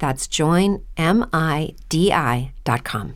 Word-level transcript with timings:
That's 0.00 0.26
joinmidi.com. 0.38 3.12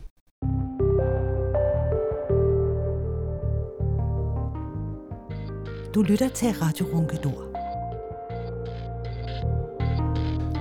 Du 5.95 6.01
lytter 6.01 6.29
til 6.29 6.47
Radio 6.61 6.85
Ronkedor. 6.93 7.41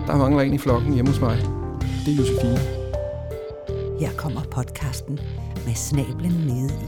Der 0.06 0.17
mangler 0.17 0.42
en 0.42 0.55
i 0.55 0.58
flokken 0.58 0.95
hjemme 0.95 1.11
hos 1.11 1.20
mig. 1.20 1.36
Det 2.06 2.12
er 2.12 2.17
Josefine. 2.17 2.58
Her 4.00 4.11
kommer 4.17 4.41
podcasten 4.50 5.20
med 5.67 5.75
snablen 5.75 6.33
nede 6.33 6.75
i. 6.83 6.86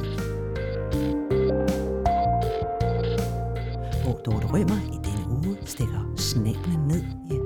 Hvor 4.02 4.20
Dorte 4.24 4.46
Rømer 4.46 4.80
i 4.92 4.98
denne 5.04 5.28
uge 5.28 5.56
stikker 5.64 6.12
snablen 6.16 6.80
ned 6.88 7.04
i 7.30 7.38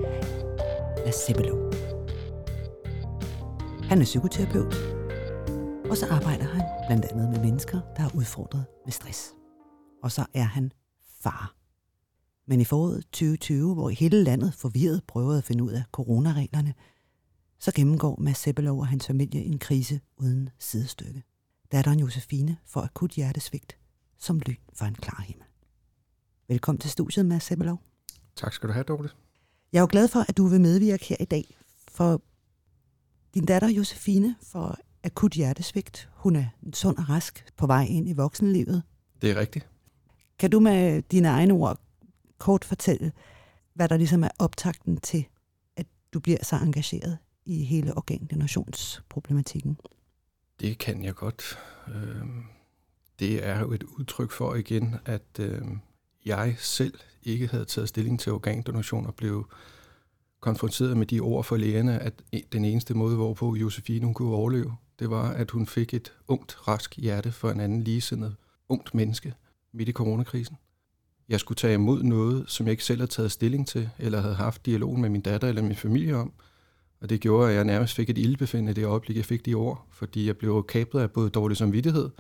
La 1.07 1.13
Cibelo. 1.13 1.60
Han 3.91 4.01
er 4.01 4.05
psykoterapeut, 4.05 4.75
og 5.91 5.97
så 5.97 6.07
arbejder 6.11 6.45
han 6.45 6.63
blandt 6.87 7.05
andet 7.05 7.31
med 7.31 7.41
mennesker, 7.41 7.81
der 7.97 8.05
er 8.05 8.15
udfordret 8.15 8.65
med 8.85 8.93
stress. 8.93 9.35
Og 10.03 10.13
så 10.13 10.27
er 10.35 10.43
han 10.43 10.73
far. 11.21 11.55
Men 12.47 12.61
i 12.61 12.65
foråret 12.65 13.05
2020, 13.05 13.75
hvor 13.75 13.89
hele 13.89 14.25
landet 14.25 14.55
forvirret 14.55 15.03
prøvede 15.09 15.39
at 15.39 15.45
finde 15.45 15.65
ud 15.65 15.73
af 15.73 15.83
coronareglerne, 15.93 16.75
så 17.59 17.73
gennemgår 17.75 18.17
Mads 18.21 18.39
Sebbelov 18.39 18.79
og 18.79 18.87
hans 18.87 19.07
familie 19.07 19.45
en 19.45 19.59
krise 19.59 20.01
uden 20.17 20.51
sidestykke. 20.59 21.23
Datteren 21.73 22.01
Josefine 22.01 22.57
får 22.67 22.81
akut 22.81 23.11
hjertesvigt 23.11 23.77
som 24.19 24.39
lyn 24.47 24.57
for 24.75 24.85
en 24.85 24.95
klar 24.95 25.25
himmel. 25.29 25.47
Velkommen 26.49 26.81
til 26.81 26.91
studiet, 26.91 27.27
Mads 27.27 27.45
Sebbelov. 27.45 27.83
Tak 28.37 28.53
skal 28.53 28.69
du 28.69 28.73
have, 28.73 28.85
Dorte. 28.85 29.09
Jeg 29.73 29.79
er 29.79 29.83
jo 29.83 29.89
glad 29.91 30.09
for, 30.09 30.21
at 30.29 30.37
du 30.37 30.47
vil 30.47 30.61
medvirke 30.61 31.05
her 31.05 31.17
i 31.21 31.25
dag, 31.25 31.57
for 31.89 32.23
din 33.35 33.45
datter 33.45 33.69
Josefine 33.69 34.37
får 34.43 34.77
akut 35.05 35.33
hjertesvigt. 35.33 36.09
Hun 36.15 36.37
er 36.37 36.47
sund 36.73 36.99
og 36.99 37.09
rask 37.09 37.45
på 37.57 37.67
vej 37.67 37.87
ind 37.89 38.09
i 38.09 38.13
voksenlivet. 38.13 38.83
Det 39.23 39.31
er 39.31 39.37
rigtigt. 39.37 39.69
Kan 40.39 40.51
du 40.51 40.61
med 40.61 41.03
dine 41.03 41.29
egne 41.29 41.55
ord 41.55 41.81
kort 42.39 42.65
fortælle, 42.65 43.13
hvad 43.75 43.89
der 43.89 43.97
ligesom 43.97 44.25
er 44.25 44.29
optakten 44.39 44.97
til, 44.97 45.27
at 45.77 45.87
du 46.15 46.21
bliver 46.21 46.45
så 46.45 46.57
engageret 46.57 47.19
i 47.45 47.65
hele 47.65 47.97
organdonationsproblematikken? 47.97 49.79
Det 50.61 50.79
kan 50.79 51.05
jeg 51.05 51.15
godt. 51.15 51.59
Øhm, 51.89 52.45
det 53.19 53.47
er 53.47 53.61
jo 53.61 53.73
et 53.73 53.83
udtryk 53.83 54.31
for 54.31 54.55
igen, 54.55 54.97
at 55.05 55.39
øhm, 55.39 55.81
jeg 56.25 56.55
selv 56.59 56.95
ikke 57.23 57.47
havde 57.47 57.65
taget 57.65 57.89
stilling 57.89 58.21
til 58.21 58.33
organdonation 58.33 59.07
og 59.07 59.15
blev 59.15 59.51
konfronteret 60.41 60.97
med 60.97 61.07
de 61.07 61.21
ord 61.21 61.45
for 61.45 61.57
lægerne, 61.57 61.99
at 61.99 62.23
e, 62.33 62.41
den 62.53 62.65
eneste 62.65 62.95
måde, 62.95 63.17
hvorpå 63.17 63.57
Josefine 63.57 64.05
hun 64.05 64.15
kunne 64.15 64.35
overleve, 64.35 64.77
det 64.99 65.11
var, 65.11 65.31
at 65.31 65.51
hun 65.51 65.67
fik 65.67 65.95
et 65.95 66.13
ungt, 66.29 66.69
rask 66.69 66.97
hjerte 66.97 67.33
for 67.33 67.51
en 67.51 67.61
anden 67.61 67.83
ligesindet 67.83 68.37
ungt 68.69 68.95
menneske 68.95 69.35
midt 69.73 69.89
i 69.89 69.93
coronakrisen. 69.93 70.57
Jeg 71.29 71.41
skulle 71.41 71.57
tage 71.57 71.75
imod 71.75 72.03
noget, 72.03 72.45
som 72.51 72.67
jeg 72.67 72.71
ikke 72.71 72.85
selv 72.85 73.01
havde 73.01 73.11
taget 73.11 73.33
stilling 73.33 73.69
til, 73.69 73.91
eller 73.99 74.21
havde 74.21 74.35
haft 74.35 74.67
dialog 74.67 74.99
med 74.99 75.09
min 75.09 75.21
datter 75.21 75.49
eller 75.49 75.63
min 75.63 75.77
familie 75.77 76.17
om. 76.17 76.33
Og 77.01 77.11
det 77.11 77.21
gjorde, 77.21 77.51
at 77.51 77.57
jeg 77.57 77.65
nærmest 77.65 77.95
fik 77.95 78.11
et 78.11 78.19
ildbefindende 78.19 78.75
det 78.75 78.85
øjeblik, 78.85 79.17
jeg 79.17 79.25
fik 79.25 79.47
de 79.47 79.55
ord, 79.55 79.87
fordi 79.91 80.27
jeg 80.27 80.37
blev 80.37 80.65
kablet 80.69 81.01
af 81.01 81.11
både 81.11 81.31
dårlig 81.31 81.57
samvittighed, 81.57 82.11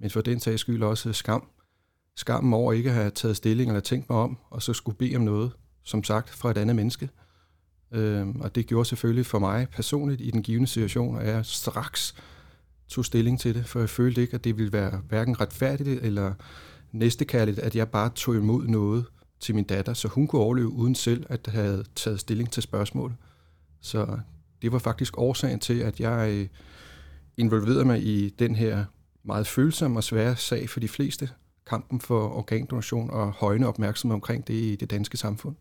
men 0.00 0.10
for 0.10 0.20
den 0.20 0.40
sags 0.40 0.60
skyld 0.60 0.82
også 0.82 1.12
skam. 1.12 1.48
Skammen 2.16 2.52
over 2.52 2.72
ikke 2.72 2.90
at 2.90 2.96
have 2.96 3.10
taget 3.10 3.36
stilling 3.36 3.70
eller 3.70 3.80
tænkt 3.80 4.10
mig 4.10 4.18
om, 4.18 4.38
og 4.50 4.62
så 4.62 4.72
skulle 4.72 4.98
bede 4.98 5.16
om 5.16 5.22
noget, 5.22 5.52
som 5.82 6.04
sagt, 6.04 6.30
fra 6.30 6.50
et 6.50 6.58
andet 6.58 6.76
menneske. 6.76 7.08
Øhm, 7.92 8.40
og 8.40 8.54
det 8.54 8.66
gjorde 8.66 8.88
selvfølgelig 8.88 9.26
for 9.26 9.38
mig 9.38 9.68
personligt 9.68 10.20
i 10.20 10.30
den 10.30 10.42
givende 10.42 10.66
situation, 10.66 11.18
at 11.18 11.28
jeg 11.28 11.46
straks 11.46 12.14
tog 12.88 13.04
stilling 13.04 13.40
til 13.40 13.54
det, 13.54 13.66
for 13.66 13.80
jeg 13.80 13.88
følte 13.88 14.20
ikke, 14.20 14.34
at 14.34 14.44
det 14.44 14.56
ville 14.56 14.72
være 14.72 15.02
hverken 15.08 15.40
retfærdigt 15.40 16.02
eller 16.02 16.34
næstekærligt, 16.92 17.58
at 17.58 17.76
jeg 17.76 17.88
bare 17.88 18.10
tog 18.14 18.36
imod 18.36 18.66
noget 18.66 19.04
til 19.40 19.54
min 19.54 19.64
datter, 19.64 19.94
så 19.94 20.08
hun 20.08 20.26
kunne 20.26 20.42
overleve 20.42 20.68
uden 20.68 20.94
selv 20.94 21.26
at 21.28 21.46
have 21.46 21.84
taget 21.96 22.20
stilling 22.20 22.50
til 22.50 22.62
spørgsmålet. 22.62 23.16
Så 23.80 24.18
det 24.62 24.72
var 24.72 24.78
faktisk 24.78 25.18
årsagen 25.18 25.60
til, 25.60 25.80
at 25.80 26.00
jeg 26.00 26.30
øh, 26.30 26.48
involverede 27.36 27.84
mig 27.84 28.02
i 28.02 28.28
den 28.28 28.54
her 28.54 28.84
meget 29.24 29.46
følsomme 29.46 29.98
og 29.98 30.04
svære 30.04 30.36
sag 30.36 30.70
for 30.70 30.80
de 30.80 30.88
fleste, 30.88 31.30
kampen 31.66 32.00
for 32.00 32.36
organdonation 32.36 33.10
og 33.10 33.32
højne 33.32 33.68
opmærksomhed 33.68 34.14
omkring 34.14 34.46
det 34.48 34.54
i 34.54 34.76
det 34.76 34.90
danske 34.90 35.16
samfund. 35.16 35.56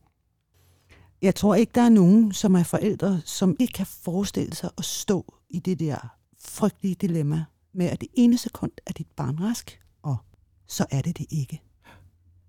Jeg 1.22 1.36
tror 1.36 1.56
ikke, 1.56 1.72
der 1.76 1.82
er 1.82 1.90
nogen, 1.90 2.34
som 2.34 2.56
er 2.56 2.64
forældre, 2.64 3.22
som 3.26 3.56
ikke 3.60 3.74
kan 3.74 3.86
forestille 3.86 4.56
sig 4.56 4.70
at 4.78 4.86
stå 4.86 5.34
i 5.50 5.60
det 5.60 5.80
der 5.80 6.18
frygtelige 6.40 6.96
dilemma 6.96 7.46
med, 7.74 7.86
at 7.86 8.02
det 8.02 8.10
ene 8.14 8.38
sekund 8.38 8.72
er 8.86 8.94
dit 8.94 9.08
barn 9.16 9.40
rask, 9.40 9.80
og 10.02 10.18
så 10.68 10.86
er 10.92 11.02
det 11.02 11.18
det 11.18 11.26
ikke. 11.30 11.62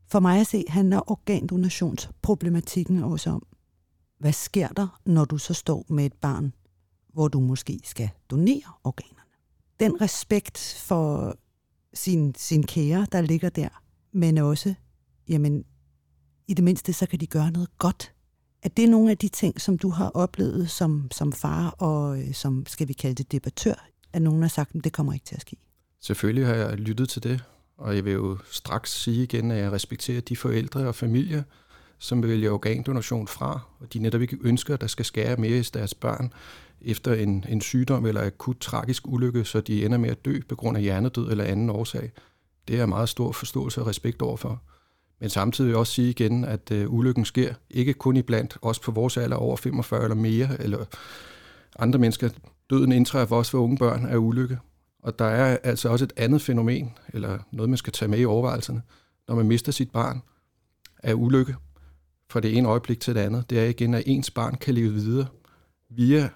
For 0.06 0.20
mig 0.20 0.40
at 0.40 0.46
se 0.46 0.64
handler 0.68 1.10
organdonationsproblematikken 1.10 3.02
også 3.02 3.30
om, 3.30 3.46
hvad 4.18 4.32
sker 4.32 4.68
der, 4.68 5.00
når 5.04 5.24
du 5.24 5.38
så 5.38 5.54
står 5.54 5.84
med 5.88 6.06
et 6.06 6.12
barn, 6.12 6.52
hvor 7.12 7.28
du 7.28 7.40
måske 7.40 7.80
skal 7.84 8.10
donere 8.30 8.72
organerne? 8.84 9.32
Den 9.80 10.00
respekt 10.00 10.82
for 10.86 11.36
sin, 11.94 12.34
sin 12.34 12.62
kære, 12.62 13.06
der 13.12 13.20
ligger 13.20 13.48
der, 13.48 13.68
men 14.12 14.38
også, 14.38 14.74
jamen, 15.28 15.64
i 16.48 16.54
det 16.54 16.64
mindste, 16.64 16.92
så 16.92 17.06
kan 17.06 17.20
de 17.20 17.26
gøre 17.26 17.50
noget 17.50 17.78
godt. 17.78 18.14
Er 18.68 18.72
det 18.72 18.88
nogle 18.88 19.10
af 19.10 19.18
de 19.18 19.28
ting, 19.28 19.60
som 19.60 19.78
du 19.78 19.88
har 19.90 20.08
oplevet 20.08 20.70
som, 20.70 21.08
som 21.10 21.32
far 21.32 21.68
og 21.68 22.18
øh, 22.18 22.34
som, 22.34 22.66
skal 22.66 22.88
vi 22.88 22.92
kalde 22.92 23.14
det, 23.14 23.32
debattør, 23.32 23.88
at 24.12 24.22
nogen 24.22 24.42
har 24.42 24.48
sagt, 24.48 24.74
at 24.74 24.84
det 24.84 24.92
kommer 24.92 25.12
ikke 25.12 25.26
til 25.26 25.34
at 25.34 25.40
ske? 25.40 25.56
Selvfølgelig 26.00 26.46
har 26.46 26.54
jeg 26.54 26.76
lyttet 26.76 27.08
til 27.08 27.22
det, 27.22 27.44
og 27.78 27.96
jeg 27.96 28.04
vil 28.04 28.12
jo 28.12 28.38
straks 28.50 28.92
sige 28.92 29.22
igen, 29.22 29.50
at 29.50 29.58
jeg 29.58 29.72
respekterer 29.72 30.20
de 30.20 30.36
forældre 30.36 30.88
og 30.88 30.94
familier, 30.94 31.42
som 31.98 32.22
vælger 32.22 32.50
organdonation 32.50 33.28
fra, 33.28 33.60
og 33.80 33.92
de 33.92 33.98
netop 33.98 34.20
ikke 34.20 34.38
ønsker, 34.42 34.74
at 34.74 34.80
der 34.80 34.86
skal 34.86 35.04
skære 35.04 35.36
mere 35.36 35.58
i 35.58 35.62
deres 35.62 35.94
børn 35.94 36.32
efter 36.80 37.14
en, 37.14 37.44
en 37.48 37.60
sygdom 37.60 38.06
eller 38.06 38.26
akut 38.26 38.56
tragisk 38.60 39.06
ulykke, 39.06 39.44
så 39.44 39.60
de 39.60 39.84
ender 39.84 39.98
med 39.98 40.10
at 40.10 40.24
dø 40.24 40.40
på 40.48 40.56
grund 40.56 40.76
af 40.76 40.82
hjernedød 40.82 41.30
eller 41.30 41.44
anden 41.44 41.70
årsag. 41.70 42.12
Det 42.68 42.74
er 42.74 42.78
jeg 42.78 42.88
meget 42.88 43.08
stor 43.08 43.32
forståelse 43.32 43.80
og 43.80 43.86
respekt 43.86 44.22
overfor. 44.22 44.62
Men 45.20 45.30
samtidig 45.30 45.66
vil 45.66 45.72
jeg 45.72 45.78
også 45.78 45.92
sige 45.92 46.10
igen, 46.10 46.44
at 46.44 46.70
øh, 46.70 46.92
ulykken 46.92 47.24
sker 47.24 47.54
ikke 47.70 47.94
kun 47.94 48.16
i 48.16 48.22
blandt 48.22 48.58
os 48.62 48.78
på 48.78 48.90
vores 48.90 49.16
alder 49.16 49.36
over 49.36 49.56
45 49.56 50.02
eller 50.02 50.14
mere, 50.14 50.62
eller 50.62 50.84
andre 51.78 51.98
mennesker. 51.98 52.28
Døden 52.70 52.92
indtræffer 52.92 53.36
også 53.36 53.50
for 53.50 53.58
unge 53.58 53.76
børn 53.76 54.06
af 54.06 54.16
ulykke. 54.16 54.58
Og 55.02 55.18
der 55.18 55.24
er 55.24 55.58
altså 55.62 55.88
også 55.88 56.04
et 56.04 56.12
andet 56.16 56.42
fænomen, 56.42 56.92
eller 57.08 57.38
noget, 57.52 57.70
man 57.70 57.76
skal 57.76 57.92
tage 57.92 58.08
med 58.08 58.18
i 58.18 58.24
overvejelserne, 58.24 58.82
når 59.28 59.34
man 59.34 59.46
mister 59.46 59.72
sit 59.72 59.90
barn 59.90 60.22
af 61.02 61.14
ulykke 61.14 61.54
fra 62.30 62.40
det 62.40 62.56
ene 62.56 62.68
øjeblik 62.68 63.00
til 63.00 63.14
det 63.14 63.20
andet. 63.20 63.50
Det 63.50 63.60
er 63.60 63.64
igen, 63.64 63.94
at 63.94 64.02
ens 64.06 64.30
barn 64.30 64.54
kan 64.54 64.74
leve 64.74 64.92
videre 64.92 65.26
via, 65.90 66.28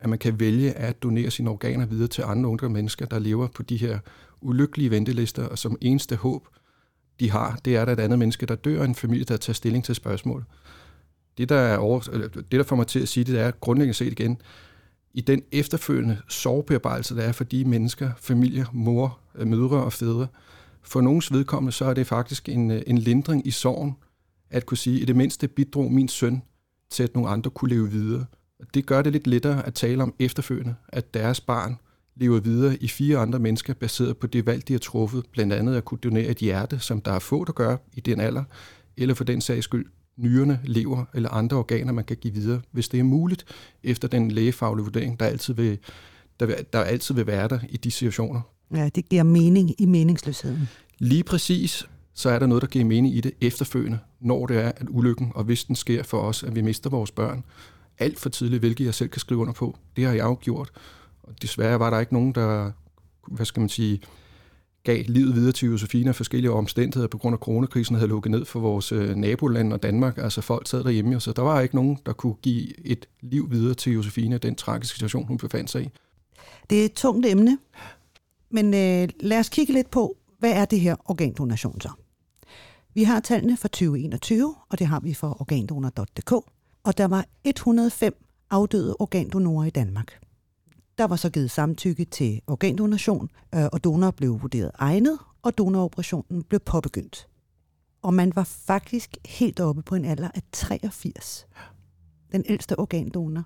at 0.00 0.08
man 0.08 0.18
kan 0.18 0.40
vælge 0.40 0.72
at 0.72 1.02
donere 1.02 1.30
sine 1.30 1.50
organer 1.50 1.86
videre 1.86 2.08
til 2.08 2.22
andre 2.22 2.48
unge 2.48 2.68
mennesker, 2.68 3.06
der 3.06 3.18
lever 3.18 3.46
på 3.46 3.62
de 3.62 3.76
her 3.76 3.98
ulykkelige 4.40 4.90
ventelister, 4.90 5.46
og 5.48 5.58
som 5.58 5.76
eneste 5.80 6.16
håb, 6.16 6.48
de 7.20 7.30
har, 7.30 7.58
det 7.64 7.76
er, 7.76 7.82
at 7.82 7.86
der 7.86 7.92
er 7.92 7.96
et 7.98 8.04
andet 8.04 8.18
menneske, 8.18 8.46
der 8.46 8.54
dør, 8.54 8.78
og 8.78 8.84
en 8.84 8.94
familie, 8.94 9.24
der 9.24 9.36
tager 9.36 9.54
stilling 9.54 9.84
til 9.84 9.94
spørgsmål. 9.94 10.44
Det, 11.38 11.48
der, 11.48 11.56
er 11.56 11.78
over, 11.78 12.00
det, 12.34 12.50
der 12.50 12.62
får 12.62 12.76
mig 12.76 12.86
til 12.86 13.00
at 13.00 13.08
sige 13.08 13.24
det, 13.24 13.40
er 13.40 13.50
grundlæggende 13.50 13.94
set 13.94 14.12
igen, 14.12 14.40
i 15.14 15.20
den 15.20 15.42
efterfølgende 15.52 16.18
sorgbearbejdelse, 16.28 17.16
der 17.16 17.22
er 17.22 17.32
for 17.32 17.44
de 17.44 17.64
mennesker, 17.64 18.10
familier, 18.16 18.66
mor, 18.72 19.18
øh, 19.34 19.46
mødre 19.46 19.84
og 19.84 19.92
fædre, 19.92 20.26
for 20.82 21.00
nogens 21.00 21.32
vedkommende, 21.32 21.72
så 21.72 21.84
er 21.84 21.94
det 21.94 22.06
faktisk 22.06 22.48
en, 22.48 22.70
øh, 22.70 22.82
en 22.86 22.98
lindring 22.98 23.46
i 23.46 23.50
sorgen, 23.50 23.96
at 24.50 24.66
kunne 24.66 24.78
sige, 24.78 24.96
at 24.96 25.02
i 25.02 25.04
det 25.04 25.16
mindste 25.16 25.48
bidrog 25.48 25.92
min 25.92 26.08
søn 26.08 26.42
til, 26.90 27.02
at 27.02 27.14
nogle 27.14 27.30
andre 27.30 27.50
kunne 27.50 27.74
leve 27.74 27.90
videre. 27.90 28.24
Og 28.60 28.66
det 28.74 28.86
gør 28.86 29.02
det 29.02 29.12
lidt 29.12 29.26
lettere 29.26 29.66
at 29.66 29.74
tale 29.74 30.02
om 30.02 30.14
efterfølgende, 30.18 30.74
at 30.88 31.14
deres 31.14 31.40
barn 31.40 31.76
lever 32.16 32.40
videre 32.40 32.76
i 32.76 32.88
fire 32.88 33.18
andre 33.18 33.38
mennesker, 33.38 33.74
baseret 33.74 34.16
på 34.16 34.26
det 34.26 34.46
valg, 34.46 34.68
de 34.68 34.72
har 34.72 34.78
truffet, 34.78 35.24
blandt 35.32 35.52
andet 35.52 35.76
at 35.76 35.84
kunne 35.84 35.98
donere 35.98 36.26
et 36.26 36.36
hjerte, 36.36 36.78
som 36.78 37.00
der 37.00 37.12
er 37.12 37.18
få, 37.18 37.44
der 37.44 37.52
gør 37.52 37.76
i 37.92 38.00
den 38.00 38.20
alder, 38.20 38.44
eller 38.96 39.14
for 39.14 39.24
den 39.24 39.40
sags 39.40 39.64
skyld 39.64 39.86
nyrerne, 40.16 40.60
lever 40.64 41.04
eller 41.14 41.30
andre 41.30 41.56
organer, 41.56 41.92
man 41.92 42.04
kan 42.04 42.16
give 42.16 42.34
videre, 42.34 42.60
hvis 42.70 42.88
det 42.88 43.00
er 43.00 43.04
muligt, 43.04 43.44
efter 43.82 44.08
den 44.08 44.30
lægefaglige 44.30 44.84
vurdering, 44.84 45.20
der 45.20 45.26
altid 45.26 45.54
vil, 45.54 45.78
der, 46.40 46.62
der 46.72 46.80
altid 46.80 47.14
vil 47.14 47.26
være 47.26 47.48
der 47.48 47.58
i 47.68 47.76
de 47.76 47.90
situationer. 47.90 48.40
Ja, 48.74 48.88
det 48.94 49.08
giver 49.08 49.22
mening 49.22 49.80
i 49.80 49.86
meningsløsheden. 49.86 50.68
Lige 50.98 51.24
præcis, 51.24 51.88
så 52.14 52.30
er 52.30 52.38
der 52.38 52.46
noget, 52.46 52.62
der 52.62 52.68
giver 52.68 52.84
mening 52.84 53.16
i 53.16 53.20
det 53.20 53.32
efterfølgende, 53.40 53.98
når 54.20 54.46
det 54.46 54.56
er, 54.56 54.72
at 54.76 54.86
ulykken, 54.88 55.32
og 55.34 55.44
hvis 55.44 55.64
den 55.64 55.76
sker 55.76 56.02
for 56.02 56.20
os, 56.20 56.42
at 56.42 56.54
vi 56.54 56.60
mister 56.60 56.90
vores 56.90 57.10
børn, 57.10 57.44
alt 57.98 58.18
for 58.18 58.28
tidligt, 58.28 58.60
hvilket 58.60 58.84
jeg 58.84 58.94
selv 58.94 59.08
kan 59.08 59.20
skrive 59.20 59.40
under 59.40 59.52
på. 59.52 59.78
Det 59.96 60.04
har 60.04 60.12
jeg 60.12 60.24
jo 60.24 60.38
gjort. 60.40 60.70
Og 61.24 61.42
desværre 61.42 61.80
var 61.80 61.90
der 61.90 62.00
ikke 62.00 62.14
nogen, 62.14 62.32
der, 62.32 62.70
hvad 63.28 63.46
skal 63.46 63.60
man 63.60 63.68
sige, 63.68 64.00
gav 64.84 65.04
livet 65.08 65.34
videre 65.34 65.52
til 65.52 65.68
Josefine 65.68 66.08
af 66.08 66.14
forskellige 66.14 66.50
omstændigheder 66.50 67.08
på 67.08 67.18
grund 67.18 67.34
af 67.34 67.38
coronakrisen 67.38 67.96
havde 67.96 68.08
lukket 68.08 68.30
ned 68.30 68.44
for 68.44 68.60
vores 68.60 68.92
øh, 68.92 69.16
naboland 69.16 69.72
og 69.72 69.82
Danmark. 69.82 70.18
Altså 70.18 70.40
folk 70.40 70.68
sad 70.68 70.84
derhjemme, 70.84 71.20
så 71.20 71.32
der 71.32 71.42
var 71.42 71.60
ikke 71.60 71.74
nogen, 71.74 71.98
der 72.06 72.12
kunne 72.12 72.34
give 72.34 72.86
et 72.86 73.06
liv 73.20 73.50
videre 73.50 73.74
til 73.74 73.92
Josefine, 73.92 74.38
den 74.38 74.54
tragiske 74.54 74.94
situation, 74.94 75.26
hun 75.26 75.38
befandt 75.38 75.70
sig 75.70 75.82
i. 75.82 75.90
Det 76.70 76.80
er 76.80 76.84
et 76.84 76.92
tungt 76.92 77.26
emne, 77.26 77.58
men 78.50 78.74
øh, 78.74 79.08
lad 79.20 79.38
os 79.38 79.48
kigge 79.48 79.72
lidt 79.72 79.90
på, 79.90 80.16
hvad 80.38 80.52
er 80.52 80.64
det 80.64 80.80
her 80.80 80.96
organdonation 81.04 81.80
så? 81.80 81.90
Vi 82.94 83.02
har 83.02 83.20
tallene 83.20 83.56
for 83.56 83.68
2021, 83.68 84.54
og 84.68 84.78
det 84.78 84.86
har 84.86 85.00
vi 85.00 85.14
for 85.14 85.40
organdonor.dk, 85.40 86.32
og 86.84 86.98
der 86.98 87.08
var 87.08 87.26
105 87.44 88.16
afdøde 88.50 88.96
organdonorer 88.98 89.66
i 89.66 89.70
Danmark. 89.70 90.23
Der 90.98 91.04
var 91.04 91.16
så 91.16 91.30
givet 91.30 91.50
samtykke 91.50 92.04
til 92.04 92.40
organdonation, 92.46 93.30
øh, 93.54 93.64
og 93.72 93.84
donor 93.84 94.10
blev 94.10 94.42
vurderet 94.42 94.70
egnet, 94.74 95.18
og 95.42 95.58
donoroperationen 95.58 96.42
blev 96.42 96.60
påbegyndt. 96.60 97.28
Og 98.02 98.14
man 98.14 98.36
var 98.36 98.44
faktisk 98.44 99.16
helt 99.26 99.60
oppe 99.60 99.82
på 99.82 99.94
en 99.94 100.04
alder 100.04 100.30
af 100.34 100.42
83. 100.52 101.46
Den 102.32 102.44
ældste 102.48 102.78
organdonor. 102.78 103.44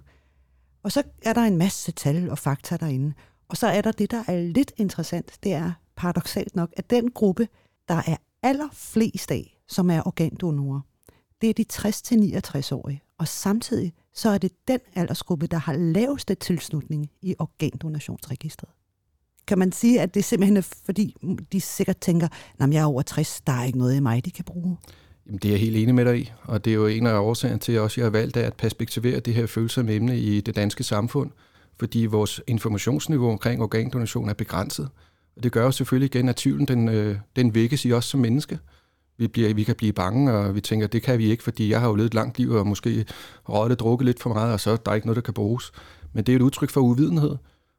Og 0.83 0.93
så 0.93 1.03
er 1.23 1.33
der 1.33 1.41
en 1.41 1.57
masse 1.57 1.93
tal 1.93 2.31
og 2.31 2.39
fakta 2.39 2.77
derinde. 2.77 3.15
Og 3.49 3.57
så 3.57 3.67
er 3.67 3.81
der 3.81 3.93
det, 3.93 4.11
der 4.11 4.25
er 4.29 4.41
lidt 4.41 4.73
interessant, 4.77 5.39
det 5.43 5.53
er 5.53 5.73
paradoxalt 5.97 6.57
nok, 6.57 6.73
at 6.77 6.91
den 6.91 7.11
gruppe, 7.11 7.49
der 7.89 8.03
er 8.07 8.17
allerflest 8.43 9.31
af, 9.31 9.59
som 9.69 9.91
er 9.91 10.07
organdonorer, 10.07 10.81
det 11.41 11.51
er 11.51 11.55
de 11.55 11.65
60-69-årige. 11.73 13.03
Og 13.19 13.29
samtidig 13.29 13.93
så 14.15 14.29
er 14.29 14.39
det 14.39 14.51
den 14.69 14.81
aldersgruppe, 14.95 15.47
der 15.47 15.57
har 15.57 15.73
laveste 15.73 16.35
tilslutning 16.35 17.11
i 17.23 17.35
organdonationsregistret. 17.39 18.71
Kan 19.47 19.59
man 19.59 19.73
sige, 19.73 20.01
at 20.01 20.15
det 20.15 20.25
simpelthen 20.25 20.57
er, 20.57 20.69
fordi 20.85 21.17
de 21.53 21.61
sikkert 21.61 21.99
tænker, 21.99 22.29
at 22.61 22.73
jeg 22.73 22.81
er 22.81 22.85
over 22.85 23.03
60, 23.03 23.41
der 23.41 23.53
er 23.53 23.65
ikke 23.65 23.79
noget 23.79 23.97
i 23.97 24.01
mig, 24.01 24.25
de 24.25 24.31
kan 24.31 24.45
bruge? 24.45 24.77
Jamen, 25.27 25.39
det 25.39 25.49
er 25.49 25.53
jeg 25.53 25.61
helt 25.61 25.77
enig 25.77 25.95
med 25.95 26.05
dig 26.05 26.19
i, 26.21 26.33
og 26.43 26.65
det 26.65 26.71
er 26.71 26.75
jo 26.75 26.87
en 26.87 27.07
af 27.07 27.19
årsagerne 27.19 27.61
til, 27.61 27.73
at 27.73 27.81
også 27.81 28.01
jeg 28.01 28.05
har 28.05 28.11
valgt 28.11 28.37
at 28.37 28.55
perspektivere 28.55 29.21
det 29.21 29.35
her 29.35 29.47
følsomme 29.47 29.93
emne 29.93 30.21
i 30.21 30.41
det 30.41 30.57
danske 30.57 30.85
samfund, 30.85 31.31
fordi 31.79 32.07
vores 32.07 32.41
informationsniveau 32.47 33.31
omkring 33.31 33.63
organdonation 33.63 34.29
er 34.29 34.35
begrænset. 34.35 34.89
Og 35.37 35.43
det 35.43 35.53
gør 35.53 35.65
jo 35.65 35.71
selvfølgelig 35.71 36.15
igen, 36.15 36.29
at 36.29 36.37
tvivlen 36.37 36.69
den, 36.69 36.89
øh, 36.89 37.17
den 37.37 37.55
vækkes 37.55 37.85
i 37.85 37.93
os 37.93 38.05
som 38.05 38.21
menneske 38.21 38.59
vi, 39.19 39.29
bliver, 39.29 39.55
vi 39.55 39.65
kan 39.65 39.75
blive 39.75 39.93
bange, 39.93 40.33
og 40.33 40.55
vi 40.55 40.61
tænker, 40.61 40.87
det 40.87 41.03
kan 41.03 41.19
vi 41.19 41.31
ikke, 41.31 41.43
fordi 41.43 41.71
jeg 41.71 41.81
har 41.81 41.89
jo 41.89 41.95
levet 41.95 42.07
et 42.07 42.15
langt 42.15 42.39
liv, 42.39 42.51
og 42.51 42.67
måske 42.67 43.05
røget 43.49 43.81
drukket 43.81 44.07
lidt 44.07 44.23
for 44.23 44.35
meget, 44.35 44.53
og 44.53 44.61
så 44.61 44.71
er 44.71 44.77
der 44.77 44.95
ikke 44.95 45.07
noget, 45.07 45.17
der 45.17 45.23
kan 45.23 45.35
bruges. 45.35 45.73
Men 46.13 46.25
det 46.25 46.33
er 46.33 46.37
et 46.37 46.43
udtryk 46.43 46.71
for 46.71 46.81
uvidenhed, 46.81 47.37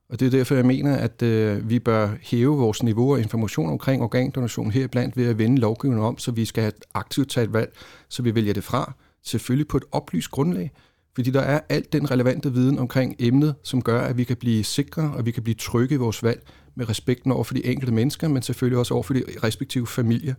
og 0.09 0.19
det 0.19 0.25
er 0.25 0.29
derfor, 0.29 0.55
jeg 0.55 0.65
mener, 0.65 0.95
at 0.95 1.21
øh, 1.21 1.69
vi 1.69 1.79
bør 1.79 2.09
hæve 2.21 2.57
vores 2.57 2.83
niveau 2.83 3.15
af 3.15 3.21
information 3.21 3.69
omkring 3.69 4.03
organdonation 4.03 4.71
heriblandt 4.71 5.17
ved 5.17 5.25
at 5.25 5.37
vende 5.37 5.57
lovgivningen 5.61 6.05
om, 6.05 6.17
så 6.17 6.31
vi 6.31 6.45
skal 6.45 6.73
aktivt 6.93 7.29
tage 7.29 7.43
et 7.43 7.53
valg, 7.53 7.73
så 8.09 8.21
vi 8.21 8.35
vælger 8.35 8.53
det 8.53 8.63
fra, 8.63 8.93
selvfølgelig 9.23 9.67
på 9.67 9.77
et 9.77 9.83
oplyst 9.91 10.31
grundlag, 10.31 10.71
fordi 11.15 11.31
der 11.31 11.41
er 11.41 11.59
alt 11.69 11.93
den 11.93 12.11
relevante 12.11 12.53
viden 12.53 12.79
omkring 12.79 13.15
emnet, 13.19 13.55
som 13.63 13.81
gør, 13.81 14.01
at 14.01 14.17
vi 14.17 14.23
kan 14.23 14.37
blive 14.37 14.63
sikre, 14.63 15.11
og 15.15 15.25
vi 15.25 15.31
kan 15.31 15.43
blive 15.43 15.55
trygge 15.55 15.95
i 15.95 15.97
vores 15.97 16.23
valg 16.23 16.41
med 16.75 16.89
respekten 16.89 17.31
over 17.31 17.43
for 17.43 17.53
de 17.53 17.65
enkelte 17.65 17.93
mennesker, 17.93 18.27
men 18.27 18.41
selvfølgelig 18.41 18.79
også 18.79 18.93
over 18.93 19.03
for 19.03 19.13
de 19.13 19.23
respektive 19.43 19.87
familier. 19.87 20.33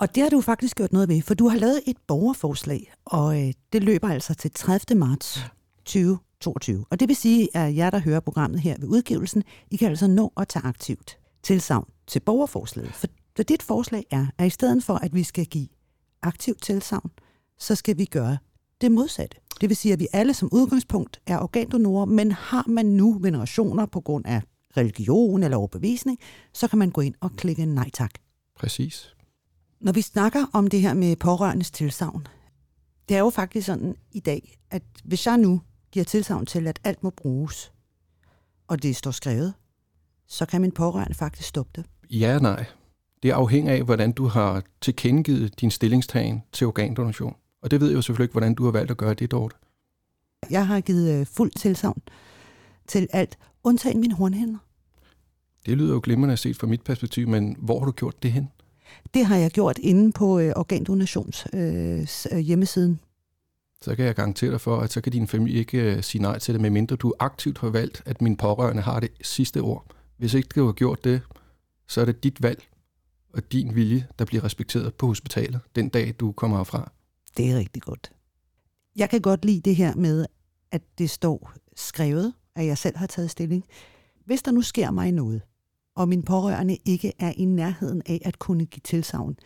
Og 0.00 0.14
det 0.14 0.22
har 0.22 0.30
du 0.30 0.40
faktisk 0.40 0.76
gjort 0.76 0.92
noget 0.92 1.08
ved, 1.08 1.22
for 1.22 1.34
du 1.34 1.48
har 1.48 1.58
lavet 1.58 1.82
et 1.86 1.96
borgerforslag, 2.06 2.92
og 3.04 3.42
øh, 3.42 3.52
det 3.72 3.84
løber 3.84 4.08
altså 4.08 4.34
til 4.34 4.50
30. 4.50 4.98
marts 4.98 5.40
2022. 5.84 6.84
Og 6.90 7.00
det 7.00 7.08
vil 7.08 7.16
sige, 7.16 7.56
at 7.56 7.76
jer, 7.76 7.90
der 7.90 7.98
hører 7.98 8.20
programmet 8.20 8.60
her 8.60 8.76
ved 8.78 8.88
udgivelsen, 8.88 9.42
I 9.70 9.76
kan 9.76 9.88
altså 9.88 10.06
nå 10.06 10.32
at 10.36 10.48
tage 10.48 10.64
aktivt 10.64 11.18
tilsavn 11.42 11.88
til 12.06 12.20
borgerforslaget. 12.20 12.94
For, 12.94 13.06
for 13.36 13.42
dit 13.42 13.62
forslag 13.62 14.06
er, 14.10 14.26
at 14.38 14.46
i 14.46 14.50
stedet 14.50 14.84
for, 14.84 14.94
at 14.94 15.14
vi 15.14 15.22
skal 15.22 15.46
give 15.46 15.68
aktivt 16.22 16.62
tilsavn, 16.62 17.10
så 17.58 17.74
skal 17.74 17.98
vi 17.98 18.04
gøre 18.04 18.38
det 18.80 18.92
modsatte. 18.92 19.36
Det 19.60 19.68
vil 19.68 19.76
sige, 19.76 19.92
at 19.92 20.00
vi 20.00 20.06
alle 20.12 20.34
som 20.34 20.48
udgangspunkt 20.52 21.20
er 21.26 21.38
organdonorer, 21.38 22.04
men 22.04 22.32
har 22.32 22.64
man 22.68 22.86
nu 22.86 23.18
venerationer 23.20 23.86
på 23.86 24.00
grund 24.00 24.26
af 24.26 24.42
religion 24.76 25.42
eller 25.42 25.56
overbevisning, 25.56 26.18
så 26.52 26.68
kan 26.68 26.78
man 26.78 26.90
gå 26.90 27.00
ind 27.00 27.14
og 27.20 27.30
klikke 27.32 27.66
nej 27.66 27.90
tak. 27.90 28.10
Præcis. 28.56 29.14
Når 29.80 29.92
vi 29.92 30.02
snakker 30.02 30.46
om 30.52 30.66
det 30.66 30.80
her 30.80 30.94
med 30.94 31.16
pårørendes 31.16 31.70
tilsavn, 31.70 32.26
det 33.08 33.16
er 33.16 33.20
jo 33.20 33.30
faktisk 33.30 33.66
sådan 33.66 33.96
i 34.12 34.20
dag, 34.20 34.58
at 34.70 34.82
hvis 35.04 35.26
jeg 35.26 35.38
nu 35.38 35.60
giver 35.92 36.04
tilsavn 36.04 36.46
til, 36.46 36.66
at 36.66 36.80
alt 36.84 37.02
må 37.02 37.10
bruges, 37.10 37.72
og 38.68 38.82
det 38.82 38.96
står 38.96 39.10
skrevet, 39.10 39.54
så 40.26 40.46
kan 40.46 40.60
min 40.60 40.72
pårørende 40.72 41.14
faktisk 41.14 41.48
stoppe 41.48 41.72
det. 41.76 41.84
Ja 42.10 42.34
og 42.34 42.42
nej. 42.42 42.64
Det 43.22 43.30
afhænger 43.30 43.72
af, 43.72 43.82
hvordan 43.82 44.12
du 44.12 44.26
har 44.26 44.62
tilkendegivet 44.80 45.60
din 45.60 45.70
stillingstagen 45.70 46.42
til 46.52 46.66
organdonation. 46.66 47.36
Og 47.62 47.70
det 47.70 47.80
ved 47.80 47.88
jeg 47.88 47.96
jo 47.96 48.02
selvfølgelig 48.02 48.24
ikke, 48.24 48.32
hvordan 48.32 48.54
du 48.54 48.64
har 48.64 48.70
valgt 48.70 48.90
at 48.90 48.96
gøre 48.96 49.14
det, 49.14 49.30
Dorte. 49.30 49.56
Jeg 50.50 50.66
har 50.66 50.80
givet 50.80 51.20
øh, 51.20 51.26
fuld 51.26 51.50
tilsavn 51.50 52.02
til 52.86 53.08
alt, 53.12 53.38
undtagen 53.64 54.00
mine 54.00 54.14
hornhænder. 54.14 54.58
Det 55.66 55.78
lyder 55.78 55.94
jo 55.94 56.00
glimrende 56.04 56.36
set 56.36 56.56
fra 56.56 56.66
mit 56.66 56.82
perspektiv, 56.82 57.28
men 57.28 57.56
hvor 57.58 57.78
har 57.78 57.86
du 57.86 57.92
gjort 57.92 58.22
det 58.22 58.32
hen? 58.32 58.48
Det 59.14 59.26
har 59.26 59.36
jeg 59.36 59.50
gjort 59.50 59.78
inde 59.78 60.12
på 60.12 60.38
øh, 60.38 60.52
organdonations 60.56 61.46
øh, 61.52 62.38
hjemmesiden. 62.38 63.00
Så 63.82 63.96
kan 63.96 64.04
jeg 64.04 64.14
garantere 64.14 64.50
dig 64.50 64.60
for, 64.60 64.76
at 64.76 64.92
så 64.92 65.00
kan 65.00 65.12
din 65.12 65.26
familie 65.26 65.58
ikke 65.58 65.78
øh, 65.78 66.02
sige 66.02 66.22
nej 66.22 66.38
til 66.38 66.54
det, 66.54 66.60
medmindre 66.60 66.96
du 66.96 67.14
aktivt 67.18 67.58
har 67.58 67.68
valgt, 67.68 68.02
at 68.06 68.22
min 68.22 68.36
pårørende 68.36 68.82
har 68.82 69.00
det 69.00 69.10
sidste 69.22 69.60
ord. 69.60 69.86
Hvis 70.16 70.34
ikke 70.34 70.48
du 70.54 70.66
har 70.66 70.72
gjort 70.72 71.04
det, 71.04 71.20
så 71.88 72.00
er 72.00 72.04
det 72.04 72.24
dit 72.24 72.42
valg 72.42 72.68
og 73.34 73.52
din 73.52 73.74
vilje, 73.74 74.06
der 74.18 74.24
bliver 74.24 74.44
respekteret 74.44 74.94
på 74.94 75.06
hospitalet 75.06 75.60
den 75.76 75.88
dag, 75.88 76.14
du 76.20 76.32
kommer 76.32 76.56
herfra. 76.56 76.92
Det 77.36 77.50
er 77.50 77.58
rigtig 77.58 77.82
godt. 77.82 78.12
Jeg 78.96 79.10
kan 79.10 79.20
godt 79.20 79.44
lide 79.44 79.60
det 79.60 79.76
her 79.76 79.94
med, 79.94 80.26
at 80.72 80.82
det 80.98 81.10
står 81.10 81.52
skrevet, 81.76 82.32
at 82.54 82.66
jeg 82.66 82.78
selv 82.78 82.96
har 82.96 83.06
taget 83.06 83.30
stilling. 83.30 83.64
Hvis 84.24 84.42
der 84.42 84.50
nu 84.50 84.62
sker 84.62 84.90
mig 84.90 85.12
noget, 85.12 85.42
og 85.98 86.08
min 86.08 86.22
pårørende 86.22 86.76
ikke 86.84 87.12
er 87.18 87.32
i 87.36 87.44
nærheden 87.44 88.02
af 88.06 88.22
at 88.24 88.38
kunne 88.38 88.64
give 88.64 88.80
tilsavn, 88.84 89.36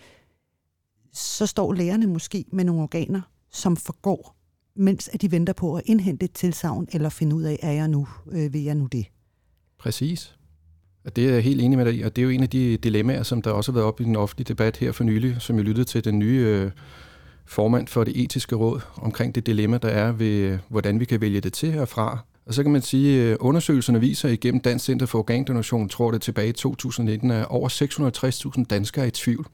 så 1.12 1.46
står 1.46 1.72
lægerne 1.72 2.06
måske 2.06 2.44
med 2.52 2.64
nogle 2.64 2.82
organer, 2.82 3.20
som 3.50 3.76
forgår, 3.76 4.36
mens 4.74 5.08
at 5.08 5.22
de 5.22 5.30
venter 5.30 5.52
på 5.52 5.74
at 5.74 5.82
indhente 5.86 6.24
et 6.24 6.32
tilsavn, 6.32 6.88
eller 6.92 7.08
finde 7.08 7.36
ud 7.36 7.42
af, 7.42 7.58
er 7.62 7.72
jeg 7.72 7.88
nu, 7.88 8.08
øh, 8.32 8.52
vil 8.52 8.62
jeg 8.62 8.74
nu 8.74 8.86
det? 8.86 9.06
Præcis. 9.78 10.36
Og 11.04 11.16
det 11.16 11.28
er 11.28 11.32
jeg 11.32 11.42
helt 11.42 11.60
enig 11.60 11.78
med 11.78 11.86
dig 11.86 11.94
i, 11.94 12.02
og 12.02 12.16
det 12.16 12.22
er 12.22 12.24
jo 12.24 12.30
en 12.30 12.42
af 12.42 12.50
de 12.50 12.76
dilemmaer, 12.76 13.22
som 13.22 13.42
der 13.42 13.50
også 13.50 13.72
har 13.72 13.74
været 13.74 13.86
op 13.86 14.00
i 14.00 14.04
den 14.04 14.16
offentlige 14.16 14.48
debat 14.48 14.76
her 14.76 14.92
for 14.92 15.04
nylig, 15.04 15.36
som 15.40 15.56
jeg 15.56 15.64
lyttede 15.64 15.84
til 15.84 16.04
den 16.04 16.18
nye 16.18 16.44
øh, 16.48 16.70
formand 17.46 17.88
for 17.88 18.04
det 18.04 18.22
etiske 18.22 18.56
råd 18.56 18.80
omkring 18.96 19.34
det 19.34 19.46
dilemma, 19.46 19.78
der 19.78 19.88
er 19.88 20.12
ved, 20.12 20.26
øh, 20.26 20.58
hvordan 20.68 21.00
vi 21.00 21.04
kan 21.04 21.20
vælge 21.20 21.40
det 21.40 21.52
til 21.52 21.72
herfra, 21.72 22.18
og 22.46 22.54
så 22.54 22.62
kan 22.62 22.72
man 22.72 22.82
sige, 22.82 23.22
at 23.22 23.38
undersøgelserne 23.38 24.00
viser 24.00 24.28
igennem 24.28 24.60
Dansk 24.60 24.84
Center 24.84 25.06
for 25.06 25.18
Organdonation, 25.18 25.88
tror 25.88 26.10
det 26.10 26.22
tilbage 26.22 26.48
i 26.48 26.52
2019, 26.52 27.30
er 27.30 27.44
over 27.44 27.68
660.000 28.58 28.64
danskere 28.64 29.04
er 29.04 29.08
i 29.08 29.10
tvivl. 29.10 29.46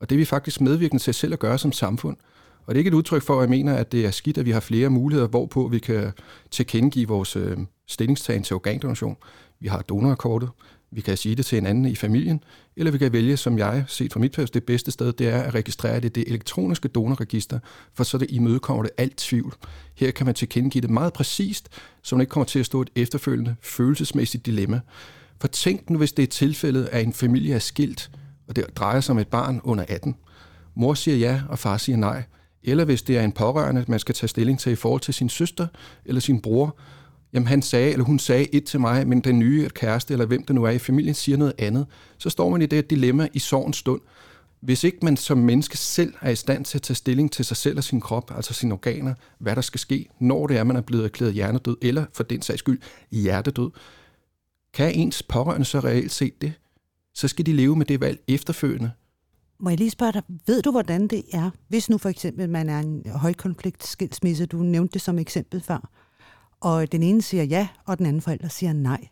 Og 0.00 0.10
det 0.10 0.16
er 0.16 0.18
vi 0.18 0.24
faktisk 0.24 0.60
medvirkende 0.60 1.02
til 1.02 1.14
selv 1.14 1.32
at 1.32 1.38
gøre 1.38 1.58
som 1.58 1.72
samfund. 1.72 2.16
Og 2.66 2.74
det 2.74 2.76
er 2.76 2.80
ikke 2.80 2.88
et 2.88 2.94
udtryk 2.94 3.22
for, 3.22 3.34
at 3.34 3.40
jeg 3.40 3.50
mener, 3.50 3.74
at 3.74 3.92
det 3.92 4.06
er 4.06 4.10
skidt, 4.10 4.38
at 4.38 4.46
vi 4.46 4.50
har 4.50 4.60
flere 4.60 4.90
muligheder, 4.90 5.28
hvorpå 5.28 5.68
vi 5.68 5.78
kan 5.78 6.12
tilkendegive 6.50 7.08
vores 7.08 7.36
øh, 7.36 7.58
stillingstagen 7.86 8.42
til 8.42 8.54
organdonation. 8.54 9.16
Vi 9.60 9.68
har 9.68 9.82
donorkortet, 9.82 10.48
vi 10.94 11.00
kan 11.00 11.16
sige 11.16 11.34
det 11.34 11.46
til 11.46 11.58
en 11.58 11.66
anden 11.66 11.84
i 11.84 11.94
familien, 11.94 12.44
eller 12.76 12.92
vi 12.92 12.98
kan 12.98 13.12
vælge, 13.12 13.36
som 13.36 13.58
jeg 13.58 13.84
set 13.86 14.12
fra 14.12 14.20
mit 14.20 14.32
perspektiv, 14.32 14.54
det 14.54 14.66
bedste 14.66 14.90
sted, 14.90 15.12
det 15.12 15.28
er 15.28 15.42
at 15.42 15.54
registrere 15.54 15.96
det 15.96 16.04
i 16.04 16.08
det 16.08 16.28
elektroniske 16.28 16.88
donorregister, 16.88 17.58
for 17.94 18.04
så 18.04 18.18
det 18.18 18.30
imødekommer 18.30 18.82
det 18.82 18.92
alt 18.98 19.16
tvivl. 19.16 19.54
Her 19.94 20.10
kan 20.10 20.26
man 20.26 20.34
tilkendegive 20.34 20.82
det 20.82 20.90
meget 20.90 21.12
præcist, 21.12 21.68
så 22.02 22.16
man 22.16 22.20
ikke 22.20 22.30
kommer 22.30 22.44
til 22.44 22.58
at 22.58 22.66
stå 22.66 22.82
et 22.82 22.90
efterfølgende 22.96 23.56
følelsesmæssigt 23.62 24.46
dilemma. 24.46 24.80
For 25.40 25.48
tænk 25.48 25.90
nu, 25.90 25.98
hvis 25.98 26.12
det 26.12 26.22
er 26.22 26.26
tilfældet, 26.26 26.88
at 26.92 27.04
en 27.04 27.12
familie 27.12 27.54
er 27.54 27.58
skilt, 27.58 28.10
og 28.48 28.56
det 28.56 28.66
drejer 28.76 29.00
sig 29.00 29.12
om 29.12 29.18
et 29.18 29.28
barn 29.28 29.60
under 29.64 29.84
18. 29.88 30.16
Mor 30.74 30.94
siger 30.94 31.16
ja, 31.16 31.42
og 31.48 31.58
far 31.58 31.76
siger 31.76 31.96
nej. 31.96 32.22
Eller 32.62 32.84
hvis 32.84 33.02
det 33.02 33.18
er 33.18 33.22
en 33.22 33.32
pårørende, 33.32 33.84
man 33.88 33.98
skal 33.98 34.14
tage 34.14 34.28
stilling 34.28 34.58
til 34.60 34.72
i 34.72 34.76
forhold 34.76 35.00
til 35.00 35.14
sin 35.14 35.28
søster 35.28 35.66
eller 36.04 36.20
sin 36.20 36.40
bror, 36.40 36.78
jamen 37.32 37.46
han 37.46 37.62
sagde, 37.62 37.92
eller 37.92 38.04
hun 38.04 38.18
sagde 38.18 38.54
et 38.54 38.64
til 38.64 38.80
mig, 38.80 39.08
men 39.08 39.20
den 39.20 39.38
nye 39.38 39.68
kæreste, 39.68 40.14
eller 40.14 40.26
hvem 40.26 40.44
det 40.44 40.54
nu 40.54 40.64
er 40.64 40.70
i 40.70 40.78
familien, 40.78 41.14
siger 41.14 41.38
noget 41.38 41.54
andet, 41.58 41.86
så 42.18 42.30
står 42.30 42.50
man 42.50 42.62
i 42.62 42.66
det 42.66 42.90
dilemma 42.90 43.28
i 43.32 43.38
sorgens 43.38 43.76
stund. 43.76 44.00
Hvis 44.60 44.84
ikke 44.84 44.98
man 45.02 45.16
som 45.16 45.38
menneske 45.38 45.76
selv 45.76 46.14
er 46.20 46.30
i 46.30 46.36
stand 46.36 46.64
til 46.64 46.78
at 46.78 46.82
tage 46.82 46.94
stilling 46.94 47.32
til 47.32 47.44
sig 47.44 47.56
selv 47.56 47.76
og 47.76 47.84
sin 47.84 48.00
krop, 48.00 48.32
altså 48.36 48.54
sine 48.54 48.72
organer, 48.74 49.14
hvad 49.38 49.56
der 49.56 49.62
skal 49.62 49.80
ske, 49.80 50.08
når 50.20 50.46
det 50.46 50.56
er, 50.56 50.64
man 50.64 50.76
er 50.76 50.80
blevet 50.80 51.04
erklæret 51.04 51.34
hjernedød, 51.34 51.76
eller 51.82 52.04
for 52.12 52.22
den 52.22 52.42
sags 52.42 52.58
skyld 52.58 52.80
hjertedød, 53.10 53.70
kan 54.74 54.94
ens 54.94 55.22
pårørende 55.22 55.64
så 55.64 55.80
reelt 55.80 56.12
set 56.12 56.42
det? 56.42 56.52
Så 57.14 57.28
skal 57.28 57.46
de 57.46 57.52
leve 57.52 57.76
med 57.76 57.86
det 57.86 58.00
valg 58.00 58.20
efterfølgende. 58.28 58.90
Må 59.60 59.70
jeg 59.70 59.78
lige 59.78 59.90
spørge 59.90 60.12
dig, 60.12 60.22
ved 60.46 60.62
du, 60.62 60.70
hvordan 60.70 61.08
det 61.08 61.22
er, 61.32 61.50
hvis 61.68 61.90
nu 61.90 61.98
for 61.98 62.08
eksempel 62.08 62.50
man 62.50 62.68
er 62.68 62.80
en 62.80 63.02
højkonflikt 63.06 63.86
skilsmisse, 63.86 64.46
du 64.46 64.56
nævnte 64.56 64.92
det 64.92 65.02
som 65.02 65.18
eksempel 65.18 65.60
før, 65.60 65.90
og 66.62 66.92
den 66.92 67.02
ene 67.02 67.22
siger 67.22 67.44
ja, 67.44 67.68
og 67.84 67.98
den 67.98 68.06
anden 68.06 68.22
forælder 68.22 68.48
siger 68.48 68.72
nej. 68.72 69.08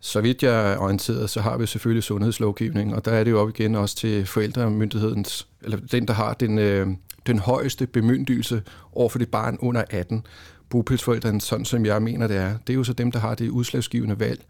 Så 0.00 0.20
vidt 0.20 0.42
jeg 0.42 0.72
er 0.72 0.78
orienteret, 0.78 1.30
så 1.30 1.40
har 1.40 1.56
vi 1.56 1.66
selvfølgelig 1.66 2.02
sundhedslovgivning, 2.02 2.94
og 2.94 3.04
der 3.04 3.10
er 3.12 3.24
det 3.24 3.30
jo 3.30 3.40
op 3.40 3.48
igen 3.48 3.74
også 3.74 3.96
til 3.96 4.26
forældremyndighedens, 4.26 5.48
eller 5.62 5.76
den, 5.76 6.08
der 6.08 6.14
har 6.14 6.34
den, 6.34 6.58
øh, 6.58 6.86
den 7.26 7.38
højeste 7.38 7.86
bemyndigelse 7.86 8.62
over 8.92 9.08
for 9.08 9.18
det 9.18 9.28
barn 9.28 9.58
under 9.60 9.84
18. 9.90 10.26
Bopælsforældrene, 10.70 11.40
sådan 11.40 11.64
som 11.64 11.86
jeg 11.86 12.02
mener 12.02 12.26
det 12.26 12.36
er, 12.36 12.58
det 12.66 12.72
er 12.72 12.74
jo 12.74 12.84
så 12.84 12.92
dem, 12.92 13.12
der 13.12 13.18
har 13.18 13.34
det 13.34 13.48
udslagsgivende 13.48 14.20
valg 14.20 14.44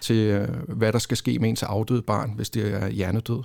til, 0.00 0.16
øh, 0.16 0.48
hvad 0.68 0.92
der 0.92 0.98
skal 0.98 1.16
ske 1.16 1.38
med 1.38 1.48
ens 1.48 1.62
afdøde 1.62 2.02
barn, 2.02 2.32
hvis 2.36 2.50
det 2.50 2.74
er 2.74 2.88
hjernedød. 2.88 3.42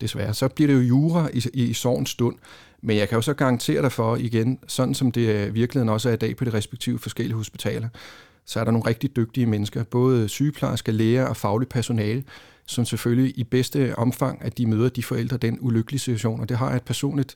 Desværre. 0.00 0.34
Så 0.34 0.48
bliver 0.48 0.66
det 0.66 0.74
jo 0.74 0.80
jura 0.80 1.28
i, 1.32 1.44
i, 1.54 1.62
i 1.62 1.72
sorgens 1.72 2.10
stund. 2.10 2.36
Men 2.82 2.96
jeg 2.96 3.08
kan 3.08 3.16
jo 3.16 3.22
så 3.22 3.34
garantere 3.34 3.82
dig 3.82 3.92
for, 3.92 4.16
igen, 4.16 4.58
sådan 4.66 4.94
som 4.94 5.12
det 5.12 5.28
øh, 5.28 5.54
virkeligheden 5.54 5.88
også 5.88 6.08
er 6.08 6.12
i 6.12 6.16
dag 6.16 6.36
på 6.36 6.44
de 6.44 6.52
respektive 6.52 6.98
forskellige 6.98 7.36
hospitaler, 7.36 7.88
så 8.44 8.60
er 8.60 8.64
der 8.64 8.70
nogle 8.70 8.88
rigtig 8.88 9.16
dygtige 9.16 9.46
mennesker, 9.46 9.84
både 9.84 10.28
sygeplejersker, 10.28 10.92
læger 10.92 11.26
og 11.26 11.36
faglig 11.36 11.68
personale, 11.68 12.24
som 12.66 12.84
selvfølgelig 12.84 13.38
i 13.38 13.44
bedste 13.44 13.98
omfang, 13.98 14.44
at 14.44 14.58
de 14.58 14.66
møder 14.66 14.88
de 14.88 15.02
forældre 15.02 15.36
den 15.36 15.58
ulykkelige 15.60 15.98
situation. 15.98 16.40
Og 16.40 16.48
det 16.48 16.56
har 16.56 16.68
jeg 16.68 16.76
et 16.76 16.82
personligt, 16.82 17.34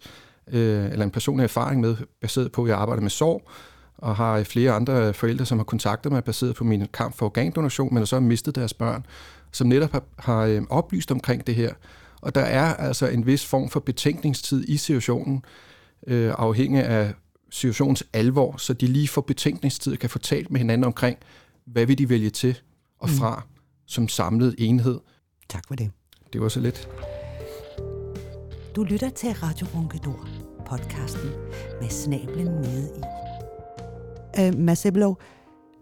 øh, 0.52 0.84
eller 0.84 1.04
en 1.04 1.10
personlig 1.10 1.44
erfaring 1.44 1.80
med, 1.80 1.96
baseret 2.20 2.52
på, 2.52 2.62
at 2.64 2.68
jeg 2.68 2.78
arbejder 2.78 3.02
med 3.02 3.10
sorg, 3.10 3.50
og 3.98 4.16
har 4.16 4.42
flere 4.42 4.72
andre 4.72 5.14
forældre, 5.14 5.46
som 5.46 5.58
har 5.58 5.64
kontaktet 5.64 6.12
mig, 6.12 6.24
baseret 6.24 6.54
på 6.54 6.64
min 6.64 6.86
kamp 6.94 7.16
for 7.16 7.26
organdonation, 7.26 7.94
men 7.94 8.06
så 8.06 8.16
har 8.16 8.20
mistet 8.20 8.54
deres 8.54 8.74
børn, 8.74 9.06
som 9.52 9.66
netop 9.66 9.92
har, 9.92 10.02
har 10.18 10.44
øh, 10.44 10.62
oplyst 10.70 11.12
omkring 11.12 11.46
det 11.46 11.54
her. 11.54 11.72
Og 12.22 12.34
der 12.34 12.40
er 12.40 12.74
altså 12.74 13.06
en 13.06 13.26
vis 13.26 13.46
form 13.46 13.70
for 13.70 13.80
betænkningstid 13.80 14.68
i 14.68 14.76
situationen, 14.76 15.44
øh, 16.06 16.34
afhængig 16.38 16.84
af 16.84 17.14
situationens 17.50 18.04
alvor, 18.12 18.56
så 18.56 18.72
de 18.72 18.86
lige 18.86 19.08
får 19.08 19.20
betænkningstid 19.20 19.92
og 19.92 19.98
kan 19.98 20.10
få 20.10 20.18
talt 20.18 20.50
med 20.50 20.60
hinanden 20.60 20.84
omkring, 20.84 21.18
hvad 21.64 21.86
vil 21.86 21.98
de 21.98 22.08
vælge 22.08 22.30
til 22.30 22.58
og 22.98 23.08
mm. 23.08 23.14
fra 23.14 23.36
mm. 23.36 23.62
som 23.86 24.08
samlet 24.08 24.54
enhed. 24.58 25.00
Tak 25.48 25.64
for 25.68 25.74
det. 25.74 25.90
Det 26.32 26.40
var 26.40 26.48
så 26.48 26.60
lidt. 26.60 26.88
Du 28.76 28.82
lytter 28.84 29.10
til 29.10 29.32
Radio 29.32 29.66
Ronkedor, 29.74 30.28
podcasten 30.66 31.30
med 31.80 31.90
snablen 31.90 32.46
nede 32.46 32.90
i. 32.96 33.02
Uh, 34.40 34.58
Mads 34.58 34.86
Ebbelov, 34.86 35.20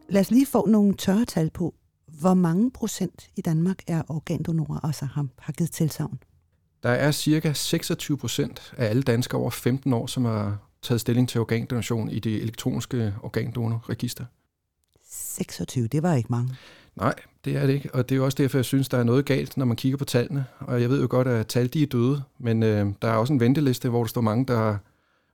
lad 0.08 0.20
os 0.20 0.30
lige 0.30 0.46
få 0.46 0.66
nogle 0.66 0.94
tørre 0.94 1.24
tal 1.24 1.50
på, 1.50 1.74
hvor 2.06 2.34
mange 2.34 2.70
procent 2.70 3.30
i 3.36 3.40
Danmark 3.40 3.78
er 3.86 4.02
organdonorer, 4.08 4.84
altså 4.84 5.04
har, 5.04 5.26
har 5.38 5.52
givet 5.52 5.72
tilsavn? 5.72 6.18
Der 6.82 6.90
er 6.90 7.10
cirka 7.10 7.52
26 7.52 8.18
procent 8.18 8.72
af 8.76 8.86
alle 8.86 9.02
danskere 9.02 9.40
over 9.40 9.50
15 9.50 9.92
år, 9.92 10.06
som 10.06 10.24
har 10.24 10.58
taget 10.82 11.00
stilling 11.00 11.28
til 11.28 11.40
organdonation 11.40 12.10
i 12.10 12.18
det 12.18 12.42
elektroniske 12.42 13.14
organdonorregister. 13.22 14.24
26, 15.04 15.86
det 15.86 16.02
var 16.02 16.14
ikke 16.14 16.28
mange. 16.30 16.56
Nej, 16.96 17.14
det 17.44 17.56
er 17.56 17.66
det 17.66 17.72
ikke, 17.72 17.94
og 17.94 18.08
det 18.08 18.16
er 18.16 18.20
også 18.20 18.36
derfor, 18.36 18.58
jeg 18.58 18.64
synes, 18.64 18.88
der 18.88 18.98
er 18.98 19.02
noget 19.02 19.24
galt, 19.24 19.56
når 19.56 19.64
man 19.64 19.76
kigger 19.76 19.98
på 19.98 20.04
tallene. 20.04 20.44
Og 20.58 20.80
jeg 20.80 20.90
ved 20.90 21.00
jo 21.00 21.06
godt, 21.10 21.28
at 21.28 21.46
tal 21.46 21.68
de 21.68 21.82
er 21.82 21.86
døde, 21.86 22.22
men 22.38 22.62
øh, 22.62 22.86
der 23.02 23.08
er 23.08 23.14
også 23.14 23.32
en 23.32 23.40
venteliste, 23.40 23.88
hvor 23.88 24.02
der 24.02 24.08
står 24.08 24.20
mange, 24.20 24.46
der 24.46 24.76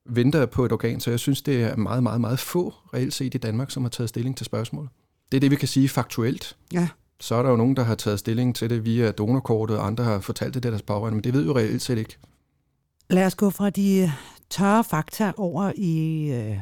venter 0.05 0.47
på 0.47 0.65
et 0.65 0.73
organ, 0.73 1.01
så 1.01 1.11
jeg 1.11 1.19
synes, 1.19 1.43
det 1.43 1.63
er 1.63 1.77
meget, 1.77 2.03
meget, 2.03 2.21
meget 2.21 2.39
få 2.39 2.75
reelt 2.95 3.15
set 3.15 3.35
i 3.35 3.39
Danmark, 3.39 3.71
som 3.71 3.83
har 3.83 3.91
taget 3.91 4.09
stilling 4.09 4.37
til 4.37 4.47
spørgsmålet. 4.47 4.91
Det 5.33 5.39
er 5.39 5.41
det, 5.41 5.51
vi 5.51 5.57
kan 5.57 5.69
sige 5.69 5.89
faktuelt. 5.89 6.57
Ja 6.73 6.89
så 7.21 7.35
er 7.35 7.43
der 7.43 7.51
jo 7.51 7.57
nogen, 7.57 7.77
der 7.77 7.83
har 7.83 7.95
taget 7.95 8.19
stilling 8.19 8.55
til 8.55 8.71
det 8.71 8.85
via 8.85 9.11
donorkortet, 9.13 9.79
og 9.79 9.87
andre 9.87 10.05
har 10.05 10.21
fortalt 10.21 10.55
det 10.55 10.63
til 10.63 10.73
deres 10.73 10.83
pårørende, 10.83 11.17
men 11.17 11.25
det 11.25 11.33
ved 11.33 11.47
jo 11.47 11.57
reelt 11.57 11.83
set 11.83 11.99
ikke. 11.99 12.19
Lad 13.11 13.27
os 13.27 13.35
gå 13.35 13.51
fra 13.51 13.71
de 13.71 13.99
øh, 13.99 14.11
tørre 14.51 14.85
fakta 14.85 15.33
over 15.37 15.73
i 15.77 16.19
øh, 16.33 16.59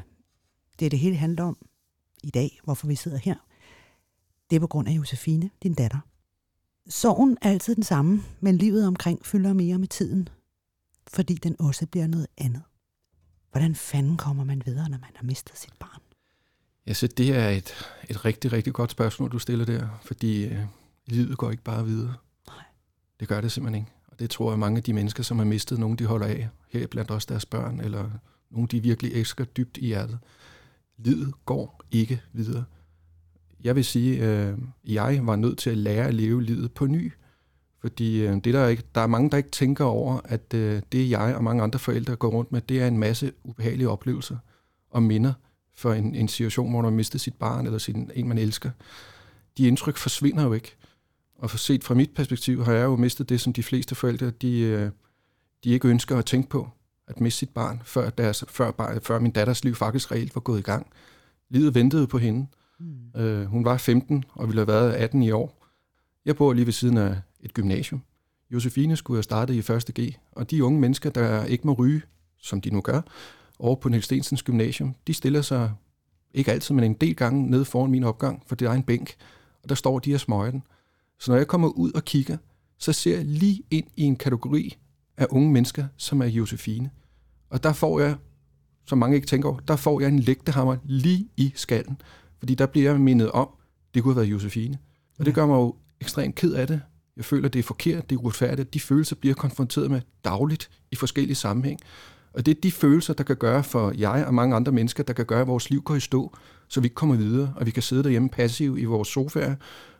det, 0.80 0.90
det 0.90 0.98
hele 0.98 1.16
handler 1.16 1.44
om 1.44 1.56
i 2.22 2.30
dag, 2.30 2.60
hvorfor 2.64 2.86
vi 2.86 2.94
sidder 2.94 3.18
her. 3.18 3.34
Det 4.50 4.56
er 4.56 4.60
på 4.60 4.66
grund 4.66 4.88
af 4.88 4.92
Josefine, 4.92 5.50
din 5.62 5.74
datter. 5.74 5.98
Sorgen 6.88 7.38
er 7.42 7.50
altid 7.50 7.74
den 7.74 7.84
samme, 7.84 8.22
men 8.40 8.56
livet 8.56 8.86
omkring 8.86 9.26
fylder 9.26 9.52
mere 9.52 9.78
med 9.78 9.88
tiden, 9.88 10.28
fordi 11.06 11.34
den 11.34 11.56
også 11.58 11.86
bliver 11.86 12.06
noget 12.06 12.26
andet. 12.38 12.62
Hvordan 13.50 13.74
fanden 13.74 14.16
kommer 14.16 14.44
man 14.44 14.62
videre, 14.66 14.88
når 14.88 14.98
man 14.98 15.10
har 15.14 15.24
mistet 15.24 15.58
sit 15.58 15.74
barn? 15.80 16.00
Ja, 16.86 16.92
så 16.92 17.06
det 17.06 17.36
er 17.36 17.48
et, 17.48 17.74
et 18.08 18.24
rigtig, 18.24 18.52
rigtig 18.52 18.72
godt 18.72 18.90
spørgsmål, 18.90 19.32
du 19.32 19.38
stiller 19.38 19.64
der, 19.64 20.00
fordi 20.02 20.44
øh, 20.44 20.58
livet 21.06 21.38
går 21.38 21.50
ikke 21.50 21.62
bare 21.62 21.84
videre. 21.84 22.14
Nej. 22.46 22.64
Det 23.20 23.28
gør 23.28 23.40
det 23.40 23.52
simpelthen 23.52 23.82
ikke. 23.82 23.92
Og 24.06 24.18
det 24.18 24.30
tror 24.30 24.52
jeg, 24.52 24.58
mange 24.58 24.76
af 24.76 24.82
de 24.82 24.92
mennesker, 24.92 25.22
som 25.22 25.38
har 25.38 25.44
mistet 25.44 25.78
nogen, 25.78 25.98
de 25.98 26.06
holder 26.06 26.26
af, 26.26 26.48
her 26.70 26.86
blandt 26.86 27.10
også 27.10 27.26
deres 27.30 27.46
børn, 27.46 27.80
eller 27.80 28.10
nogen, 28.50 28.66
de 28.66 28.82
virkelig 28.82 29.12
elsker 29.12 29.44
dybt 29.44 29.76
i 29.76 29.86
hjertet. 29.86 30.18
Livet 30.98 31.34
går 31.44 31.80
ikke 31.90 32.22
videre. 32.32 32.64
Jeg 33.64 33.76
vil 33.76 33.84
sige, 33.84 34.24
øh, 34.24 34.58
jeg 34.84 35.20
var 35.22 35.36
nødt 35.36 35.58
til 35.58 35.70
at 35.70 35.78
lære 35.78 36.06
at 36.06 36.14
leve 36.14 36.42
livet 36.42 36.72
på 36.72 36.86
ny. 36.86 37.12
Fordi 37.80 38.20
øh, 38.20 38.34
det 38.34 38.54
der, 38.54 38.68
ikke, 38.68 38.82
der 38.94 39.00
er 39.00 39.06
mange, 39.06 39.30
der 39.30 39.36
ikke 39.36 39.50
tænker 39.50 39.84
over, 39.84 40.20
at 40.24 40.54
øh, 40.54 40.82
det 40.92 41.10
jeg 41.10 41.34
og 41.36 41.44
mange 41.44 41.62
andre 41.62 41.78
forældre 41.78 42.16
går 42.16 42.28
rundt 42.28 42.52
med, 42.52 42.60
det 42.60 42.82
er 42.82 42.88
en 42.88 42.98
masse 42.98 43.32
ubehagelige 43.44 43.88
oplevelser 43.88 44.36
og 44.90 45.02
minder, 45.02 45.32
for 45.74 45.92
en, 45.92 46.14
en 46.14 46.28
situation, 46.28 46.70
hvor 46.70 46.80
man 46.80 46.90
har 46.90 46.96
mistet 46.96 47.20
sit 47.20 47.34
barn 47.34 47.66
eller 47.66 47.78
sin, 47.78 48.10
en, 48.14 48.28
man 48.28 48.38
elsker. 48.38 48.70
De 49.58 49.68
indtryk 49.68 49.96
forsvinder 49.96 50.42
jo 50.44 50.52
ikke. 50.52 50.76
Og 51.38 51.50
for 51.50 51.58
set 51.58 51.84
fra 51.84 51.94
mit 51.94 52.10
perspektiv 52.14 52.64
har 52.64 52.72
jeg 52.72 52.84
jo 52.84 52.96
mistet 52.96 53.28
det, 53.28 53.40
som 53.40 53.52
de 53.52 53.62
fleste 53.62 53.94
forældre, 53.94 54.30
de, 54.30 54.60
øh, 54.60 54.90
de 55.64 55.70
ikke 55.70 55.88
ønsker 55.88 56.18
at 56.18 56.24
tænke 56.24 56.48
på, 56.48 56.68
at 57.08 57.20
miste 57.20 57.38
sit 57.38 57.50
barn, 57.50 57.82
før, 57.84 58.10
deres, 58.10 58.44
før, 58.48 58.98
før 59.02 59.18
min 59.18 59.30
datters 59.30 59.64
liv 59.64 59.74
faktisk 59.74 60.12
reelt 60.12 60.34
var 60.34 60.40
gået 60.40 60.58
i 60.58 60.62
gang. 60.62 60.86
Livet 61.50 61.74
ventede 61.74 62.06
på 62.06 62.18
hende. 62.18 62.46
Mm. 62.80 63.20
Øh, 63.20 63.46
hun 63.46 63.64
var 63.64 63.76
15 63.76 64.24
og 64.32 64.48
ville 64.48 64.60
have 64.60 64.68
været 64.68 64.92
18 64.92 65.22
i 65.22 65.30
år. 65.30 65.66
Jeg 66.24 66.36
bor 66.36 66.52
lige 66.52 66.66
ved 66.66 66.72
siden 66.72 66.98
af 66.98 67.20
et 67.40 67.54
gymnasium. 67.54 68.02
Josefine 68.50 68.96
skulle 68.96 69.16
have 69.16 69.22
startet 69.22 69.54
i 69.54 69.72
1. 69.72 69.84
G, 70.00 70.14
og 70.32 70.50
de 70.50 70.64
unge 70.64 70.80
mennesker, 70.80 71.10
der 71.10 71.44
ikke 71.44 71.66
må 71.66 71.72
ryge, 71.72 72.02
som 72.38 72.60
de 72.60 72.70
nu 72.70 72.80
gør, 72.80 73.00
over 73.58 73.76
på 73.76 73.88
Niels 73.88 74.04
Stensens 74.04 74.42
Gymnasium, 74.42 74.94
de 75.06 75.14
stiller 75.14 75.42
sig 75.42 75.72
ikke 76.34 76.52
altid, 76.52 76.74
men 76.74 76.84
en 76.84 76.94
del 76.94 77.16
gange 77.16 77.50
nede 77.50 77.64
foran 77.64 77.90
min 77.90 78.04
opgang, 78.04 78.42
for 78.46 78.54
det 78.54 78.68
er 78.68 78.72
en 78.72 78.82
bænk, 78.82 79.14
og 79.62 79.68
der 79.68 79.74
står 79.74 79.98
de 79.98 80.14
og 80.14 80.20
smøger 80.20 80.50
den. 80.50 80.62
Så 81.18 81.30
når 81.30 81.38
jeg 81.38 81.46
kommer 81.46 81.68
ud 81.68 81.92
og 81.92 82.04
kigger, 82.04 82.36
så 82.78 82.92
ser 82.92 83.16
jeg 83.16 83.24
lige 83.24 83.62
ind 83.70 83.86
i 83.96 84.02
en 84.02 84.16
kategori 84.16 84.78
af 85.16 85.26
unge 85.30 85.52
mennesker, 85.52 85.86
som 85.96 86.22
er 86.22 86.26
Josefine. 86.26 86.90
Og 87.50 87.62
der 87.62 87.72
får 87.72 88.00
jeg, 88.00 88.16
som 88.86 88.98
mange 88.98 89.16
ikke 89.16 89.26
tænker 89.26 89.48
over, 89.48 89.58
der 89.58 89.76
får 89.76 90.00
jeg 90.00 90.08
en 90.08 90.18
lægtehammer 90.18 90.76
lige 90.84 91.28
i 91.36 91.52
skallen, 91.56 92.00
fordi 92.38 92.54
der 92.54 92.66
bliver 92.66 92.90
jeg 92.90 93.00
mindet 93.00 93.30
om, 93.30 93.48
det 93.94 94.02
kunne 94.02 94.14
have 94.14 94.20
været 94.20 94.30
Josefine. 94.30 94.78
Og 95.18 95.26
det 95.26 95.34
gør 95.34 95.46
mig 95.46 95.54
jo 95.54 95.76
ekstremt 96.00 96.34
ked 96.34 96.52
af 96.52 96.66
det. 96.66 96.80
Jeg 97.16 97.24
føler, 97.24 97.48
det 97.48 97.58
er 97.58 97.62
forkert, 97.62 98.10
det 98.10 98.16
er 98.16 98.20
uretfærdigt. 98.20 98.74
De 98.74 98.80
følelser 98.80 99.16
bliver 99.16 99.34
konfronteret 99.34 99.90
med 99.90 100.00
dagligt 100.24 100.70
i 100.90 100.96
forskellige 100.96 101.34
sammenhæng. 101.34 101.80
Og 102.34 102.46
det 102.46 102.56
er 102.56 102.60
de 102.60 102.72
følelser, 102.72 103.14
der 103.14 103.24
kan 103.24 103.36
gøre 103.36 103.64
for 103.64 103.92
jeg 103.98 104.24
og 104.26 104.34
mange 104.34 104.56
andre 104.56 104.72
mennesker, 104.72 105.02
der 105.02 105.12
kan 105.12 105.26
gøre, 105.26 105.40
at 105.40 105.46
vores 105.46 105.70
liv 105.70 105.82
går 105.82 105.94
i 105.94 106.00
stå, 106.00 106.36
så 106.68 106.80
vi 106.80 106.86
ikke 106.86 106.94
kommer 106.94 107.14
videre, 107.16 107.52
og 107.56 107.66
vi 107.66 107.70
kan 107.70 107.82
sidde 107.82 108.02
derhjemme 108.02 108.28
passiv 108.28 108.78
i 108.78 108.84
vores 108.84 109.08
sofaer, 109.08 109.54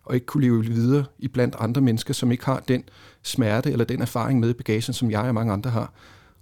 og 0.05 0.15
ikke 0.15 0.27
kunne 0.27 0.45
leve 0.45 0.65
videre 0.65 1.05
i 1.19 1.29
blandt 1.29 1.57
andre 1.59 1.81
mennesker, 1.81 2.15
som 2.15 2.33
ikke 2.33 2.45
har 2.45 2.61
den 2.69 2.85
smerte 3.23 3.73
eller 3.73 3.85
den 3.85 4.03
erfaring 4.03 4.41
med 4.41 4.55
bagagen, 4.55 4.95
som 4.95 5.11
jeg 5.11 5.21
og 5.21 5.35
mange 5.35 5.53
andre 5.53 5.71
har. 5.71 5.93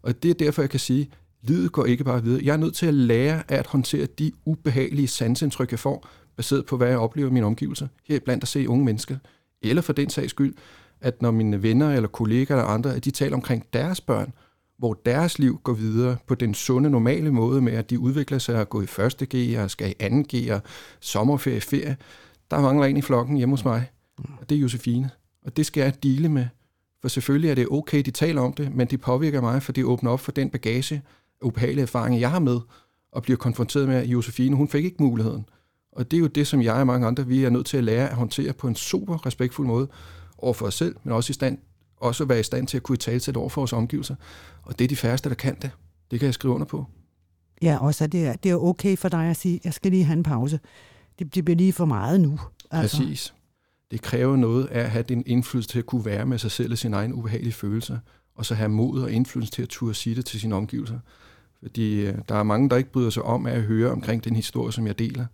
Og 0.03 0.23
det 0.23 0.31
er 0.31 0.35
derfor, 0.35 0.63
jeg 0.63 0.71
kan 0.71 0.81
sige, 0.81 1.11
livet 1.43 1.73
går 1.73 1.85
ikke 1.85 2.05
bare 2.05 2.23
videre. 2.23 2.41
Jeg 2.45 2.53
er 2.53 2.57
nødt 2.57 2.75
til 2.75 2.87
at 2.87 2.95
lære 2.95 3.43
at 3.49 3.67
håndtere 3.67 4.07
de 4.07 4.33
ubehagelige 4.45 5.09
sansindtryk, 5.09 5.71
jeg 5.71 5.79
får, 5.79 6.09
baseret 6.37 6.67
på, 6.67 6.77
hvad 6.77 6.89
jeg 6.89 6.99
oplever 6.99 7.29
i 7.29 7.33
mine 7.33 7.47
omgivelser. 7.47 7.89
Her 8.09 8.21
blandt 8.25 8.45
at 8.45 8.49
se 8.49 8.69
unge 8.69 8.85
mennesker 8.85 9.17
Eller 9.63 9.83
for 9.83 9.93
den 9.93 10.11
sags 10.11 10.31
skyld, 10.31 10.55
at 11.01 11.23
når 11.23 11.31
mine 11.31 11.63
venner 11.63 11.91
eller 11.91 12.09
kollegaer 12.09 12.59
eller 12.59 12.69
andre, 12.69 12.95
at 12.95 13.05
de 13.05 13.11
taler 13.11 13.37
omkring 13.37 13.67
deres 13.73 14.01
børn, 14.01 14.33
hvor 14.83 15.01
deres 15.07 15.39
liv 15.39 15.61
går 15.63 15.73
videre 15.73 16.17
på 16.27 16.35
den 16.35 16.55
sunde, 16.55 16.91
normale 16.91 17.31
måde 17.31 17.63
med, 17.63 17.73
at 17.73 17.91
de 17.91 17.99
udvikler 17.99 18.39
sig 18.39 18.61
og 18.61 18.69
går 18.69 18.83
i 18.83 18.87
første 18.87 19.27
G 19.27 19.59
og 19.59 19.71
skal 19.71 19.91
i 19.91 19.95
anden 20.01 20.25
G 20.25 20.51
og 20.51 20.61
sommerferie, 21.01 21.61
ferie. 21.61 21.97
Der 22.51 22.61
mangler 22.61 22.87
en 22.87 22.97
i 22.97 23.03
flokken 23.03 23.37
hjemme 23.37 23.53
hos 23.53 23.65
mig, 23.65 23.91
og 24.17 24.49
det 24.49 24.57
er 24.57 24.61
Josefine. 24.61 25.11
Og 25.45 25.57
det 25.57 25.67
skal 25.67 25.81
jeg 25.81 26.03
dele 26.03 26.29
med, 26.29 26.47
for 27.01 27.09
selvfølgelig 27.09 27.51
er 27.51 27.55
det 27.55 27.67
okay, 27.71 28.03
de 28.03 28.11
taler 28.11 28.43
om 28.43 28.53
det, 28.53 28.75
men 28.75 28.87
det 28.87 29.01
påvirker 29.01 29.41
mig, 29.41 29.63
for 29.63 29.73
det 29.73 29.85
åbner 29.85 30.11
op 30.11 30.21
for 30.21 30.33
den 30.33 30.51
bagage 30.51 31.03
og 31.41 31.47
ubehagelige 31.47 31.83
erfaringer, 31.83 32.21
jeg 32.21 32.31
har 32.31 32.41
med, 32.41 32.61
og 33.13 33.23
bliver 33.23 33.37
konfronteret 33.37 33.89
med, 33.89 33.97
at 33.97 34.07
Josefine, 34.07 34.57
hun 34.57 34.69
fik 34.69 34.85
ikke 34.85 35.03
muligheden. 35.03 35.45
Og 35.93 36.11
det 36.11 36.17
er 36.17 36.21
jo 36.21 36.27
det, 36.27 36.47
som 36.47 36.63
jeg 36.63 36.75
og 36.75 36.87
mange 36.87 37.07
andre, 37.07 37.27
vi 37.27 37.45
er 37.45 37.51
nødt 37.51 37.67
til 37.67 37.77
at 37.77 37.85
lære 37.85 38.09
at 38.11 38.17
håndtere 38.17 38.53
på 38.53 38.69
en 38.69 38.75
super 38.75 39.27
respektfuld 39.27 39.67
måde 39.67 39.89
over 40.39 40.55
for 40.55 40.67
os 40.67 40.75
selv, 40.75 40.97
men 41.05 41.13
også 41.13 41.31
i 41.31 41.35
stand 41.35 41.59
også 42.03 42.25
være 42.25 42.41
i 42.41 42.43
stand 42.43 42.67
til 42.67 42.77
at 42.77 42.83
kunne 42.83 42.97
tale 42.99 43.21
til 43.21 43.37
over 43.37 43.49
for 43.49 43.61
vores 43.61 43.73
omgivelser. 43.73 44.15
Og 44.63 44.79
det 44.79 44.85
er 44.85 44.89
de 44.89 44.97
færreste, 44.97 45.29
der 45.29 45.35
kan 45.35 45.57
det. 45.63 45.71
Det 46.11 46.21
kan 46.21 46.27
jeg 46.27 46.35
skrive 46.35 46.55
under 46.55 46.67
på. 46.67 46.87
Ja, 47.63 47.79
også 47.81 48.07
det 48.07 48.27
er, 48.27 48.33
det 48.33 48.51
er 48.51 48.57
okay 48.57 48.97
for 48.97 49.09
dig 49.09 49.31
at 49.31 49.37
sige, 49.37 49.61
jeg 49.65 49.75
skal 49.75 49.91
lige 49.91 50.05
have 50.05 50.17
en 50.17 50.23
pause. 50.23 50.61
Det, 51.19 51.35
det 51.35 51.45
bliver 51.45 51.57
lige 51.57 51.73
for 51.73 51.85
meget 51.85 52.21
nu. 52.21 52.39
Altså. 52.71 52.97
Præcis. 52.99 53.35
Det 53.91 54.03
kræver 54.03 54.37
noget 54.37 54.67
af 54.67 54.81
at 54.81 54.91
have 54.91 55.03
din 55.03 55.23
indflydelse 55.27 55.69
til 55.69 55.79
at 55.79 55.87
kunne 55.87 56.05
være 56.05 56.27
med 56.27 56.39
sig 56.39 56.51
selv 56.51 56.73
og 56.73 56.79
sin 56.79 56.95
egen 56.95 57.13
ubehagelige 57.13 57.53
følelser, 57.53 57.99
og 58.35 58.47
så 58.47 58.55
have 58.55 58.69
mod 58.69 59.03
og 59.03 59.13
indflydelse 59.13 59.53
til 59.53 59.63
at 59.63 59.69
turde 59.69 59.95
sige 59.95 60.17
det 60.17 60.25
til 60.25 60.41
sine 60.41 60.55
omgivelser. 60.55 60.99
Fordi 61.63 62.01
øh, 62.01 62.19
der 62.29 62.35
er 62.35 62.43
mange, 62.43 62.71
der 62.71 62.77
ikke 62.77 62.93
bryder 62.93 63.11
sig 63.11 63.23
om 63.23 63.47
at 63.47 63.63
høre 63.63 63.91
omkring 63.91 64.25
den 64.25 64.37
historie, 64.37 64.73
som 64.73 64.87
jeg 64.87 64.99
deler. 64.99 65.27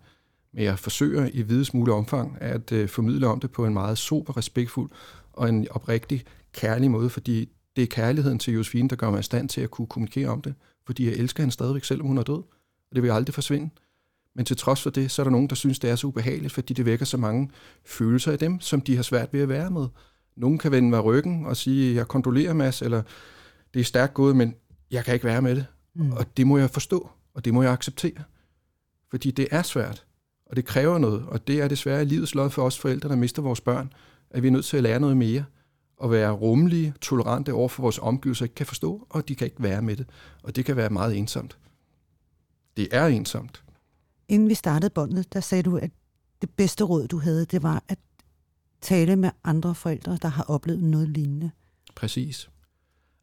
Men 0.53 0.63
jeg 0.63 0.79
forsøger 0.79 1.29
i 1.33 1.41
videst 1.41 1.73
mulig 1.73 1.93
omfang 1.93 2.37
at 2.41 2.71
uh, 2.71 2.87
formidle 2.87 3.27
om 3.27 3.39
det 3.39 3.51
på 3.51 3.65
en 3.65 3.73
meget 3.73 3.97
super, 3.97 4.37
respektfuld 4.37 4.89
og 5.33 5.49
en 5.49 5.67
oprigtig, 5.71 6.23
kærlig 6.53 6.91
måde, 6.91 7.09
fordi 7.09 7.49
det 7.75 7.81
er 7.81 7.87
kærligheden 7.87 8.39
til 8.39 8.53
Josefine, 8.53 8.89
der 8.89 8.95
gør 8.95 9.11
mig 9.11 9.19
i 9.19 9.23
stand 9.23 9.49
til 9.49 9.61
at 9.61 9.71
kunne 9.71 9.87
kommunikere 9.87 10.27
om 10.27 10.41
det, 10.41 10.53
fordi 10.85 11.05
jeg 11.05 11.13
elsker 11.13 11.43
hende 11.43 11.53
stadigvæk, 11.53 11.83
selvom 11.83 12.07
hun 12.07 12.17
er 12.17 12.23
død, 12.23 12.43
og 12.89 12.95
det 12.95 13.03
vil 13.03 13.09
aldrig 13.09 13.33
forsvinde. 13.33 13.69
Men 14.35 14.45
til 14.45 14.57
trods 14.57 14.81
for 14.81 14.89
det, 14.89 15.11
så 15.11 15.21
er 15.21 15.23
der 15.23 15.31
nogen, 15.31 15.49
der 15.49 15.55
synes, 15.55 15.79
det 15.79 15.89
er 15.89 15.95
så 15.95 16.07
ubehageligt, 16.07 16.53
fordi 16.53 16.73
det 16.73 16.85
vækker 16.85 17.05
så 17.05 17.17
mange 17.17 17.49
følelser 17.85 18.31
i 18.31 18.37
dem, 18.37 18.59
som 18.59 18.81
de 18.81 18.95
har 18.95 19.03
svært 19.03 19.33
ved 19.33 19.41
at 19.41 19.49
være 19.49 19.71
med. 19.71 19.87
Nogen 20.35 20.57
kan 20.57 20.71
vende 20.71 20.89
mig 20.89 21.03
ryggen 21.03 21.45
og 21.45 21.57
sige, 21.57 21.95
jeg 21.95 22.07
kontrollerer 22.07 22.53
Mads, 22.53 22.81
eller 22.81 23.01
det 23.73 23.79
er 23.79 23.83
stærkt 23.83 24.13
gået, 24.13 24.35
men 24.35 24.55
jeg 24.91 25.05
kan 25.05 25.13
ikke 25.13 25.25
være 25.25 25.41
med 25.41 25.55
det. 25.55 25.65
Mm. 25.95 26.11
Og 26.11 26.37
det 26.37 26.47
må 26.47 26.57
jeg 26.57 26.69
forstå, 26.69 27.09
og 27.33 27.45
det 27.45 27.53
må 27.53 27.63
jeg 27.63 27.71
acceptere. 27.71 28.23
Fordi 29.09 29.31
det 29.31 29.47
er 29.51 29.61
svært, 29.61 30.05
og 30.45 30.55
det 30.55 30.65
kræver 30.65 30.97
noget, 30.97 31.25
og 31.27 31.47
det 31.47 31.61
er 31.61 31.67
desværre 31.67 32.05
livets 32.05 32.35
lod 32.35 32.49
for 32.49 32.63
os 32.63 32.79
forældre, 32.79 33.09
der 33.09 33.15
mister 33.15 33.41
vores 33.41 33.61
børn, 33.61 33.93
at 34.29 34.43
vi 34.43 34.47
er 34.47 34.51
nødt 34.51 34.65
til 34.65 34.77
at 34.77 34.83
lære 34.83 34.99
noget 34.99 35.17
mere, 35.17 35.43
og 35.99 36.11
være 36.11 36.31
rummelige, 36.31 36.93
tolerante 37.01 37.53
over 37.53 37.69
for 37.69 37.81
vores 37.81 37.99
omgivelser, 37.99 38.45
ikke 38.45 38.55
kan 38.55 38.65
forstå, 38.65 39.07
og 39.09 39.27
de 39.27 39.35
kan 39.35 39.45
ikke 39.45 39.63
være 39.63 39.81
med 39.81 39.95
det. 39.95 40.09
Og 40.43 40.55
det 40.55 40.65
kan 40.65 40.75
være 40.75 40.89
meget 40.89 41.17
ensomt. 41.17 41.57
Det 42.77 42.87
er 42.91 43.07
ensomt. 43.07 43.63
Inden 44.27 44.49
vi 44.49 44.53
startede 44.53 44.89
båndet, 44.89 45.33
der 45.33 45.39
sagde 45.39 45.63
du, 45.63 45.77
at 45.77 45.91
det 46.41 46.49
bedste 46.49 46.83
råd, 46.83 47.07
du 47.07 47.17
havde, 47.17 47.45
det 47.45 47.63
var 47.63 47.83
at 47.87 47.97
tale 48.81 49.15
med 49.15 49.29
andre 49.43 49.75
forældre, 49.75 50.17
der 50.21 50.27
har 50.27 50.43
oplevet 50.43 50.83
noget 50.83 51.09
lignende. 51.09 51.51
Præcis. 51.95 52.49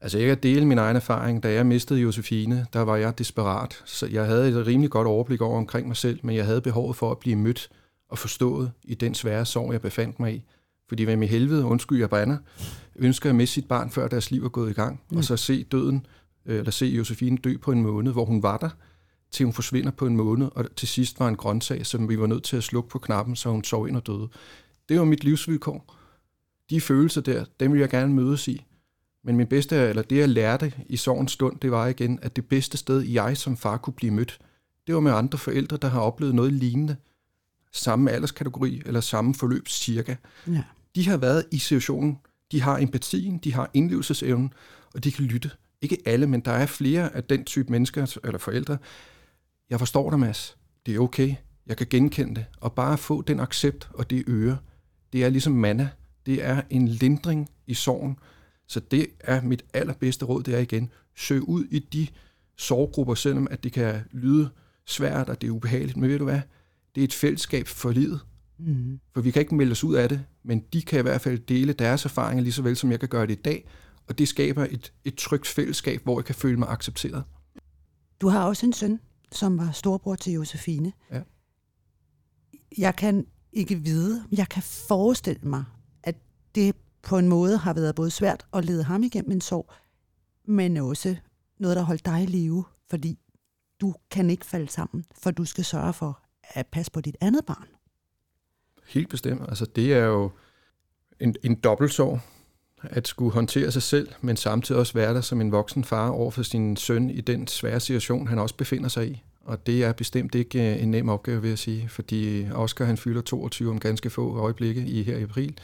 Altså 0.00 0.18
jeg 0.18 0.28
kan 0.28 0.42
dele 0.42 0.66
min 0.66 0.78
egen 0.78 0.96
erfaring. 0.96 1.42
Da 1.42 1.52
jeg 1.52 1.66
mistede 1.66 2.00
Josefine, 2.00 2.66
der 2.72 2.80
var 2.80 2.96
jeg 2.96 3.18
desperat. 3.18 3.82
Så 3.84 4.06
jeg 4.06 4.26
havde 4.26 4.48
et 4.48 4.66
rimelig 4.66 4.90
godt 4.90 5.08
overblik 5.08 5.40
over 5.40 5.58
omkring 5.58 5.86
mig 5.86 5.96
selv, 5.96 6.20
men 6.22 6.36
jeg 6.36 6.44
havde 6.46 6.60
behovet 6.60 6.96
for 6.96 7.10
at 7.10 7.18
blive 7.18 7.36
mødt 7.36 7.68
og 8.08 8.18
forstået 8.18 8.72
i 8.84 8.94
den 8.94 9.14
svære 9.14 9.46
sorg, 9.46 9.72
jeg 9.72 9.80
befandt 9.80 10.20
mig 10.20 10.34
i. 10.34 10.44
Fordi 10.88 11.02
hvem 11.02 11.22
i 11.22 11.26
helvede, 11.26 11.64
undskyld 11.64 11.98
jeg 11.98 12.10
bander, 12.10 12.36
ønsker 12.96 13.30
at 13.30 13.36
miste 13.36 13.54
sit 13.54 13.68
barn, 13.68 13.90
før 13.90 14.08
deres 14.08 14.30
liv 14.30 14.44
er 14.44 14.48
gået 14.48 14.70
i 14.70 14.72
gang, 14.72 15.00
mm. 15.10 15.16
og 15.16 15.24
så 15.24 15.36
se 15.36 15.64
døden, 15.64 16.06
øh, 16.46 16.58
eller 16.58 16.70
se 16.70 16.86
Josefine 16.86 17.36
dø 17.36 17.56
på 17.56 17.72
en 17.72 17.82
måned, 17.82 18.12
hvor 18.12 18.24
hun 18.24 18.42
var 18.42 18.56
der, 18.56 18.70
til 19.30 19.44
hun 19.44 19.52
forsvinder 19.52 19.90
på 19.90 20.06
en 20.06 20.16
måned, 20.16 20.48
og 20.54 20.76
til 20.76 20.88
sidst 20.88 21.20
var 21.20 21.28
en 21.28 21.36
grøntsag, 21.36 21.86
som 21.86 22.08
vi 22.08 22.20
var 22.20 22.26
nødt 22.26 22.44
til 22.44 22.56
at 22.56 22.64
slukke 22.64 22.88
på 22.88 22.98
knappen, 22.98 23.36
så 23.36 23.50
hun 23.50 23.64
sov 23.64 23.88
ind 23.88 23.96
og 23.96 24.06
døde. 24.06 24.28
Det 24.88 24.98
var 24.98 25.04
mit 25.04 25.24
livsvilkår. 25.24 25.94
De 26.70 26.80
følelser 26.80 27.20
der, 27.20 27.44
dem 27.60 27.72
vil 27.72 27.80
jeg 27.80 27.90
gerne 27.90 28.14
mødes 28.14 28.48
i. 28.48 28.64
Men 29.24 29.36
min 29.36 29.46
bedste, 29.46 29.76
eller 29.76 30.02
det 30.02 30.18
jeg 30.18 30.28
lærte 30.28 30.72
i 30.88 30.96
sorgens 30.96 31.32
stund, 31.32 31.60
det 31.60 31.70
var 31.70 31.86
igen, 31.86 32.18
at 32.22 32.36
det 32.36 32.46
bedste 32.46 32.78
sted, 32.78 33.00
jeg 33.00 33.36
som 33.36 33.56
far 33.56 33.76
kunne 33.76 33.94
blive 33.94 34.12
mødt, 34.12 34.38
det 34.86 34.94
var 34.94 35.00
med 35.00 35.12
andre 35.12 35.38
forældre, 35.38 35.76
der 35.76 35.88
har 35.88 36.00
oplevet 36.00 36.34
noget 36.34 36.52
lignende. 36.52 36.96
Samme 37.72 38.10
alderskategori, 38.10 38.82
eller 38.86 39.00
samme 39.00 39.34
forløb 39.34 39.68
cirka. 39.68 40.14
Ja. 40.46 40.62
De 40.96 41.08
har 41.08 41.16
været 41.16 41.44
i 41.52 41.58
situationen, 41.58 42.18
de 42.52 42.60
har 42.60 42.78
empatien, 42.78 43.38
de 43.38 43.54
har 43.54 43.70
indlevelsesevnen, 43.74 44.52
og 44.94 45.04
de 45.04 45.12
kan 45.12 45.24
lytte. 45.24 45.50
Ikke 45.82 45.98
alle, 46.06 46.26
men 46.26 46.40
der 46.40 46.50
er 46.50 46.66
flere 46.66 47.14
af 47.16 47.24
den 47.24 47.44
type 47.44 47.72
mennesker, 47.72 48.18
eller 48.24 48.38
forældre. 48.38 48.78
Jeg 49.70 49.78
forstår 49.78 50.10
dig, 50.10 50.18
Mads. 50.18 50.56
Det 50.86 50.94
er 50.94 51.00
okay. 51.00 51.34
Jeg 51.66 51.76
kan 51.76 51.86
genkende 51.90 52.34
det. 52.34 52.44
Og 52.60 52.72
bare 52.72 52.98
få 52.98 53.22
den 53.22 53.40
accept 53.40 53.88
og 53.94 54.10
det 54.10 54.24
øre, 54.28 54.58
det 55.12 55.24
er 55.24 55.28
ligesom 55.28 55.52
manna. 55.52 55.88
Det 56.26 56.44
er 56.44 56.62
en 56.70 56.88
lindring 56.88 57.50
i 57.66 57.74
sorgen, 57.74 58.18
så 58.68 58.80
det 58.80 59.06
er 59.20 59.42
mit 59.42 59.64
allerbedste 59.74 60.24
råd, 60.24 60.42
det 60.42 60.54
er 60.54 60.58
igen, 60.58 60.90
søg 61.16 61.48
ud 61.48 61.64
i 61.64 61.78
de 61.78 62.06
sorggrupper, 62.56 63.14
selvom 63.14 63.48
at 63.50 63.64
det 63.64 63.72
kan 63.72 64.00
lyde 64.12 64.50
svært, 64.86 65.28
og 65.28 65.40
det 65.40 65.46
er 65.46 65.50
ubehageligt. 65.50 65.96
Men 65.96 66.10
ved 66.10 66.18
du 66.18 66.24
hvad? 66.24 66.40
Det 66.94 67.00
er 67.00 67.04
et 67.04 67.14
fællesskab 67.14 67.66
for 67.66 67.90
livet. 67.90 68.20
Mm. 68.58 69.00
For 69.14 69.20
vi 69.20 69.30
kan 69.30 69.40
ikke 69.40 69.54
melde 69.54 69.72
os 69.72 69.84
ud 69.84 69.94
af 69.94 70.08
det, 70.08 70.24
men 70.42 70.60
de 70.72 70.82
kan 70.82 70.98
i 70.98 71.02
hvert 71.02 71.20
fald 71.20 71.38
dele 71.38 71.72
deres 71.72 72.04
erfaringer 72.04 72.42
lige 72.42 72.52
så 72.52 72.62
vel, 72.62 72.76
som 72.76 72.90
jeg 72.90 73.00
kan 73.00 73.08
gøre 73.08 73.26
det 73.26 73.38
i 73.38 73.42
dag. 73.42 73.68
Og 74.08 74.18
det 74.18 74.28
skaber 74.28 74.66
et, 74.70 74.92
et 75.04 75.14
trygt 75.14 75.46
fællesskab, 75.46 76.02
hvor 76.02 76.18
jeg 76.18 76.24
kan 76.24 76.34
føle 76.34 76.58
mig 76.58 76.68
accepteret. 76.68 77.24
Du 78.20 78.28
har 78.28 78.44
også 78.44 78.66
en 78.66 78.72
søn, 78.72 79.00
som 79.32 79.58
var 79.58 79.70
storbror 79.70 80.14
til 80.14 80.32
Josefine. 80.32 80.92
Ja. 81.12 81.22
Jeg 82.78 82.96
kan 82.96 83.26
ikke 83.52 83.76
vide, 83.76 84.24
jeg 84.32 84.48
kan 84.48 84.62
forestille 84.62 85.48
mig, 85.48 85.64
at 86.02 86.16
det 86.54 86.76
på 87.02 87.18
en 87.18 87.28
måde 87.28 87.56
har 87.56 87.74
været 87.74 87.94
både 87.94 88.10
svært 88.10 88.46
at 88.52 88.64
lede 88.64 88.84
ham 88.84 89.02
igennem 89.02 89.32
en 89.32 89.40
sorg, 89.40 89.72
men 90.44 90.76
også 90.76 91.16
noget, 91.58 91.76
der 91.76 91.82
holdt 91.82 92.06
dig 92.06 92.22
i 92.22 92.26
live, 92.26 92.64
fordi 92.90 93.18
du 93.80 93.94
kan 94.10 94.30
ikke 94.30 94.46
falde 94.46 94.68
sammen, 94.68 95.04
for 95.22 95.30
du 95.30 95.44
skal 95.44 95.64
sørge 95.64 95.92
for 95.92 96.22
at 96.42 96.66
passe 96.66 96.92
på 96.92 97.00
dit 97.00 97.16
andet 97.20 97.46
barn. 97.46 97.66
Helt 98.86 99.08
bestemt. 99.08 99.42
Altså 99.48 99.66
det 99.76 99.92
er 99.92 100.04
jo 100.04 100.30
en, 101.20 101.36
en 101.42 101.54
dobbeltsorg, 101.54 102.20
at 102.82 103.08
skulle 103.08 103.32
håndtere 103.32 103.72
sig 103.72 103.82
selv, 103.82 104.08
men 104.20 104.36
samtidig 104.36 104.78
også 104.80 104.94
være 104.94 105.14
der 105.14 105.20
som 105.20 105.40
en 105.40 105.52
voksen 105.52 105.84
far 105.84 106.08
over 106.08 106.30
for 106.30 106.42
sin 106.42 106.76
søn 106.76 107.10
i 107.10 107.20
den 107.20 107.46
svære 107.46 107.80
situation, 107.80 108.26
han 108.26 108.38
også 108.38 108.54
befinder 108.54 108.88
sig 108.88 109.08
i. 109.08 109.22
Og 109.44 109.66
det 109.66 109.84
er 109.84 109.92
bestemt 109.92 110.34
ikke 110.34 110.74
øh, 110.74 110.82
en 110.82 110.90
nem 110.90 111.08
opgave, 111.08 111.42
vil 111.42 111.48
jeg 111.48 111.58
sige, 111.58 111.88
fordi 111.88 112.46
Oscar 112.54 112.84
han 112.84 112.96
fylder 112.96 113.20
22 113.20 113.70
om 113.70 113.80
ganske 113.80 114.10
få 114.10 114.38
øjeblikke 114.38 114.80
i 114.80 115.02
her 115.02 115.16
i 115.16 115.22
april 115.22 115.58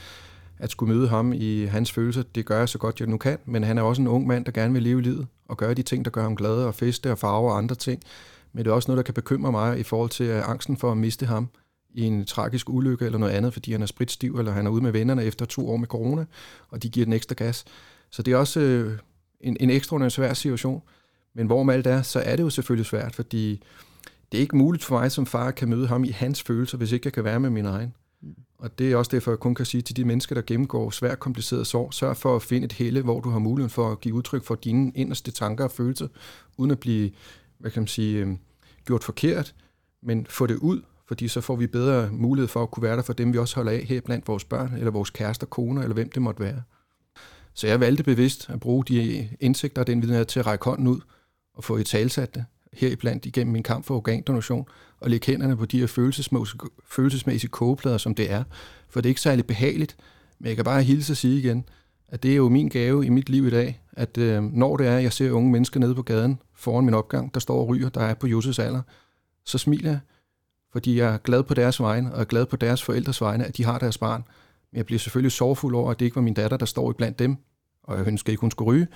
at 0.63 0.71
skulle 0.71 0.95
møde 0.95 1.09
ham 1.09 1.33
i 1.33 1.65
hans 1.65 1.93
følelser, 1.93 2.23
det 2.35 2.47
gør 2.47 2.59
jeg 2.59 2.69
så 2.69 2.79
godt, 2.79 3.01
jeg 3.01 3.09
nu 3.09 3.17
kan, 3.17 3.39
men 3.45 3.65
han 3.65 3.79
er 3.79 3.83
også 3.83 4.03
en 4.03 4.09
ung 4.09 4.27
mand, 4.27 4.45
der 4.45 4.53
gerne 4.53 4.73
vil 4.73 4.83
leve 4.83 5.03
livet 5.03 5.27
og 5.49 5.57
gøre 5.57 5.75
de 5.75 5.83
ting, 5.83 6.05
der 6.05 6.11
gør 6.11 6.23
ham 6.23 6.37
glad 6.37 6.55
og 6.55 6.75
feste 6.75 7.13
og 7.13 7.19
farve 7.19 7.51
og 7.51 7.59
andre 7.59 7.75
ting. 7.75 8.03
Men 8.53 8.65
det 8.65 8.71
er 8.71 8.75
også 8.75 8.91
noget, 8.91 8.97
der 8.97 9.03
kan 9.03 9.15
bekymre 9.15 9.53
mig 9.53 9.79
i 9.79 9.83
forhold 9.83 10.11
til 10.11 10.27
øh, 10.27 10.49
angsten 10.49 10.77
for 10.77 10.91
at 10.91 10.97
miste 10.97 11.27
ham 11.27 11.49
i 11.95 12.03
en 12.03 12.25
tragisk 12.25 12.69
ulykke 12.69 13.05
eller 13.05 13.19
noget 13.19 13.33
andet, 13.33 13.53
fordi 13.53 13.73
han 13.73 13.83
er 13.83 13.87
spritstiv, 13.87 14.39
eller 14.39 14.53
han 14.53 14.67
er 14.67 14.71
ude 14.71 14.83
med 14.83 14.93
vennerne 14.93 15.25
efter 15.25 15.45
to 15.47 15.71
år 15.71 15.77
med 15.77 15.89
corona, 15.89 16.25
og 16.69 16.83
de 16.83 16.89
giver 16.89 17.07
den 17.07 17.13
ekstra 17.13 17.35
gas. 17.35 17.65
Så 18.11 18.23
det 18.23 18.33
er 18.33 18.37
også 18.37 18.61
øh, 18.61 18.99
en, 19.41 19.57
en 19.61 19.71
ekstraordinær 19.71 20.09
svær 20.09 20.35
situation. 20.35 20.83
Men 21.35 21.47
hvor 21.47 21.63
med 21.63 21.75
alt 21.75 21.87
er, 21.87 22.03
så 22.03 22.21
er 22.21 22.37
det 22.37 22.43
jo 22.43 22.51
selvfølgelig 22.51 22.87
svært, 22.87 23.15
fordi 23.15 23.63
det 24.33 24.39
er 24.39 24.43
ikke 24.43 24.57
muligt 24.57 24.85
for 24.85 24.99
mig 24.99 25.13
som 25.13 25.27
far 25.27 25.49
at 25.49 25.55
kan 25.55 25.69
møde 25.69 25.87
ham 25.87 26.05
i 26.05 26.11
hans 26.11 26.43
følelser, 26.43 26.79
hvis 26.79 26.93
ikke 26.93 27.07
jeg 27.07 27.13
kan 27.13 27.25
være 27.25 27.41
med 27.41 27.51
min 27.51 27.67
egen. 27.67 27.95
Og 28.59 28.79
det 28.79 28.93
er 28.93 28.97
også 28.97 29.11
derfor, 29.11 29.31
jeg 29.31 29.39
kun 29.39 29.55
kan 29.55 29.67
sige 29.67 29.83
til 29.83 29.97
de 29.97 30.05
mennesker, 30.05 30.35
der 30.35 30.43
gennemgår 30.43 30.91
svært 30.91 31.19
kompliceret 31.19 31.67
sorg, 31.67 31.95
sørg 31.95 32.17
for 32.17 32.37
at 32.37 32.43
finde 32.43 32.65
et 32.65 32.73
helle, 32.73 33.03
hvor 33.03 33.21
du 33.21 33.31
har 33.31 33.39
muligheden 33.39 33.71
for 33.71 33.93
at 33.93 34.01
give 34.01 34.15
udtryk 34.15 34.45
for 34.45 34.55
dine 34.55 34.93
inderste 34.95 35.31
tanker 35.31 35.65
og 35.65 35.71
følelser, 35.71 36.09
uden 36.57 36.71
at 36.71 36.81
blive, 36.81 37.11
hvad 37.59 37.71
kan 37.71 37.83
man 37.83 37.89
sige, 37.89 38.19
øhm, 38.19 38.39
gjort 38.87 39.05
forkert, 39.05 39.55
men 40.03 40.27
få 40.27 40.47
det 40.47 40.57
ud, 40.57 40.83
fordi 41.13 41.29
så 41.29 41.41
får 41.41 41.57
vi 41.57 41.67
bedre 41.67 42.09
mulighed 42.13 42.49
for 42.49 42.63
at 42.63 42.71
kunne 42.71 42.83
være 42.83 42.97
der 42.97 43.03
for 43.03 43.13
dem, 43.13 43.33
vi 43.33 43.39
også 43.39 43.57
holder 43.57 43.73
af 43.73 43.85
her 43.89 44.01
blandt 44.01 44.29
vores 44.29 44.45
børn, 44.45 44.75
eller 44.79 44.91
vores 44.91 45.11
kærester, 45.11 45.47
koner, 45.47 45.83
eller 45.83 45.95
hvem 45.95 46.11
det 46.11 46.23
måtte 46.23 46.41
være. 46.41 46.63
Så 47.55 47.67
jeg 47.67 47.81
valgte 47.81 48.05
bevidst 48.05 48.51
at 48.51 48.61
bruge 48.61 48.85
de 48.85 49.29
indsigter 49.41 49.81
og 49.81 49.87
den 49.87 50.03
viden 50.03 50.15
her 50.15 50.25
til 50.25 50.41
at 50.41 50.47
række 50.47 50.65
hånden 50.65 50.87
ud 50.87 51.01
og 51.55 51.65
få 51.65 51.77
i 51.77 51.85
talsat 51.85 52.35
det 52.35 52.45
heriblandt 52.73 53.27
igennem 53.27 53.53
min 53.53 53.63
kamp 53.63 53.85
for 53.85 53.97
organdonation, 53.97 54.67
og 55.01 55.11
lægge 55.11 55.27
hænderne 55.27 55.57
på 55.57 55.67
de 55.67 55.81
her 55.81 55.87
følelsesmæssige, 55.87 56.61
følelsesmæssige 56.87 57.51
kogeplader, 57.51 57.99
som 57.99 58.15
det 58.15 58.31
er. 58.31 58.45
For 58.89 59.01
det 59.01 59.09
er 59.09 59.11
ikke 59.11 59.21
særlig 59.21 59.47
behageligt, 59.47 59.97
men 60.39 60.49
jeg 60.49 60.57
kan 60.57 60.65
bare 60.65 60.83
hilse 60.83 61.13
og 61.13 61.17
sige 61.17 61.39
igen, 61.39 61.65
at 62.09 62.23
det 62.23 62.33
er 62.33 62.37
jo 62.37 62.49
min 62.49 62.69
gave 62.69 63.07
i 63.07 63.09
mit 63.09 63.29
liv 63.29 63.47
i 63.47 63.51
dag, 63.51 63.81
at 63.93 64.19
øh, 64.19 64.43
når 64.43 64.77
det 64.77 64.87
er, 64.87 64.97
at 64.97 65.03
jeg 65.03 65.13
ser 65.13 65.31
unge 65.31 65.53
mennesker 65.53 65.81
nede 65.81 65.95
på 65.95 66.03
gaden 66.03 66.39
foran 66.55 66.85
min 66.85 66.95
opgang, 66.95 67.35
der 67.35 67.41
står 67.41 67.61
og 67.61 67.69
ryger, 67.69 67.89
der 67.89 68.01
er 68.01 68.15
på 68.15 68.27
Jusses 68.27 68.59
alder, 68.59 68.83
så 69.45 69.59
smiler 69.59 69.91
jeg, 69.91 70.01
fordi 70.73 70.99
jeg 70.99 71.15
er 71.15 71.19
glad 71.19 71.43
på 71.43 71.55
deres 71.55 71.81
vegne, 71.81 72.15
og 72.15 72.21
er 72.21 72.25
glad 72.25 72.47
på 72.47 72.57
deres 72.57 72.83
forældres 72.83 73.21
vegne, 73.21 73.45
at 73.45 73.57
de 73.57 73.65
har 73.65 73.79
deres 73.79 73.99
barn. 73.99 74.25
Men 74.73 74.77
jeg 74.77 74.87
bliver 74.87 74.99
selvfølgelig 74.99 75.33
sorgfuld 75.33 75.75
over, 75.75 75.91
at 75.91 75.99
det 75.99 76.05
ikke 76.05 76.17
var 76.17 76.23
min 76.23 76.35
datter, 76.35 76.57
der 76.57 76.67
står 76.67 76.91
i 76.91 76.95
blandt 76.95 77.19
dem, 77.19 77.37
og 77.85 77.99
jeg 77.99 78.07
ønsker 78.07 78.31
ikke, 78.31 78.41
hun 78.41 78.51
skulle 78.51 78.69
ryge, 78.69 78.87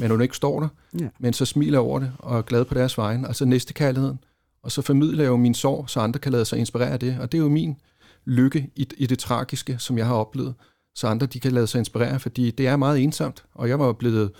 men 0.00 0.10
hun 0.10 0.20
ikke 0.22 0.36
står 0.36 0.60
der. 0.60 0.68
Ja. 1.00 1.08
Men 1.20 1.32
så 1.32 1.44
smiler 1.44 1.78
jeg 1.78 1.80
over 1.80 1.98
det, 1.98 2.12
og 2.18 2.38
er 2.38 2.42
glad 2.42 2.64
på 2.64 2.74
deres 2.74 2.98
vegne. 2.98 3.26
Altså 3.28 3.44
næste 3.44 3.74
kærligheden. 3.74 4.18
Og 4.62 4.72
så 4.72 4.82
formidler 4.82 5.22
jeg 5.22 5.30
jo 5.30 5.36
min 5.36 5.54
sorg, 5.54 5.90
så 5.90 6.00
andre 6.00 6.20
kan 6.20 6.32
lade 6.32 6.44
sig 6.44 6.58
inspirere 6.58 6.90
af 6.90 7.00
det. 7.00 7.18
Og 7.20 7.32
det 7.32 7.38
er 7.38 7.42
jo 7.42 7.48
min 7.48 7.76
lykke 8.24 8.70
i, 8.76 8.88
i 8.96 9.06
det 9.06 9.18
tragiske, 9.18 9.78
som 9.78 9.98
jeg 9.98 10.06
har 10.06 10.14
oplevet. 10.14 10.54
Så 10.94 11.06
andre 11.06 11.26
de 11.26 11.40
kan 11.40 11.52
lade 11.52 11.66
sig 11.66 11.78
inspirere, 11.78 12.20
fordi 12.20 12.50
det 12.50 12.66
er 12.66 12.76
meget 12.76 13.02
ensomt. 13.02 13.44
Og 13.54 13.68
jeg 13.68 13.78
var 13.78 13.92
blevet 13.92 14.30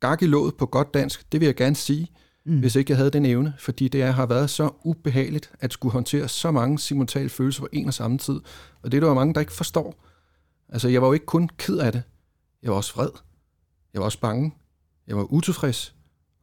gak 0.00 0.22
i 0.22 0.26
låget 0.26 0.54
på 0.54 0.66
godt 0.66 0.94
dansk, 0.94 1.32
det 1.32 1.40
vil 1.40 1.46
jeg 1.46 1.56
gerne 1.56 1.76
sige, 1.76 2.08
mm. 2.48 2.60
hvis 2.60 2.76
ikke 2.76 2.90
jeg 2.90 2.96
havde 2.96 3.10
den 3.10 3.24
evne. 3.24 3.54
Fordi 3.58 3.88
det 3.88 4.02
er, 4.02 4.10
har 4.10 4.26
været 4.26 4.50
så 4.50 4.70
ubehageligt 4.84 5.50
at 5.60 5.72
skulle 5.72 5.92
håndtere 5.92 6.28
så 6.28 6.50
mange 6.50 6.78
simultane 6.78 7.28
følelser 7.28 7.60
på 7.60 7.68
en 7.72 7.86
og 7.86 7.94
samme 7.94 8.18
tid. 8.18 8.40
Og 8.82 8.92
det 8.92 8.96
er 8.96 9.00
der 9.00 9.08
jo 9.08 9.14
mange, 9.14 9.34
der 9.34 9.40
ikke 9.40 9.52
forstår. 9.52 10.04
Altså, 10.68 10.88
jeg 10.88 11.02
var 11.02 11.08
jo 11.08 11.12
ikke 11.12 11.26
kun 11.26 11.48
ked 11.58 11.78
af 11.78 11.92
det. 11.92 12.02
Jeg 12.62 12.70
var 12.70 12.76
også 12.76 12.94
vred. 12.94 13.10
Jeg 13.92 14.00
var 14.00 14.04
også 14.04 14.20
bange. 14.20 14.54
Jeg 15.06 15.16
var 15.16 15.32
utilfreds. 15.32 15.94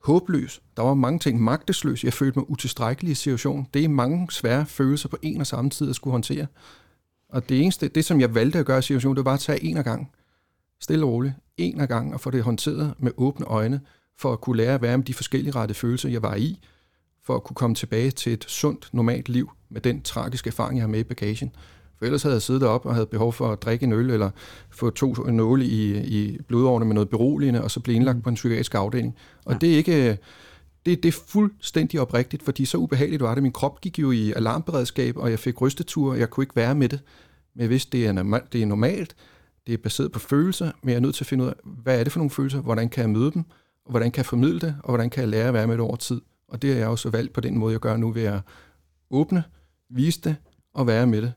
Håbløs. 0.03 0.61
Der 0.77 0.83
var 0.83 0.93
mange 0.93 1.19
ting. 1.19 1.41
Magtesløs. 1.41 2.03
Jeg 2.03 2.13
følte 2.13 2.39
mig 2.39 2.49
utilstrækkelig 2.49 3.11
i 3.11 3.15
situationen. 3.15 3.67
Det 3.73 3.83
er 3.83 3.89
mange 3.89 4.27
svære 4.31 4.65
følelser 4.65 5.09
på 5.09 5.17
en 5.21 5.41
og 5.41 5.47
samme 5.47 5.69
tid 5.69 5.89
at 5.89 5.95
skulle 5.95 6.11
håndtere. 6.11 6.47
Og 7.29 7.49
det 7.49 7.61
eneste, 7.61 7.87
det 7.87 8.05
som 8.05 8.21
jeg 8.21 8.35
valgte 8.35 8.59
at 8.59 8.65
gøre 8.65 8.79
i 8.79 8.81
situationen, 8.81 9.15
det 9.15 9.25
var 9.25 9.29
bare 9.29 9.33
at 9.33 9.39
tage 9.39 9.63
en 9.63 9.77
af 9.77 9.83
gang. 9.83 10.11
Stille 10.81 11.05
og 11.05 11.11
roligt. 11.11 11.33
En 11.57 11.81
af 11.81 11.87
gang 11.87 12.13
og 12.13 12.19
få 12.19 12.31
det 12.31 12.43
håndteret 12.43 12.93
med 12.99 13.11
åbne 13.17 13.45
øjne, 13.45 13.81
for 14.17 14.33
at 14.33 14.41
kunne 14.41 14.57
lære 14.57 14.73
at 14.73 14.81
være 14.81 14.97
med 14.97 15.05
de 15.05 15.13
forskellige 15.13 15.55
rette 15.55 15.73
følelser, 15.73 16.09
jeg 16.09 16.21
var 16.21 16.35
i, 16.35 16.59
for 17.23 17.35
at 17.35 17.43
kunne 17.43 17.55
komme 17.55 17.75
tilbage 17.75 18.11
til 18.11 18.33
et 18.33 18.45
sundt, 18.47 18.89
normalt 18.93 19.29
liv 19.29 19.51
med 19.69 19.81
den 19.81 20.01
tragiske 20.01 20.47
erfaring, 20.47 20.77
jeg 20.77 20.83
har 20.83 20.89
med 20.89 20.99
i 20.99 21.03
bagagen. 21.03 21.51
For 21.97 22.05
ellers 22.05 22.23
havde 22.23 22.33
jeg 22.33 22.41
siddet 22.41 22.63
op 22.63 22.85
og 22.85 22.93
havde 22.93 23.05
behov 23.05 23.33
for 23.33 23.51
at 23.51 23.61
drikke 23.61 23.83
en 23.83 23.93
øl, 23.93 24.09
eller 24.09 24.29
få 24.69 24.89
to 24.89 25.13
nåle 25.13 25.65
i, 25.65 25.97
i 25.97 26.37
blodårene 26.47 26.85
med 26.85 26.93
noget 26.93 27.09
beroligende, 27.09 27.63
og 27.63 27.71
så 27.71 27.79
blive 27.79 27.95
indlagt 27.95 28.23
på 28.23 28.29
en 28.29 28.35
psykiatrisk 28.35 28.75
afdeling. 28.75 29.15
Og 29.45 29.53
ja. 29.53 29.57
det 29.57 29.73
er 29.73 29.77
ikke... 29.77 30.17
Det, 30.85 31.03
det 31.03 31.09
er 31.09 31.19
fuldstændig 31.27 32.01
oprigtigt, 32.01 32.43
fordi 32.43 32.65
så 32.65 32.77
ubehageligt 32.77 33.21
var 33.21 33.33
det. 33.33 33.43
Min 33.43 33.51
krop 33.51 33.81
gik 33.81 33.99
jo 33.99 34.11
i 34.11 34.31
alarmberedskab, 34.31 35.17
og 35.17 35.31
jeg 35.31 35.39
fik 35.39 35.61
rystetur, 35.61 36.11
og 36.11 36.19
jeg 36.19 36.29
kunne 36.29 36.43
ikke 36.43 36.55
være 36.55 36.75
med 36.75 36.89
det. 36.89 36.99
Men 37.55 37.61
jeg 37.61 37.69
vidste, 37.69 37.97
det 37.97 38.07
er, 38.07 38.11
normalt, 38.11 38.53
det 38.53 38.61
er 38.61 38.65
normalt, 38.65 39.15
det 39.67 39.73
er 39.73 39.77
baseret 39.77 40.11
på 40.11 40.19
følelser, 40.19 40.71
men 40.83 40.89
jeg 40.89 40.95
er 40.95 40.99
nødt 40.99 41.15
til 41.15 41.23
at 41.23 41.27
finde 41.27 41.43
ud 41.43 41.49
af, 41.49 41.53
hvad 41.63 41.99
er 41.99 42.03
det 42.03 42.13
for 42.13 42.19
nogle 42.19 42.29
følelser, 42.29 42.61
hvordan 42.61 42.89
kan 42.89 43.01
jeg 43.01 43.09
møde 43.09 43.31
dem, 43.31 43.43
hvordan 43.89 44.11
kan 44.11 44.17
jeg 44.17 44.25
formidle 44.25 44.59
det, 44.59 44.75
og 44.83 44.89
hvordan 44.89 45.09
kan 45.09 45.21
jeg 45.21 45.29
lære 45.29 45.47
at 45.47 45.53
være 45.53 45.67
med 45.67 45.73
det 45.73 45.81
over 45.81 45.95
tid. 45.95 46.21
Og 46.47 46.61
det 46.61 46.71
er 46.71 46.77
jeg 46.77 46.87
også 46.87 47.09
valgt 47.09 47.33
på 47.33 47.41
den 47.41 47.57
måde, 47.57 47.71
jeg 47.71 47.79
gør 47.79 47.97
nu, 47.97 48.11
ved 48.11 48.23
at 48.23 48.41
åbne, 49.09 49.43
vise 49.89 50.21
det 50.21 50.35
og 50.73 50.87
være 50.87 51.07
med 51.07 51.21
det 51.21 51.33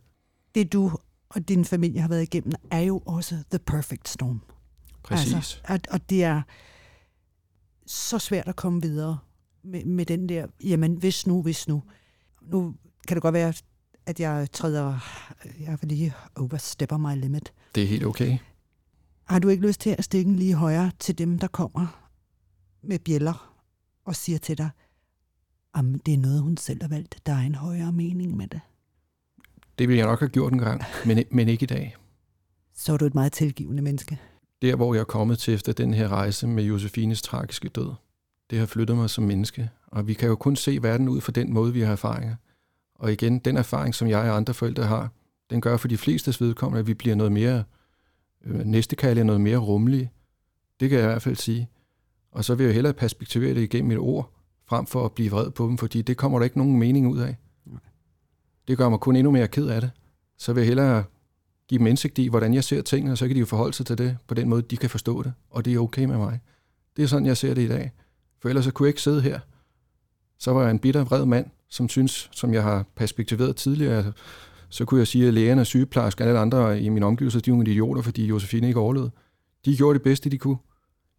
det 0.58 0.72
du 0.72 0.90
og 1.28 1.48
din 1.48 1.64
familie 1.64 2.00
har 2.00 2.08
været 2.08 2.22
igennem, 2.22 2.52
er 2.70 2.80
jo 2.80 3.02
også 3.06 3.37
the 3.50 3.58
perfect 3.58 4.08
storm. 4.08 4.40
Præcis. 5.02 5.34
Altså, 5.34 5.58
at, 5.64 5.87
og 5.90 6.11
det 6.11 6.24
er 6.24 6.42
så 7.87 8.18
svært 8.18 8.48
at 8.48 8.56
komme 8.56 8.82
videre 8.82 9.18
med, 9.64 9.84
med 9.84 10.06
den 10.06 10.28
der, 10.28 10.46
jamen 10.64 10.94
hvis 10.94 11.26
nu, 11.26 11.42
hvis 11.42 11.68
nu. 11.68 11.82
Nu 12.42 12.74
kan 13.08 13.14
det 13.14 13.22
godt 13.22 13.32
være, 13.32 13.52
at 14.06 14.20
jeg 14.20 14.48
træder, 14.52 14.98
jeg 15.61 15.78
vil 15.80 15.88
lige 15.88 16.14
overstepper 16.37 16.96
my 16.96 17.20
limit. 17.20 17.52
Det 17.74 17.82
er 17.82 17.87
helt 17.87 18.06
okay. 18.06 18.38
Har 19.24 19.38
du 19.38 19.48
ikke 19.48 19.66
lyst 19.66 19.80
til 19.80 19.94
at 19.98 20.04
stikke 20.04 20.32
lige 20.32 20.54
højere 20.54 20.90
til 20.98 21.18
dem, 21.18 21.38
der 21.38 21.46
kommer 21.46 22.07
med 22.82 22.98
bjæller 22.98 23.54
og 24.04 24.16
siger 24.16 24.38
til 24.38 24.58
dig, 24.58 24.70
at 25.74 25.84
det 26.06 26.14
er 26.14 26.18
noget, 26.18 26.42
hun 26.42 26.56
selv 26.56 26.82
har 26.82 26.88
valgt. 26.88 27.26
Der 27.26 27.32
er 27.32 27.40
en 27.40 27.54
højere 27.54 27.92
mening 27.92 28.36
med 28.36 28.48
det. 28.48 28.60
Det 29.78 29.88
ville 29.88 29.98
jeg 29.98 30.06
nok 30.06 30.20
have 30.20 30.28
gjort 30.28 30.52
en 30.52 30.58
gang, 30.58 30.82
men, 31.06 31.24
men 31.30 31.48
ikke 31.48 31.62
i 31.62 31.66
dag. 31.66 31.96
Så 32.74 32.92
er 32.92 32.96
du 32.96 33.04
et 33.06 33.14
meget 33.14 33.32
tilgivende 33.32 33.82
menneske. 33.82 34.20
Der, 34.62 34.76
hvor 34.76 34.94
jeg 34.94 35.00
er 35.00 35.04
kommet 35.04 35.38
til 35.38 35.54
efter 35.54 35.72
den 35.72 35.94
her 35.94 36.08
rejse 36.08 36.46
med 36.46 36.64
Josefines 36.64 37.22
tragiske 37.22 37.68
død, 37.68 37.92
det 38.50 38.58
har 38.58 38.66
flyttet 38.66 38.96
mig 38.96 39.10
som 39.10 39.24
menneske. 39.24 39.70
Og 39.86 40.06
vi 40.06 40.14
kan 40.14 40.28
jo 40.28 40.36
kun 40.36 40.56
se 40.56 40.78
verden 40.82 41.08
ud 41.08 41.20
fra 41.20 41.32
den 41.32 41.52
måde, 41.52 41.72
vi 41.72 41.80
har 41.80 41.92
erfaringer. 41.92 42.36
Og 42.94 43.12
igen, 43.12 43.38
den 43.38 43.56
erfaring, 43.56 43.94
som 43.94 44.08
jeg 44.08 44.30
og 44.30 44.36
andre 44.36 44.54
forældre 44.54 44.84
har, 44.84 45.12
den 45.50 45.60
gør 45.60 45.76
for 45.76 45.88
de 45.88 45.96
fleste 45.96 46.44
vedkommende, 46.44 46.80
at 46.80 46.86
vi 46.86 46.94
bliver 46.94 47.16
noget 47.16 47.32
mere 47.32 47.64
øh, 48.44 48.64
næstekærlige, 48.64 49.24
noget 49.24 49.40
mere 49.40 49.56
rummelige. 49.56 50.12
Det 50.80 50.90
kan 50.90 50.98
jeg 50.98 51.04
i 51.04 51.08
hvert 51.08 51.22
fald 51.22 51.36
sige. 51.36 51.68
Og 52.30 52.44
så 52.44 52.54
vil 52.54 52.64
jeg 52.64 52.74
hellere 52.74 52.92
perspektivere 52.92 53.54
det 53.54 53.62
igennem 53.62 53.90
et 53.90 53.98
ord, 53.98 54.32
frem 54.66 54.86
for 54.86 55.04
at 55.04 55.12
blive 55.12 55.30
vred 55.30 55.50
på 55.50 55.66
dem, 55.66 55.78
fordi 55.78 56.02
det 56.02 56.16
kommer 56.16 56.38
der 56.38 56.44
ikke 56.44 56.58
nogen 56.58 56.78
mening 56.78 57.08
ud 57.08 57.18
af. 57.18 57.36
Det 58.68 58.78
gør 58.78 58.88
mig 58.88 59.00
kun 59.00 59.16
endnu 59.16 59.30
mere 59.30 59.48
ked 59.48 59.66
af 59.66 59.80
det. 59.80 59.90
Så 60.38 60.52
vil 60.52 60.60
jeg 60.60 60.66
hellere 60.66 61.04
give 61.68 61.78
dem 61.78 61.86
indsigt 61.86 62.18
i, 62.18 62.28
hvordan 62.28 62.54
jeg 62.54 62.64
ser 62.64 62.82
tingene, 62.82 63.12
og 63.12 63.18
så 63.18 63.26
kan 63.26 63.34
de 63.34 63.40
jo 63.40 63.46
forholde 63.46 63.72
sig 63.74 63.86
til 63.86 63.98
det 63.98 64.16
på 64.26 64.34
den 64.34 64.48
måde, 64.48 64.62
de 64.62 64.76
kan 64.76 64.90
forstå 64.90 65.22
det, 65.22 65.32
og 65.50 65.64
det 65.64 65.74
er 65.74 65.78
okay 65.78 66.04
med 66.04 66.16
mig. 66.16 66.40
Det 66.96 67.02
er 67.02 67.06
sådan, 67.06 67.26
jeg 67.26 67.36
ser 67.36 67.54
det 67.54 67.62
i 67.62 67.68
dag. 67.68 67.92
For 68.42 68.48
ellers 68.48 68.64
så 68.64 68.70
kunne 68.70 68.86
jeg 68.86 68.90
ikke 68.90 69.02
sidde 69.02 69.22
her. 69.22 69.40
Så 70.38 70.52
var 70.52 70.62
jeg 70.62 70.70
en 70.70 70.78
bitter, 70.78 71.04
vred 71.04 71.26
mand, 71.26 71.46
som 71.68 71.88
synes, 71.88 72.28
som 72.32 72.54
jeg 72.54 72.62
har 72.62 72.86
perspektiveret 72.96 73.56
tidligere, 73.56 74.12
så 74.68 74.84
kunne 74.84 74.98
jeg 74.98 75.06
sige, 75.06 75.28
at 75.28 75.34
lægerne, 75.34 75.64
sygeplejersker 75.64 76.24
og 76.24 76.28
alle 76.28 76.40
andre 76.40 76.80
i 76.80 76.88
min 76.88 77.02
omgivelser, 77.02 77.40
de 77.40 77.50
er 77.50 77.54
nogle 77.54 77.70
idioter, 77.70 78.02
fordi 78.02 78.26
Josefine 78.26 78.66
ikke 78.68 78.80
overlevede. 78.80 79.10
De 79.64 79.76
gjorde 79.76 79.94
det 79.98 80.02
bedste, 80.02 80.30
de 80.30 80.38
kunne. 80.38 80.56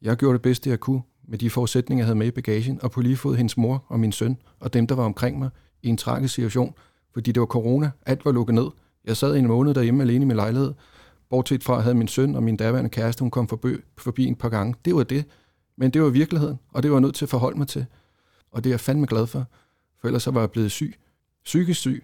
Jeg 0.01 0.17
gjorde 0.17 0.33
det 0.33 0.41
bedste, 0.41 0.69
jeg 0.69 0.79
kunne, 0.79 1.01
med 1.27 1.37
de 1.37 1.49
forudsætninger, 1.49 2.01
jeg 2.01 2.07
havde 2.07 2.17
med 2.17 2.27
i 2.27 2.31
bagagen, 2.31 2.79
og 2.83 2.91
på 2.91 3.01
lige 3.01 3.17
fod 3.17 3.35
hendes 3.35 3.57
mor 3.57 3.85
og 3.87 3.99
min 3.99 4.11
søn, 4.11 4.37
og 4.59 4.73
dem, 4.73 4.87
der 4.87 4.95
var 4.95 5.03
omkring 5.03 5.39
mig, 5.39 5.49
i 5.83 5.87
en 5.87 5.97
tragisk 5.97 6.33
situation, 6.33 6.73
fordi 7.13 7.31
det 7.31 7.39
var 7.39 7.47
corona. 7.47 7.91
Alt 8.05 8.25
var 8.25 8.31
lukket 8.31 8.55
ned. 8.55 8.67
Jeg 9.05 9.17
sad 9.17 9.35
en 9.35 9.47
måned 9.47 9.73
derhjemme 9.73 10.03
alene 10.03 10.23
i 10.23 10.27
min 10.27 10.35
lejlighed. 10.35 10.73
Bortset 11.29 11.63
fra, 11.63 11.77
at 11.77 11.83
havde 11.83 11.95
min 11.95 12.07
søn 12.07 12.35
og 12.35 12.43
min 12.43 12.57
daværende 12.57 12.89
kæreste, 12.89 13.21
hun 13.21 13.31
kom 13.31 13.47
forbi, 13.47 13.69
forbi 13.97 14.25
en 14.25 14.35
par 14.35 14.49
gange. 14.49 14.75
Det 14.85 14.95
var 14.95 15.03
det. 15.03 15.25
Men 15.77 15.91
det 15.91 16.01
var 16.01 16.09
virkeligheden, 16.09 16.59
og 16.71 16.83
det 16.83 16.91
var 16.91 16.97
jeg 16.97 17.01
nødt 17.01 17.15
til 17.15 17.25
at 17.25 17.29
forholde 17.29 17.57
mig 17.57 17.67
til. 17.67 17.85
Og 18.51 18.63
det 18.63 18.69
er 18.69 18.73
jeg 18.73 18.79
fandme 18.79 19.07
glad 19.07 19.27
for, 19.27 19.45
for 20.01 20.07
ellers 20.07 20.23
så 20.23 20.31
var 20.31 20.39
jeg 20.39 20.51
blevet 20.51 20.71
syg. 20.71 20.95
Psykisk 21.43 21.79
syg. 21.79 22.03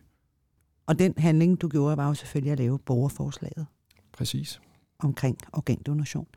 Og 0.85 0.99
den 0.99 1.13
handling, 1.17 1.61
du 1.61 1.67
gjorde, 1.67 1.97
var 1.97 2.07
jo 2.07 2.13
selvfølgelig 2.13 2.51
at 2.51 2.59
lave 2.59 2.79
borgerforslaget. 2.79 3.65
Præcis. 4.13 4.61
Omkring 4.99 5.37
organdonation. 5.53 6.27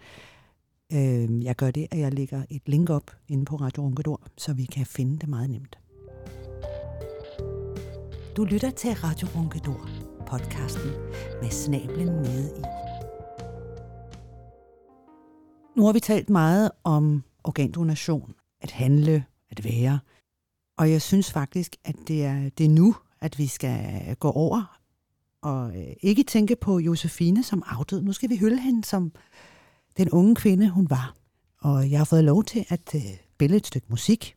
Øh, 0.93 1.45
jeg 1.45 1.57
gør 1.57 1.71
det, 1.71 1.89
at 1.91 1.99
jeg 1.99 2.15
lægger 2.15 2.43
et 2.51 2.63
link 2.67 2.91
op 2.91 3.11
inde 3.29 3.45
på 3.45 3.57
Radio 3.57 3.83
Ronkedor, 3.83 4.23
så 4.37 4.53
vi 4.53 4.65
kan 4.65 4.87
finde 4.87 5.19
det 5.19 5.29
meget 5.29 5.51
nemt. 5.51 5.79
Du 8.37 8.45
lytter 8.45 8.71
til 8.71 8.91
Radio 8.95 9.29
Ronkedor, 9.37 9.89
podcasten 10.27 10.91
med 11.43 11.51
snablen 11.51 12.07
nede 12.07 12.53
i. 12.59 12.63
Nu 15.77 15.85
har 15.85 15.93
vi 15.93 16.01
talt 16.01 16.31
meget 16.31 16.71
om 16.85 17.23
organdonation, 17.45 18.35
at 18.61 18.71
handle, 18.71 19.25
at 19.51 19.65
være. 19.65 19.99
Og 20.79 20.91
jeg 20.91 21.03
synes 21.03 21.33
faktisk, 21.33 21.77
at 21.85 21.97
det 22.09 22.25
er, 22.25 22.51
det 22.59 22.67
er 22.67 22.71
nu, 22.71 22.95
at 23.21 23.39
vi 23.39 23.47
skal 23.47 23.81
gå 24.21 24.31
over 24.31 24.79
og 25.43 25.77
øh, 25.77 25.93
ikke 26.01 26.23
tænke 26.23 26.57
på 26.57 26.79
Josefine 26.79 27.43
som 27.43 27.63
afdød. 27.67 28.03
Nu 28.03 28.13
skal 28.13 28.31
vi 28.31 28.37
hylde 28.37 28.61
hende 28.61 28.85
som 28.85 29.13
den 29.99 30.11
unge 30.11 30.35
kvinde, 30.35 30.69
hun 30.69 30.91
var. 30.91 31.15
Og 31.59 31.91
jeg 31.91 31.99
har 31.99 32.05
fået 32.05 32.25
lov 32.25 32.45
til 32.45 32.65
at 32.69 32.95
øh, 32.95 33.03
spille 33.35 33.57
et 33.57 33.67
stykke 33.67 33.87
musik. 33.91 34.35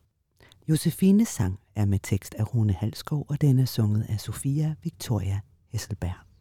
Josefines 0.68 1.28
sang 1.28 1.58
er 1.74 1.84
med 1.84 1.98
tekst 2.02 2.34
af 2.34 2.54
Rune 2.54 2.72
Halskov, 2.72 3.26
og 3.28 3.40
den 3.40 3.58
er 3.58 3.64
sunget 3.64 4.06
af 4.08 4.20
Sofia 4.20 4.74
Victoria 4.82 5.40
Hesselberg. 5.68 6.31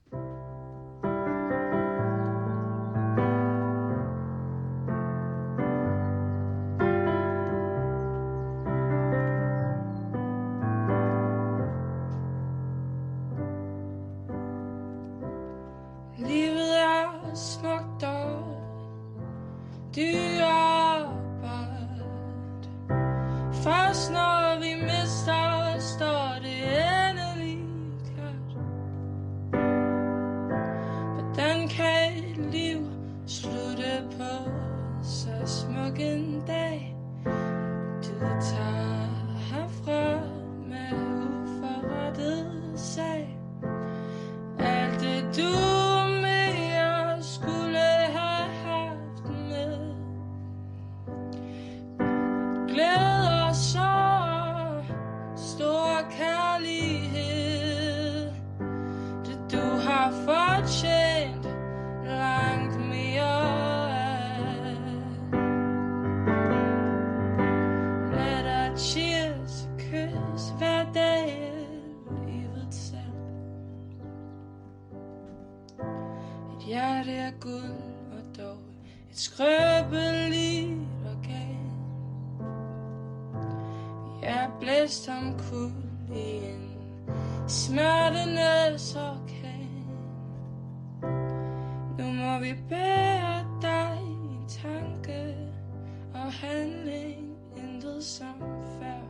Og 96.61 96.67
handling, 96.67 97.37
intet 97.57 98.03
som 98.03 98.35
før, 98.79 99.01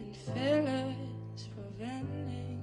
en 0.00 0.14
fælles 0.14 1.50
forvandling. 1.54 2.60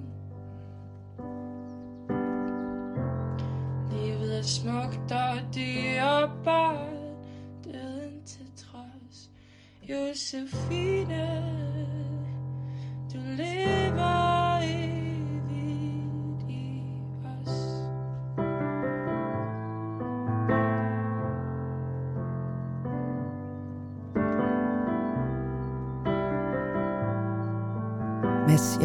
Livet 3.90 4.38
er 4.38 4.42
smukt 4.42 5.12
og 5.12 5.54
dyrebart, 5.54 7.16
døden 7.64 8.22
til 8.26 8.46
trods. 8.56 9.30
Josefine, 9.88 11.77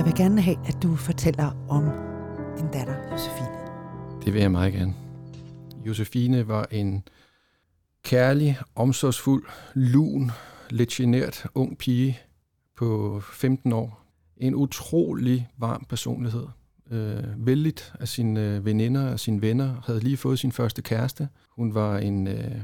jeg 0.04 0.08
vil 0.12 0.18
gerne 0.18 0.42
have, 0.42 0.58
at 0.68 0.84
du 0.84 0.96
fortæller 0.96 1.66
om 1.70 1.84
din 2.58 2.68
datter, 2.74 2.96
Josefine. 3.12 3.48
Det 4.26 4.34
vil 4.34 4.42
jeg 4.42 4.52
meget 4.52 4.74
gerne. 4.74 4.94
Josefine 5.86 6.48
var 6.48 6.68
en 6.72 7.04
kærlig, 8.04 8.58
omsorgsfuld, 8.76 9.46
lun, 9.74 10.32
lidt 10.70 10.90
genert 10.90 11.46
ung 11.56 11.78
pige 11.78 12.20
på 12.78 13.20
15 13.32 13.74
år. 13.74 14.06
En 14.38 14.56
utrolig 14.56 15.50
varm 15.58 15.86
personlighed. 15.90 16.48
Øh, 16.92 17.46
vældigt 17.46 17.94
af 18.00 18.08
sine 18.08 18.56
øh, 18.56 18.66
veninder 18.66 19.12
og 19.12 19.20
sine 19.20 19.42
venner. 19.42 19.82
Havde 19.86 20.00
lige 20.00 20.18
fået 20.18 20.40
sin 20.40 20.52
første 20.52 20.82
kæreste. 20.82 21.30
Hun 21.50 21.74
var 21.74 21.98
en, 21.98 22.28
øh, 22.28 22.62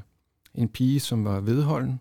en 0.56 0.69
pige, 0.69 0.99
som 0.99 1.25
var 1.25 1.39
vedholden. 1.39 1.99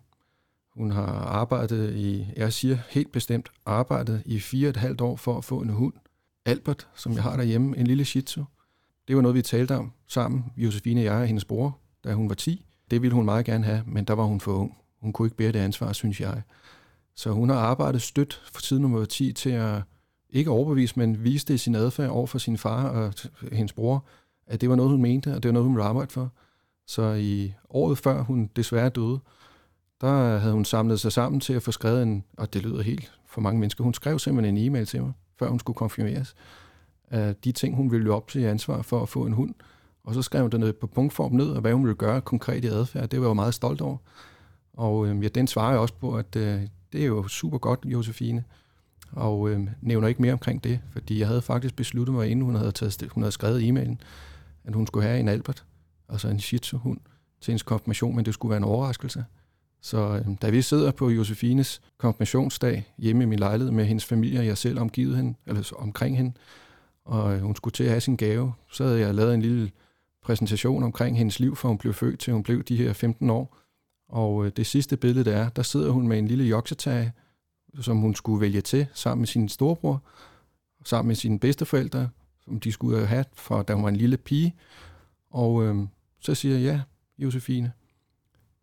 Hun 0.79 0.91
har 0.91 1.05
arbejdet 1.11 1.95
i, 1.95 2.27
jeg 2.35 2.53
siger 2.53 2.77
helt 2.89 3.11
bestemt, 3.11 3.49
arbejdet 3.65 4.23
i 4.25 4.39
fire 4.39 4.67
og 4.67 4.69
et 4.69 4.77
halvt 4.77 5.01
år 5.01 5.15
for 5.15 5.37
at 5.37 5.45
få 5.45 5.59
en 5.61 5.69
hund. 5.69 5.93
Albert, 6.45 6.87
som 6.95 7.13
jeg 7.13 7.23
har 7.23 7.37
derhjemme, 7.37 7.77
en 7.77 7.87
lille 7.87 8.05
shih 8.05 8.23
tzu. 8.23 8.43
Det 9.07 9.15
var 9.15 9.21
noget, 9.21 9.35
vi 9.35 9.41
talte 9.41 9.75
om 9.75 9.91
sammen, 10.07 10.45
Josefine 10.57 11.01
og 11.01 11.05
jeg 11.05 11.13
og 11.13 11.27
hendes 11.27 11.45
bror, 11.45 11.79
da 12.03 12.13
hun 12.13 12.29
var 12.29 12.35
10. 12.35 12.65
Det 12.91 13.01
ville 13.01 13.15
hun 13.15 13.25
meget 13.25 13.45
gerne 13.45 13.63
have, 13.63 13.83
men 13.87 14.05
der 14.05 14.13
var 14.13 14.23
hun 14.23 14.39
for 14.39 14.51
ung. 14.51 14.77
Hun 15.01 15.13
kunne 15.13 15.25
ikke 15.25 15.37
bære 15.37 15.51
det 15.51 15.59
ansvar, 15.59 15.93
synes 15.93 16.21
jeg. 16.21 16.41
Så 17.15 17.31
hun 17.31 17.49
har 17.49 17.57
arbejdet 17.57 18.01
stødt 18.01 18.41
for 18.53 18.61
siden 18.61 18.83
hun 18.83 18.95
var 18.95 19.05
10 19.05 19.33
til 19.33 19.49
at 19.49 19.81
ikke 20.29 20.51
overbevise, 20.51 20.99
men 20.99 21.23
vise 21.23 21.45
det 21.45 21.53
i 21.53 21.57
sin 21.57 21.75
adfærd 21.75 22.09
over 22.09 22.27
for 22.27 22.37
sin 22.37 22.57
far 22.57 22.87
og 22.89 23.13
hendes 23.51 23.73
bror, 23.73 24.05
at 24.47 24.61
det 24.61 24.69
var 24.69 24.75
noget, 24.75 24.91
hun 24.91 25.01
mente, 25.01 25.35
og 25.35 25.43
det 25.43 25.49
var 25.49 25.53
noget, 25.53 25.65
hun 25.65 25.75
ville 25.75 25.87
arbejde 25.87 26.11
for. 26.11 26.31
Så 26.87 27.13
i 27.13 27.53
året 27.69 27.97
før 27.97 28.21
hun 28.21 28.49
desværre 28.55 28.89
døde, 28.89 29.19
der 30.01 30.37
havde 30.37 30.53
hun 30.53 30.65
samlet 30.65 30.99
sig 30.99 31.11
sammen 31.11 31.39
til 31.39 31.53
at 31.53 31.63
få 31.63 31.71
skrevet 31.71 32.03
en, 32.03 32.23
og 32.37 32.53
det 32.53 32.63
lyder 32.63 32.81
helt 32.81 33.11
for 33.25 33.41
mange 33.41 33.59
mennesker, 33.59 33.83
hun 33.83 33.93
skrev 33.93 34.19
simpelthen 34.19 34.57
en 34.57 34.65
e-mail 34.65 34.85
til 34.85 35.01
mig, 35.01 35.11
før 35.39 35.49
hun 35.49 35.59
skulle 35.59 35.75
konfirmeres, 35.75 36.35
af 37.09 37.35
de 37.35 37.51
ting, 37.51 37.75
hun 37.75 37.91
ville 37.91 38.13
op 38.13 38.27
til 38.27 38.43
ansvar 38.43 38.81
for 38.81 39.01
at 39.01 39.09
få 39.09 39.25
en 39.25 39.33
hund. 39.33 39.53
Og 40.03 40.13
så 40.13 40.21
skrev 40.21 40.41
hun 40.41 40.51
det 40.51 40.59
ned 40.59 40.73
på 40.73 40.87
punktform 40.87 41.31
ned, 41.31 41.49
og 41.49 41.61
hvad 41.61 41.73
hun 41.73 41.83
ville 41.83 41.95
gøre 41.95 42.21
konkret 42.21 42.65
i 42.65 42.67
adfærd. 42.67 43.09
Det 43.09 43.19
var 43.19 43.25
jeg 43.25 43.29
jo 43.29 43.33
meget 43.33 43.53
stolt 43.53 43.81
over. 43.81 43.97
Og 44.73 45.07
øh, 45.07 45.23
ja, 45.23 45.27
den 45.27 45.47
svarer 45.47 45.71
jeg 45.71 45.79
også 45.79 45.93
på, 45.93 46.15
at 46.15 46.35
øh, 46.35 46.61
det 46.93 47.01
er 47.01 47.05
jo 47.05 47.27
super 47.27 47.57
godt, 47.57 47.79
Josefine. 47.85 48.43
Og 49.11 49.49
øh, 49.49 49.67
nævner 49.81 50.07
ikke 50.07 50.21
mere 50.21 50.33
omkring 50.33 50.63
det, 50.63 50.79
fordi 50.91 51.19
jeg 51.19 51.27
havde 51.27 51.41
faktisk 51.41 51.75
besluttet 51.75 52.15
mig, 52.15 52.27
inden 52.27 52.45
hun 52.45 52.55
havde, 52.55 52.71
taget, 52.71 53.07
hun 53.11 53.23
havde 53.23 53.31
skrevet 53.31 53.69
e-mailen, 53.69 53.97
at 54.63 54.75
hun 54.75 54.87
skulle 54.87 55.07
have 55.07 55.19
en 55.19 55.27
Albert, 55.27 55.65
altså 56.09 56.27
en 56.27 56.39
shih 56.39 56.59
tzu 56.59 56.77
hund, 56.77 56.99
til 57.41 57.51
hendes 57.51 57.63
konfirmation, 57.63 58.15
men 58.15 58.25
det 58.25 58.33
skulle 58.33 58.49
være 58.49 58.57
en 58.57 58.63
overraskelse. 58.63 59.25
Så 59.81 59.97
øh, 59.97 60.35
da 60.41 60.49
vi 60.49 60.61
sidder 60.61 60.91
på 60.91 61.09
Josefines 61.09 61.81
konfirmationsdag 61.97 62.93
hjemme 62.97 63.23
i 63.23 63.25
min 63.25 63.39
lejlighed 63.39 63.71
med 63.71 63.85
hendes 63.85 64.05
familie 64.05 64.39
og 64.39 64.45
jeg 64.45 64.57
selv 64.57 64.79
omgivet 64.79 65.15
hende, 65.15 65.33
eller 65.45 65.73
omkring 65.77 66.17
hende, 66.17 66.33
og 67.05 67.35
øh, 67.35 67.41
hun 67.41 67.55
skulle 67.55 67.71
til 67.71 67.83
at 67.83 67.89
have 67.89 68.01
sin 68.01 68.15
gave, 68.15 68.53
så 68.71 68.83
havde 68.83 68.99
jeg 68.99 69.15
lavet 69.15 69.33
en 69.33 69.41
lille 69.41 69.71
præsentation 70.21 70.83
omkring 70.83 71.17
hendes 71.17 71.39
liv, 71.39 71.55
for 71.55 71.67
hun 71.67 71.77
blev 71.77 71.93
født 71.93 72.19
til 72.19 72.33
hun 72.33 72.43
blev 72.43 72.63
de 72.63 72.77
her 72.77 72.93
15 72.93 73.29
år. 73.29 73.57
Og 74.09 74.45
øh, 74.45 74.51
det 74.57 74.65
sidste 74.65 74.97
billede, 74.97 75.29
der 75.29 75.37
er, 75.37 75.49
der 75.49 75.63
sidder 75.63 75.91
hun 75.91 76.07
med 76.07 76.19
en 76.19 76.27
lille 76.27 76.43
joksetage, 76.43 77.13
som 77.81 77.97
hun 77.97 78.15
skulle 78.15 78.41
vælge 78.41 78.61
til, 78.61 78.87
sammen 78.93 79.21
med 79.21 79.27
sin 79.27 79.49
storebror, 79.49 80.03
sammen 80.85 81.07
med 81.07 81.15
sine 81.15 81.39
bedsteforældre, 81.39 82.09
som 82.45 82.59
de 82.59 82.71
skulle 82.71 83.05
have, 83.05 83.25
for 83.33 83.61
da 83.61 83.73
hun 83.73 83.83
var 83.83 83.89
en 83.89 83.95
lille 83.95 84.17
pige. 84.17 84.55
Og 85.29 85.63
øh, 85.63 85.75
så 86.19 86.35
siger 86.35 86.57
jeg, 86.57 86.63
ja, 86.63 86.81
Josefine, 87.17 87.71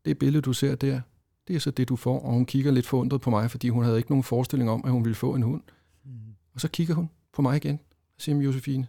det 0.06 0.18
billede, 0.18 0.42
du 0.42 0.52
ser 0.52 0.74
der, 0.74 1.00
det 1.48 1.56
er 1.56 1.60
så 1.60 1.70
det, 1.70 1.88
du 1.88 1.96
får. 1.96 2.20
Og 2.20 2.32
hun 2.32 2.46
kigger 2.46 2.72
lidt 2.72 2.86
forundret 2.86 3.20
på 3.20 3.30
mig, 3.30 3.50
fordi 3.50 3.68
hun 3.68 3.84
havde 3.84 3.96
ikke 3.96 4.10
nogen 4.10 4.22
forestilling 4.22 4.70
om, 4.70 4.82
at 4.84 4.90
hun 4.90 5.04
ville 5.04 5.14
få 5.14 5.34
en 5.34 5.42
hund. 5.42 5.62
Mm. 6.04 6.10
Og 6.54 6.60
så 6.60 6.68
kigger 6.68 6.94
hun 6.94 7.10
på 7.32 7.42
mig 7.42 7.56
igen 7.56 7.80
og 8.16 8.22
siger, 8.22 8.38
Josefine, 8.38 8.86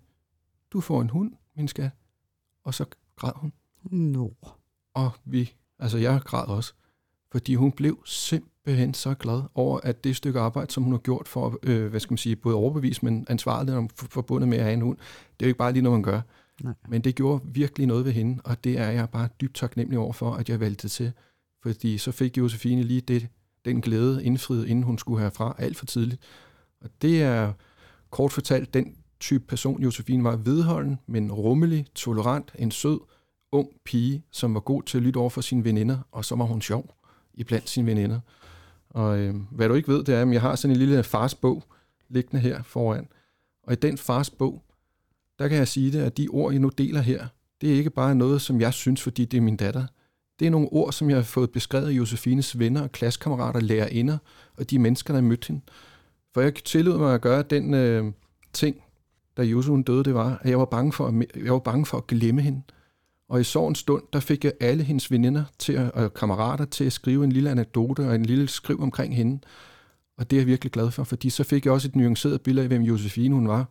du 0.73 0.81
får 0.81 1.01
en 1.01 1.09
hund, 1.09 1.31
min 1.55 1.67
skat. 1.67 1.91
Og 2.63 2.73
så 2.73 2.85
græd 3.15 3.31
hun. 3.35 3.53
Nå. 3.91 4.33
Og 4.93 5.11
vi, 5.25 5.53
altså 5.79 5.97
jeg 5.97 6.21
græd 6.25 6.47
også, 6.47 6.73
fordi 7.31 7.55
hun 7.55 7.71
blev 7.71 7.99
simpelthen 8.05 8.93
så 8.93 9.13
glad 9.13 9.41
over, 9.55 9.79
at 9.83 10.03
det 10.03 10.15
stykke 10.15 10.39
arbejde, 10.39 10.71
som 10.73 10.83
hun 10.83 10.93
har 10.93 10.99
gjort 10.99 11.27
for, 11.27 11.59
øh, 11.63 11.87
hvad 11.87 11.99
skal 11.99 12.13
man 12.13 12.17
sige, 12.17 12.35
både 12.35 12.55
overbevise, 12.55 13.05
men 13.05 13.25
ansvarligt 13.29 13.91
forbundet 13.95 14.49
med 14.49 14.57
at 14.57 14.63
have 14.63 14.73
en 14.73 14.81
hund, 14.81 14.97
det 14.97 15.45
er 15.45 15.45
jo 15.45 15.47
ikke 15.47 15.57
bare 15.57 15.73
lige 15.73 15.83
noget, 15.83 15.99
man 15.99 16.03
gør. 16.03 16.21
Nej. 16.63 16.73
Men 16.87 17.01
det 17.01 17.15
gjorde 17.15 17.43
virkelig 17.45 17.87
noget 17.87 18.05
ved 18.05 18.11
hende, 18.11 18.41
og 18.43 18.63
det 18.63 18.79
er 18.79 18.89
jeg 18.89 19.09
bare 19.09 19.29
dybt 19.41 19.55
taknemmelig 19.55 19.99
over 19.99 20.13
for, 20.13 20.33
at 20.33 20.49
jeg 20.49 20.59
valgte 20.59 20.87
til. 20.87 21.11
Fordi 21.63 21.97
så 21.97 22.11
fik 22.11 22.37
Josefine 22.37 22.83
lige 22.83 23.01
det, 23.01 23.27
den 23.65 23.81
glæde 23.81 24.23
indfriet, 24.23 24.67
inden 24.67 24.83
hun 24.83 24.97
skulle 24.97 25.23
herfra 25.23 25.55
alt 25.57 25.77
for 25.77 25.85
tidligt. 25.85 26.21
Og 26.81 26.89
det 27.01 27.21
er 27.21 27.53
kort 28.09 28.31
fortalt 28.31 28.73
den 28.73 28.95
type 29.19 29.43
person, 29.47 29.81
Josefine 29.81 30.23
var 30.23 30.35
vedholden, 30.35 30.99
men 31.07 31.31
rummelig, 31.31 31.85
tolerant, 31.95 32.51
en 32.59 32.71
sød, 32.71 32.99
ung 33.51 33.69
pige, 33.85 34.23
som 34.31 34.53
var 34.53 34.59
god 34.59 34.83
til 34.83 34.97
at 34.97 35.03
lytte 35.03 35.17
over 35.17 35.29
for 35.29 35.41
sine 35.41 35.63
veninder, 35.63 35.97
og 36.11 36.25
så 36.25 36.35
var 36.35 36.45
hun 36.45 36.61
sjov 36.61 36.95
i 37.33 37.43
blandt 37.43 37.69
sine 37.69 37.85
veninder. 37.85 38.19
Og 38.89 39.19
øh, 39.19 39.35
hvad 39.51 39.69
du 39.69 39.75
ikke 39.75 39.87
ved, 39.87 40.03
det 40.03 40.15
er, 40.15 40.21
at 40.21 40.31
jeg 40.31 40.41
har 40.41 40.55
sådan 40.55 40.75
en 40.75 40.79
lille 40.79 41.03
fars 41.03 41.35
bog 41.35 41.63
liggende 42.09 42.41
her 42.41 42.63
foran. 42.63 43.07
Og 43.63 43.73
i 43.73 43.75
den 43.75 43.97
fars 43.97 44.29
bog, 44.29 44.63
der 45.39 45.47
kan 45.47 45.57
jeg 45.57 45.67
sige 45.67 45.91
det, 45.91 45.99
at 45.99 46.17
de 46.17 46.27
ord, 46.27 46.51
jeg 46.51 46.59
nu 46.59 46.69
deler 46.77 47.01
her, 47.01 47.27
det 47.61 47.71
er 47.71 47.77
ikke 47.77 47.89
bare 47.89 48.15
noget, 48.15 48.41
som 48.41 48.61
jeg 48.61 48.73
synes, 48.73 49.01
fordi 49.01 49.25
det 49.25 49.37
er 49.37 49.41
min 49.41 49.57
datter. 49.57 49.85
Det 50.39 50.45
er 50.47 50.51
nogle 50.51 50.67
ord, 50.71 50.91
som 50.91 51.09
jeg 51.09 51.17
har 51.17 51.23
fået 51.23 51.51
beskrevet 51.51 51.87
af 51.87 51.91
Josefines 51.91 52.59
venner 52.59 52.81
og 52.81 52.91
klassekammerater, 52.91 53.59
lærerinder 53.59 54.17
og 54.57 54.69
de 54.69 54.79
mennesker, 54.79 55.13
der 55.13 55.21
mødte 55.21 55.47
hende. 55.47 55.61
For 56.33 56.41
jeg 56.41 56.55
tillod 56.55 56.97
mig 56.97 57.13
at 57.13 57.21
gøre 57.21 57.43
den 57.49 57.73
øh, 57.73 58.11
ting, 58.53 58.75
da 59.37 59.41
Josef 59.43 59.85
døde, 59.87 60.03
det 60.03 60.13
var, 60.13 60.39
at 60.41 60.49
jeg 60.49 60.59
var, 60.59 60.65
bange 60.65 60.93
for 60.93 61.07
at, 61.07 61.13
jeg 61.43 61.53
var 61.53 61.59
bange 61.59 61.85
for 61.85 61.97
at 61.97 62.07
glemme 62.07 62.41
hende. 62.41 62.61
Og 63.29 63.41
i 63.41 63.43
sorgens 63.43 63.79
stund, 63.79 64.03
der 64.13 64.19
fik 64.19 64.45
jeg 64.45 64.53
alle 64.59 64.83
hendes 64.83 65.11
veninder 65.11 65.43
til 65.59 65.73
at, 65.73 65.91
og 65.91 66.13
kammerater 66.13 66.65
til 66.65 66.83
at 66.83 66.93
skrive 66.93 67.23
en 67.23 67.31
lille 67.31 67.49
anekdote 67.49 68.07
og 68.07 68.15
en 68.15 68.25
lille 68.25 68.47
skriv 68.47 68.81
omkring 68.81 69.15
hende. 69.15 69.39
Og 70.17 70.29
det 70.29 70.37
er 70.37 70.41
jeg 70.41 70.47
virkelig 70.47 70.71
glad 70.71 70.91
for, 70.91 71.03
fordi 71.03 71.29
så 71.29 71.43
fik 71.43 71.65
jeg 71.65 71.73
også 71.73 71.87
et 71.87 71.95
nuanceret 71.95 72.41
billede 72.41 72.63
af, 72.63 72.67
hvem 72.67 72.81
Josefine 72.81 73.35
hun 73.35 73.47
var. 73.47 73.65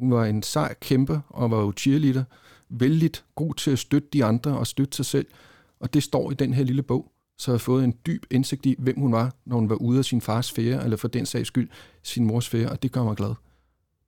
Hun 0.00 0.10
var 0.10 0.24
en 0.24 0.42
sej 0.42 0.74
kæmpe 0.80 1.20
og 1.28 1.50
var 1.50 1.60
jo 1.60 1.72
cheerleader. 1.76 2.24
Vældig 2.68 3.10
god 3.34 3.54
til 3.54 3.70
at 3.70 3.78
støtte 3.78 4.08
de 4.12 4.24
andre 4.24 4.58
og 4.58 4.66
støtte 4.66 4.96
sig 4.96 5.06
selv. 5.06 5.26
Og 5.80 5.94
det 5.94 6.02
står 6.02 6.30
i 6.30 6.34
den 6.34 6.54
her 6.54 6.64
lille 6.64 6.82
bog. 6.82 7.12
Så 7.38 7.50
jeg 7.50 7.54
har 7.54 7.58
fået 7.58 7.84
en 7.84 7.94
dyb 8.06 8.26
indsigt 8.30 8.66
i, 8.66 8.76
hvem 8.78 9.00
hun 9.00 9.12
var, 9.12 9.34
når 9.44 9.56
hun 9.56 9.68
var 9.68 9.74
ude 9.74 9.98
af 9.98 10.04
sin 10.04 10.20
fars 10.20 10.52
fære, 10.52 10.84
eller 10.84 10.96
for 10.96 11.08
den 11.08 11.26
sags 11.26 11.48
skyld 11.48 11.68
sin 12.02 12.24
mors 12.24 12.48
fære, 12.48 12.68
og 12.68 12.82
det 12.82 12.92
gør 12.92 13.02
mig 13.04 13.16
glad. 13.16 13.34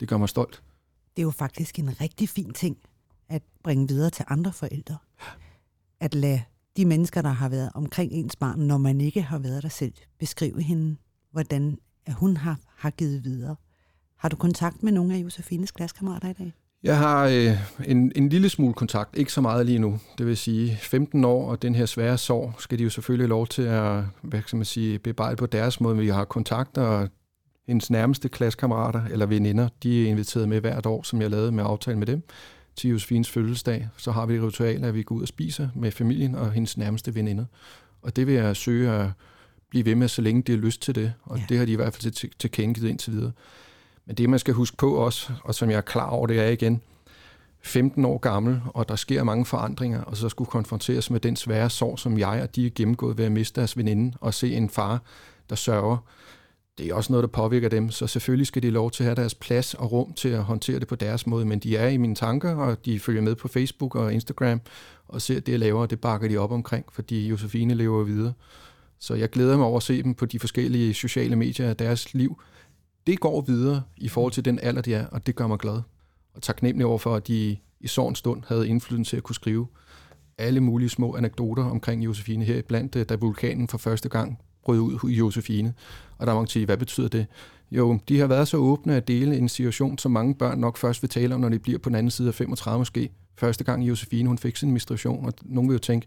Det 0.01 0.09
gør 0.09 0.17
mig 0.17 0.29
stolt. 0.29 0.63
Det 1.17 1.23
er 1.23 1.27
jo 1.27 1.31
faktisk 1.31 1.79
en 1.79 2.01
rigtig 2.01 2.29
fin 2.29 2.53
ting 2.53 2.77
at 3.29 3.43
bringe 3.65 3.89
videre 3.89 4.11
til 4.11 4.25
andre 4.29 4.53
forældre. 4.53 4.97
At 6.01 6.15
lade 6.15 6.43
de 6.77 6.85
mennesker, 6.85 7.23
der 7.23 7.31
har 7.31 7.49
været 7.49 7.71
omkring 7.75 8.13
ens 8.13 8.37
barn, 8.37 8.59
når 8.59 8.79
man 8.79 9.01
ikke 9.01 9.23
har 9.23 9.39
været 9.39 9.63
der 9.63 9.69
selv, 9.69 9.95
beskrive 10.19 10.63
hende, 10.63 10.97
hvordan 11.31 11.79
hun 12.09 12.37
har, 12.37 12.59
har 12.77 12.91
givet 12.91 13.25
videre. 13.25 13.57
Har 14.23 14.29
du 14.29 14.37
kontakt 14.37 14.83
med 14.83 14.93
nogle 14.93 15.15
af 15.15 15.19
Josefines 15.19 15.71
klassekammerater 15.71 16.29
i 16.29 16.33
dag? 16.33 16.53
Jeg 16.83 16.99
har 16.99 17.27
øh, 17.27 17.89
en, 17.91 18.13
en 18.17 18.29
lille 18.29 18.49
smule 18.49 18.75
kontakt, 18.75 19.17
ikke 19.17 19.33
så 19.33 19.41
meget 19.41 19.67
lige 19.67 19.79
nu. 19.79 19.99
Det 20.19 20.27
vil 20.27 20.37
sige 20.37 20.79
15 20.83 21.25
år, 21.25 21.51
og 21.51 21.63
den 21.63 21.75
her 21.75 21.87
svære 21.87 22.19
sorg 22.19 22.55
skal 22.59 22.79
de 22.79 22.85
jo 22.85 22.91
selvfølgelig 22.91 23.29
lov 23.29 23.47
til 23.47 23.63
at 23.63 24.05
hvad 24.23 24.43
skal 24.47 24.57
man 24.57 24.65
sige, 24.65 24.99
bearbejde 24.99 25.37
på 25.37 25.47
deres 25.47 25.81
måde. 25.81 25.97
Vi 25.97 26.09
har 26.09 26.25
kontakt, 26.25 26.79
og 26.79 27.09
hendes 27.67 27.91
nærmeste 27.91 28.29
klassekammerater 28.29 29.03
eller 29.11 29.27
veninder, 29.27 29.69
de 29.83 30.05
er 30.05 30.09
inviteret 30.09 30.49
med 30.49 30.61
hvert 30.61 30.87
år, 30.87 31.03
som 31.03 31.21
jeg 31.21 31.31
lavede 31.31 31.53
med 31.53 31.65
aftale 31.67 31.99
med 31.99 32.07
dem, 32.07 32.23
til 32.77 32.91
Josefines 32.91 33.31
fødselsdag, 33.31 33.89
så 33.97 34.13
har 34.13 34.27
vi 34.27 34.35
et 34.35 34.43
ritual, 34.43 34.85
at 34.85 34.95
vi 34.95 35.03
går 35.03 35.15
ud 35.15 35.23
og 35.23 35.29
spiser 35.29 35.69
med 35.75 35.91
familien 35.91 36.35
og 36.35 36.53
hendes 36.53 36.77
nærmeste 36.77 37.15
veninder. 37.15 37.45
Og 38.03 38.17
det 38.17 38.27
vil 38.27 38.35
jeg 38.35 38.57
søge 38.57 38.91
at 38.91 39.11
blive 39.71 39.85
ved 39.85 39.95
med, 39.95 40.09
så 40.09 40.23
længe 40.23 40.43
de 40.43 40.53
har 40.53 40.59
lyst 40.59 40.83
til 40.83 40.95
det. 40.95 41.13
Og 41.23 41.39
ja. 41.39 41.45
det 41.49 41.59
har 41.59 41.65
de 41.65 41.73
i 41.73 41.77
hvert 41.77 41.95
fald 41.95 42.13
til, 42.13 42.31
tilkendegivet 42.39 42.91
indtil 42.91 43.13
videre. 43.13 43.33
Men 44.07 44.17
det, 44.17 44.31
man 44.31 44.39
skal 44.39 44.55
huske 44.55 44.77
på 44.77 44.95
også, 44.95 45.33
og 45.45 45.55
som 45.55 45.71
jeg 45.71 45.77
er 45.77 45.81
klar 45.81 46.09
over, 46.09 46.27
det 46.27 46.41
er 46.41 46.49
igen, 46.49 46.81
15 47.63 48.05
år 48.05 48.19
gammel, 48.19 48.61
og 48.75 48.89
der 48.89 48.97
sker 48.97 49.25
mange 49.25 49.45
forandringer, 49.45 50.03
og 50.03 50.17
så 50.17 50.29
skulle 50.29 50.51
konfronteres 50.51 51.11
med 51.11 51.21
den 51.21 51.37
svære 51.37 51.71
sorg, 51.71 51.99
som 51.99 52.19
jeg 52.19 52.43
og 52.43 52.57
de 52.57 52.67
er 52.67 52.71
gennemgået 52.75 53.19
ved 53.19 53.25
at 53.25 53.33
miste 53.33 53.61
deres 53.61 53.77
veninde, 53.77 54.17
og 54.21 54.35
se 54.35 54.55
en 54.55 54.71
far, 54.71 55.03
der 55.51 55.57
sørger. 55.57 55.97
Det 56.79 56.87
er 56.87 56.95
også 56.95 57.13
noget, 57.13 57.23
der 57.23 57.29
påvirker 57.29 57.69
dem, 57.69 57.91
så 57.91 58.07
selvfølgelig 58.07 58.47
skal 58.47 58.63
de 58.63 58.71
lov 58.71 58.91
til 58.91 59.05
at 59.05 59.07
have 59.07 59.17
deres 59.17 59.35
plads 59.35 59.75
og 59.75 59.93
rum 59.93 60.13
til 60.13 60.29
at 60.29 60.43
håndtere 60.43 60.81
det 60.81 60.89
på 60.89 60.95
deres 60.95 61.27
måde, 61.27 61.45
men 61.45 61.59
de 61.59 61.77
er 61.77 61.89
i 61.89 61.97
mine 61.97 62.15
tanker, 62.15 62.55
og 62.55 62.85
de 62.85 63.01
følger 63.01 63.23
med 63.23 63.35
på 63.35 63.49
Facebook 63.49 63.95
og 63.95 64.15
Instagram, 64.15 64.61
og 65.09 65.23
ser 65.23 65.41
det, 65.41 65.53
jeg 65.53 65.59
laver, 65.59 65.81
og 65.81 65.91
det 65.91 66.01
bakker 66.01 66.29
de 66.29 66.37
op 66.37 66.53
omkring, 66.53 66.85
fordi 66.93 67.29
Josefine 67.29 67.75
lever 67.75 68.05
videre. 68.05 68.33
Så 68.99 69.15
jeg 69.15 69.31
glæder 69.31 69.57
mig 69.57 69.67
over 69.67 69.77
at 69.77 69.83
se 69.83 70.03
dem 70.03 70.15
på 70.15 70.27
de 70.27 70.39
forskellige 70.39 70.95
sociale 70.95 71.37
medier 71.37 71.69
af 71.69 71.77
deres 71.77 72.15
liv. 72.15 72.41
Det 73.07 73.21
går 73.21 73.41
videre 73.41 73.83
i 73.97 74.09
forhold 74.09 74.33
til 74.33 74.45
den 74.45 74.59
alder, 74.59 74.83
de 74.83 74.95
er, 74.95 75.07
og 75.07 75.27
det 75.27 75.37
gør 75.37 75.47
mig 75.47 75.59
glad 75.59 75.81
og 76.35 76.43
taknemmelig 76.43 76.87
over 76.87 76.99
for, 76.99 77.15
at 77.15 77.29
de 77.29 77.57
i 77.81 77.87
sådan 77.87 78.15
stund 78.15 78.43
havde 78.47 78.69
indflydelse 78.69 79.11
til 79.11 79.17
at 79.17 79.23
kunne 79.23 79.35
skrive 79.35 79.67
alle 80.39 80.61
mulige 80.61 80.89
små 80.89 81.17
anekdoter 81.17 81.65
omkring 81.65 82.05
Josefine 82.05 82.45
her, 82.45 82.63
blandt 82.63 82.97
øh, 82.97 83.07
da 83.09 83.15
vulkanen 83.15 83.69
for 83.69 83.79
første 83.79 84.09
gang 84.09 84.39
brød 84.65 84.81
ud 84.81 85.11
i 85.11 85.15
Josefine. 85.15 85.75
Og 86.19 86.27
der 86.27 86.35
må 86.35 86.41
man 86.41 86.49
sige, 86.49 86.65
hvad 86.65 86.77
betyder 86.77 87.09
det? 87.09 87.27
Jo, 87.71 87.99
de 88.09 88.19
har 88.19 88.27
været 88.27 88.49
så 88.49 88.57
åbne 88.57 88.97
at 88.97 89.09
dele 89.09 89.37
en 89.37 89.49
situation, 89.49 89.99
som 89.99 90.13
mange 90.13 90.35
børn 90.35 90.59
nok 90.59 90.77
først 90.77 91.03
vil 91.03 91.11
tale 91.11 91.35
om, 91.35 91.41
når 91.41 91.49
de 91.49 91.59
bliver 91.59 91.79
på 91.79 91.89
den 91.89 91.97
anden 91.97 92.11
side 92.11 92.29
af 92.29 92.35
35 92.35 92.79
måske. 92.79 93.11
Første 93.37 93.65
gang 93.65 93.89
Josefine, 93.89 94.29
hun 94.29 94.39
fik 94.39 94.57
sin 94.57 94.71
menstruation, 94.71 95.27
og 95.27 95.33
nogen 95.43 95.71
vil 95.71 95.75
jo 95.75 95.79
tænke, 95.79 96.07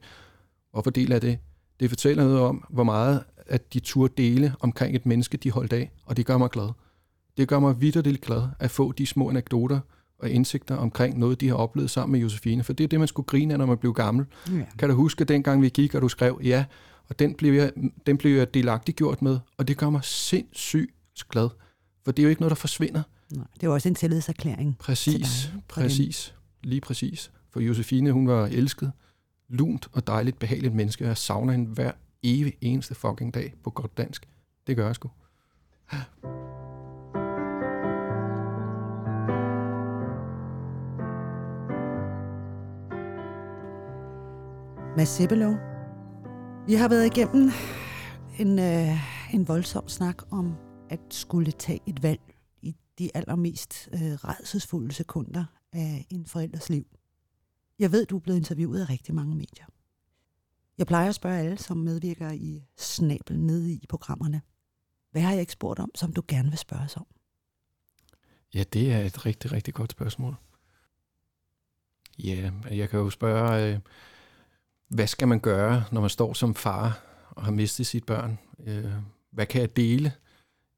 hvorfor 0.72 0.90
deler 0.90 1.20
det? 1.20 1.38
Det 1.80 1.90
fortæller 1.90 2.24
noget 2.24 2.40
om, 2.40 2.64
hvor 2.70 2.84
meget 2.84 3.24
at 3.48 3.74
de 3.74 3.80
turde 3.80 4.14
dele 4.18 4.54
omkring 4.60 4.96
et 4.96 5.06
menneske, 5.06 5.38
de 5.38 5.52
holdt 5.52 5.74
af, 5.74 5.92
og 6.06 6.18
det 6.18 6.26
gør 6.26 6.38
mig 6.38 6.50
glad. 6.50 6.70
Det 7.38 7.48
gør 7.48 7.60
mig 7.60 7.82
vidderligt 7.82 8.22
glad 8.22 8.44
at 8.60 8.72
få 8.72 8.92
de 8.92 9.06
små 9.06 9.30
anekdoter, 9.30 9.80
og 10.20 10.30
indsigter 10.30 10.76
omkring 10.76 11.20
noget, 11.20 11.42
de 11.42 11.48
har 11.48 11.56
oplevet 11.56 11.90
sammen 11.90 12.12
med 12.12 12.20
Josefine. 12.20 12.64
For 12.64 12.74
det 12.74 12.84
er 12.84 12.88
det, 12.88 13.00
man 13.00 13.08
skulle 13.08 13.26
grine 13.26 13.54
af, 13.54 13.60
når 13.60 13.66
man 13.66 13.78
blev 13.78 13.94
gammel. 13.94 14.26
Ja. 14.52 14.66
Kan 14.80 14.90
du 14.90 14.96
huske 14.96 15.24
dengang, 15.24 15.62
vi 15.62 15.70
gik, 15.70 15.96
og 15.96 16.02
du 16.02 16.10
skrev, 16.10 16.40
ja, 16.44 16.66
og 17.10 17.20
den 17.20 17.34
blev 17.34 17.54
jeg, 17.54 17.72
den 18.06 18.18
blev 18.18 18.38
jeg 18.38 18.54
delagtigt 18.54 18.98
gjort 18.98 19.22
med, 19.22 19.40
og 19.58 19.68
det 19.68 19.78
gør 19.78 19.90
mig 19.90 20.04
sindssygt 20.04 20.92
glad. 21.30 21.50
For 22.06 22.12
det 22.12 22.20
er 22.20 22.24
jo 22.24 22.30
ikke 22.30 22.42
noget, 22.42 22.50
der 22.50 22.56
forsvinder. 22.56 23.04
Nej, 23.32 23.46
det 23.54 23.64
er 23.64 23.68
jo 23.68 23.74
også 23.74 23.90
en 23.90 23.96
tillidserklæring. 23.96 24.78
Præcis, 24.80 25.50
dig, 25.54 25.62
præcis, 25.68 26.36
dem. 26.64 26.70
lige 26.70 26.82
præcis. 26.82 27.32
For 27.50 27.60
Josefine, 27.60 28.12
hun 28.12 28.28
var 28.28 28.46
elsket, 28.46 28.92
lunt 29.50 29.88
og 29.92 30.08
dejligt 30.08 30.40
behageligt 30.40 30.76
menneske, 30.76 31.04
og 31.04 31.08
jeg 31.08 31.18
savner 31.18 31.54
hende 31.54 31.68
hver 31.68 31.92
evig 32.24 32.54
eneste 32.62 32.96
fucking 32.96 33.34
dag 33.34 33.54
på 33.64 33.70
godt 33.70 33.98
dansk. 33.98 34.28
Det 34.68 34.76
gør 34.76 34.86
jeg 34.86 34.96
sgu. 34.96 35.10
Mads 44.98 45.10
Sebelow. 45.10 45.54
Vi 46.68 46.74
har 46.74 46.90
været 46.90 47.06
igennem 47.06 47.52
en, 48.40 48.60
øh, 48.60 49.34
en 49.34 49.48
voldsom 49.48 49.88
snak 49.88 50.32
om 50.32 50.56
at 50.90 51.00
skulle 51.10 51.52
tage 51.52 51.80
et 51.86 52.04
valg 52.04 52.22
i 52.62 52.76
de 53.00 53.10
allermest 53.14 53.90
øh, 53.94 54.00
redselsfulde 54.00 54.94
sekunder 54.94 55.46
af 55.74 56.06
en 56.10 56.26
forældres 56.26 56.70
liv. 56.70 56.86
Jeg 57.80 57.92
ved, 57.92 58.06
du 58.06 58.16
er 58.16 58.20
blevet 58.20 58.38
interviewet 58.38 58.82
af 58.82 58.90
rigtig 58.90 59.16
mange 59.16 59.36
medier. 59.36 59.66
Jeg 60.78 60.88
plejer 60.88 61.10
at 61.10 61.16
spørge 61.16 61.40
alle, 61.40 61.58
som 61.58 61.78
medvirker 61.78 62.32
i 62.32 62.64
snabel 62.78 63.40
nede 63.40 63.74
i 63.74 63.86
programmerne. 63.90 64.42
Hvad 65.12 65.22
har 65.22 65.32
jeg 65.32 65.40
ikke 65.40 65.54
spurgt 65.54 65.80
om, 65.80 65.92
som 65.96 66.14
du 66.14 66.22
gerne 66.28 66.50
vil 66.50 66.58
spørge 66.58 66.84
os 66.84 66.98
om? 66.98 67.08
Ja, 68.54 68.64
det 68.74 68.94
er 68.94 69.00
et 69.00 69.26
rigtig, 69.26 69.52
rigtig 69.52 69.74
godt 69.74 69.92
spørgsmål. 69.92 70.36
Ja, 72.20 72.52
jeg 72.72 72.90
kan 72.90 73.00
jo 73.00 73.10
spørge, 73.10 73.74
øh, 73.74 73.80
hvad 74.96 75.08
skal 75.08 75.28
man 75.28 75.40
gøre, 75.40 75.84
når 75.92 76.02
man 76.02 76.10
står 76.10 76.34
som 76.34 76.56
far 76.56 77.00
og 77.30 77.44
har 77.44 77.52
mistet 77.52 77.88
sit 77.88 78.06
børn? 78.06 78.40
Øh, 78.66 78.92
hvad 79.32 79.46
kan 79.46 79.62
jeg 79.62 79.76
dele 79.76 80.12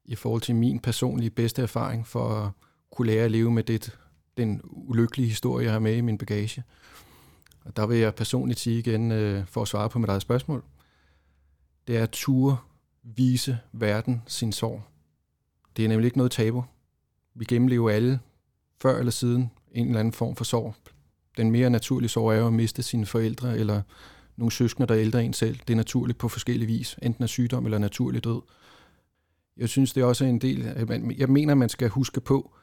i 0.04 0.14
forhold 0.14 0.42
til 0.42 0.54
min 0.54 0.80
personlige 0.80 1.30
bedste 1.30 1.62
erfaring 1.62 2.06
for 2.06 2.28
at 2.28 2.50
kunne 2.92 3.06
lære 3.06 3.24
at 3.24 3.30
leve 3.30 3.50
med 3.50 3.62
det, 3.62 3.98
den 4.36 4.60
ulykkelige 4.64 5.28
historie, 5.28 5.64
jeg 5.64 5.72
har 5.72 5.78
med 5.78 5.96
i 5.96 6.00
min 6.00 6.18
bagage? 6.18 6.64
Og 7.64 7.76
der 7.76 7.86
vil 7.86 7.98
jeg 7.98 8.14
personligt 8.14 8.60
sige 8.60 8.78
igen, 8.78 9.12
øh, 9.12 9.46
for 9.46 9.62
at 9.62 9.68
svare 9.68 9.90
på 9.90 9.98
mit 9.98 10.10
eget 10.10 10.22
spørgsmål, 10.22 10.64
det 11.86 11.96
er 11.96 12.02
at 12.02 12.10
ture 12.10 12.56
vise 13.02 13.58
verden 13.72 14.22
sin 14.26 14.52
sorg. 14.52 14.82
Det 15.76 15.84
er 15.84 15.88
nemlig 15.88 16.06
ikke 16.06 16.18
noget 16.18 16.32
tabu. 16.32 16.64
Vi 17.34 17.44
gennemlever 17.44 17.90
alle, 17.90 18.20
før 18.82 18.98
eller 18.98 19.12
siden, 19.12 19.50
en 19.72 19.86
eller 19.86 20.00
anden 20.00 20.12
form 20.12 20.36
for 20.36 20.44
sorg 20.44 20.74
den 21.38 21.50
mere 21.50 21.70
naturlige 21.70 22.08
sorg 22.08 22.32
er 22.32 22.36
jo 22.36 22.46
at 22.46 22.52
miste 22.52 22.82
sine 22.82 23.06
forældre 23.06 23.58
eller 23.58 23.82
nogle 24.36 24.52
søskende, 24.52 24.86
der 24.86 24.94
er 24.94 25.00
ældre 25.00 25.24
en 25.24 25.32
selv. 25.32 25.58
Det 25.68 25.70
er 25.70 25.76
naturligt 25.76 26.18
på 26.18 26.28
forskellige 26.28 26.66
vis, 26.66 26.96
enten 27.02 27.22
af 27.22 27.28
sygdom 27.28 27.64
eller 27.64 27.78
naturlig 27.78 28.24
død. 28.24 28.40
Jeg 29.56 29.68
synes, 29.68 29.92
det 29.92 30.00
er 30.00 30.04
også 30.04 30.24
en 30.24 30.38
del, 30.38 30.88
jeg 31.18 31.28
mener, 31.28 31.54
man 31.54 31.68
skal 31.68 31.88
huske 31.88 32.20
på, 32.20 32.54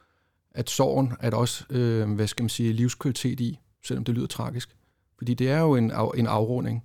at 0.50 0.70
sorgen 0.70 1.12
er 1.20 1.30
der 1.30 1.36
også, 1.36 1.64
øh, 1.70 2.12
hvad 2.12 2.26
skal 2.26 2.42
man 2.42 2.48
sige, 2.48 2.72
livskvalitet 2.72 3.40
i, 3.40 3.58
selvom 3.84 4.04
det 4.04 4.14
lyder 4.14 4.26
tragisk. 4.26 4.76
Fordi 5.18 5.34
det 5.34 5.50
er 5.50 5.60
jo 5.60 5.74
en, 5.74 5.90
af, 5.90 6.10
en 6.16 6.26
afrunding. 6.26 6.84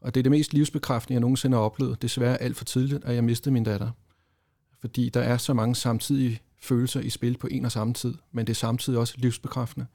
Og 0.00 0.14
det 0.14 0.20
er 0.20 0.22
det 0.22 0.30
mest 0.30 0.54
livsbekræftende, 0.54 1.14
jeg 1.14 1.20
nogensinde 1.20 1.56
har 1.56 1.64
oplevet. 1.64 2.02
Desværre 2.02 2.42
alt 2.42 2.56
for 2.56 2.64
tidligt, 2.64 3.04
at 3.04 3.14
jeg 3.14 3.24
mistede 3.24 3.52
min 3.52 3.64
datter. 3.64 3.90
Fordi 4.80 5.08
der 5.08 5.20
er 5.20 5.36
så 5.36 5.54
mange 5.54 5.74
samtidige 5.74 6.40
følelser 6.62 7.00
i 7.00 7.10
spil 7.10 7.36
på 7.38 7.46
en 7.50 7.64
og 7.64 7.72
samme 7.72 7.94
tid, 7.94 8.14
men 8.32 8.46
det 8.46 8.52
er 8.52 8.56
samtidig 8.56 8.98
også 8.98 9.14
livsbekræftende. 9.16 9.86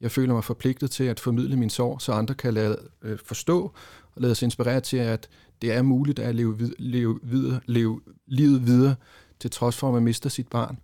Jeg 0.00 0.10
føler 0.10 0.34
mig 0.34 0.44
forpligtet 0.44 0.90
til 0.90 1.04
at 1.04 1.20
formidle 1.20 1.56
min 1.56 1.70
sorg, 1.70 2.02
så 2.02 2.12
andre 2.12 2.34
kan 2.34 2.54
lade, 2.54 2.78
øh, 3.02 3.18
forstå 3.24 3.72
og 4.14 4.22
lade 4.22 4.34
sig 4.34 4.46
inspirere 4.46 4.80
til, 4.80 4.96
at 4.96 5.28
det 5.62 5.72
er 5.72 5.82
muligt 5.82 6.18
at 6.18 6.34
leve, 6.34 6.58
vid- 6.58 6.74
leve, 6.78 7.20
videre, 7.22 7.60
leve 7.66 8.00
livet 8.26 8.66
videre, 8.66 8.94
til 9.40 9.50
trods 9.50 9.76
for, 9.76 9.88
at 9.88 9.94
man 9.94 10.02
mister 10.02 10.30
sit 10.30 10.48
barn. 10.48 10.78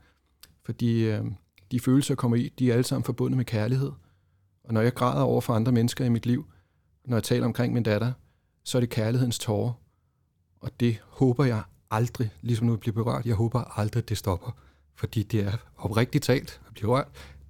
Fordi 0.65 1.05
øh, 1.05 1.25
de 1.71 1.81
følelser, 1.81 2.13
jeg 2.15 2.19
kommer 2.19 2.37
i, 2.37 2.53
de 2.59 2.69
er 2.71 2.73
alle 2.73 2.85
sammen 2.85 3.05
forbundet 3.05 3.37
med 3.37 3.45
kærlighed. 3.45 3.93
Og 4.65 4.75
når 4.75 4.81
jeg 4.81 4.95
græder 4.95 5.23
over 5.23 5.41
for 5.41 5.55
andre 5.55 5.73
mennesker 5.73 6.05
i 6.05 6.09
mit 6.09 6.27
liv, 6.27 6.47
når 7.05 7.17
jeg 7.17 7.23
taler 7.25 7.47
omkring 7.47 7.75
min 7.75 7.83
datter, 7.83 8.13
så 8.65 8.79
er 8.79 8.81
det 8.81 8.91
kærlighedens 8.91 9.39
tårer. 9.39 9.73
Og 10.61 10.81
det 10.81 10.99
håber 11.09 11.45
jeg 11.45 11.63
aldrig, 11.91 12.31
ligesom 12.41 12.67
nu 12.67 12.77
bliver 12.77 12.95
berørt, 12.95 13.27
jeg 13.27 13.35
håber 13.35 13.79
aldrig, 13.79 14.09
det 14.09 14.19
stopper. 14.19 14.57
Fordi 14.95 15.23
det 15.23 15.41
er 15.41 15.53
oprigtigt 15.77 16.25
talt 16.25 16.61
at 16.69 16.75
blive 16.75 16.91
rørt. 16.91 17.09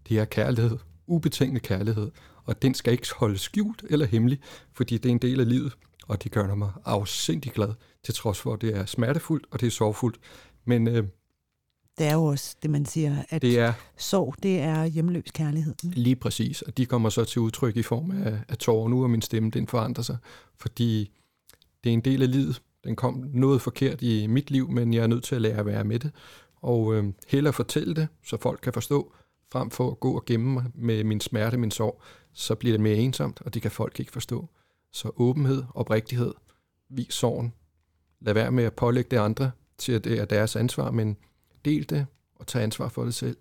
Det 0.09 0.19
er 0.19 0.25
kærlighed 0.25 0.79
ubetinget 1.11 1.63
kærlighed, 1.63 2.11
og 2.45 2.63
den 2.63 2.75
skal 2.75 2.93
ikke 2.93 3.07
holdes 3.17 3.41
skjult 3.41 3.85
eller 3.91 4.07
hemmelig, 4.07 4.41
fordi 4.73 4.99
det 4.99 5.09
er 5.09 5.13
en 5.13 5.19
del 5.19 5.41
af 5.41 5.49
livet, 5.49 5.73
og 6.07 6.25
det 6.25 6.33
gør 6.33 6.55
mig 6.55 6.71
afsindig 6.85 7.53
glad, 7.53 7.73
til 8.05 8.15
trods 8.15 8.41
for, 8.41 8.53
at 8.53 8.61
det 8.61 8.77
er 8.77 8.87
smertefuldt, 8.87 9.47
og 9.51 9.61
det 9.61 9.67
er 9.67 9.71
sorgfuldt. 9.71 10.19
Men 10.65 10.89
øh, 10.89 11.05
det 11.99 12.07
er 12.07 12.15
jo 12.15 12.25
også 12.25 12.57
det, 12.63 12.71
man 12.71 12.87
siger, 12.87 13.23
at 13.29 13.43
det 13.43 13.59
er, 13.59 13.73
sorg, 13.97 14.35
det 14.43 14.61
er 14.61 14.85
hjemløs 14.85 15.31
kærlighed. 15.35 15.75
Lige 15.83 16.17
præcis, 16.17 16.63
og 16.63 16.77
de 16.77 16.87
kommer 16.87 17.09
så 17.09 17.25
til 17.25 17.41
udtryk 17.41 17.77
i 17.77 17.83
form 17.83 18.11
af, 18.11 18.39
af 18.49 18.57
tårer 18.57 18.89
nu, 18.89 19.03
og 19.03 19.11
min 19.11 19.23
stemme, 19.23 19.51
den 19.51 19.67
forandrer 19.67 20.03
sig, 20.03 20.17
fordi 20.57 21.11
det 21.85 21.91
er 21.91 21.95
en 21.95 22.01
del 22.01 22.23
af 22.23 22.31
livet. 22.31 22.63
Den 22.85 22.97
kom 22.97 23.31
noget 23.33 23.63
forkert 23.63 24.03
i 24.03 24.27
mit 24.27 24.51
liv, 24.51 24.71
men 24.71 24.95
jeg 24.95 25.03
er 25.03 25.07
nødt 25.07 25.25
til 25.25 25.35
at 25.35 25.41
lære 25.41 25.59
at 25.59 25.67
være 25.67 25.85
med 25.85 25.99
det, 25.99 26.11
og 26.57 26.95
øh, 26.95 27.05
hellere 27.29 27.53
fortælle 27.53 27.95
det, 27.95 28.09
så 28.25 28.37
folk 28.41 28.61
kan 28.63 28.73
forstå, 28.73 29.13
frem 29.53 29.71
for 29.71 29.91
at 29.91 30.01
gå 30.01 30.17
og 30.17 30.25
gemme 30.25 30.53
mig 30.53 30.65
med 30.75 31.05
min 31.05 31.21
smerte, 31.21 31.57
min 31.57 31.71
sorg, 31.71 32.03
så 32.33 32.55
bliver 32.55 32.73
det 32.73 32.81
mere 32.81 32.97
ensomt, 32.97 33.43
og 33.43 33.55
det 33.55 33.63
kan 33.63 33.71
folk 33.71 34.01
ikke 34.01 34.13
forstå. 34.13 34.49
Så 34.93 35.11
åbenhed, 35.17 35.65
oprigtighed, 35.75 36.35
vis 36.89 37.15
sorgen. 37.15 37.53
Lad 38.21 38.35
være 38.35 38.53
med 38.53 38.65
at 38.65 38.75
pålægge 38.75 39.11
det 39.11 39.17
andre 39.17 39.51
til, 39.79 39.93
at 39.93 40.05
det 40.05 40.19
er 40.19 40.25
deres 40.25 40.57
ansvar, 40.57 40.91
men 40.91 41.17
del 41.65 41.91
det 41.91 42.07
og 42.35 42.47
tag 42.47 42.63
ansvar 42.63 42.89
for 42.89 43.05
det 43.05 43.15
selv. 43.15 43.37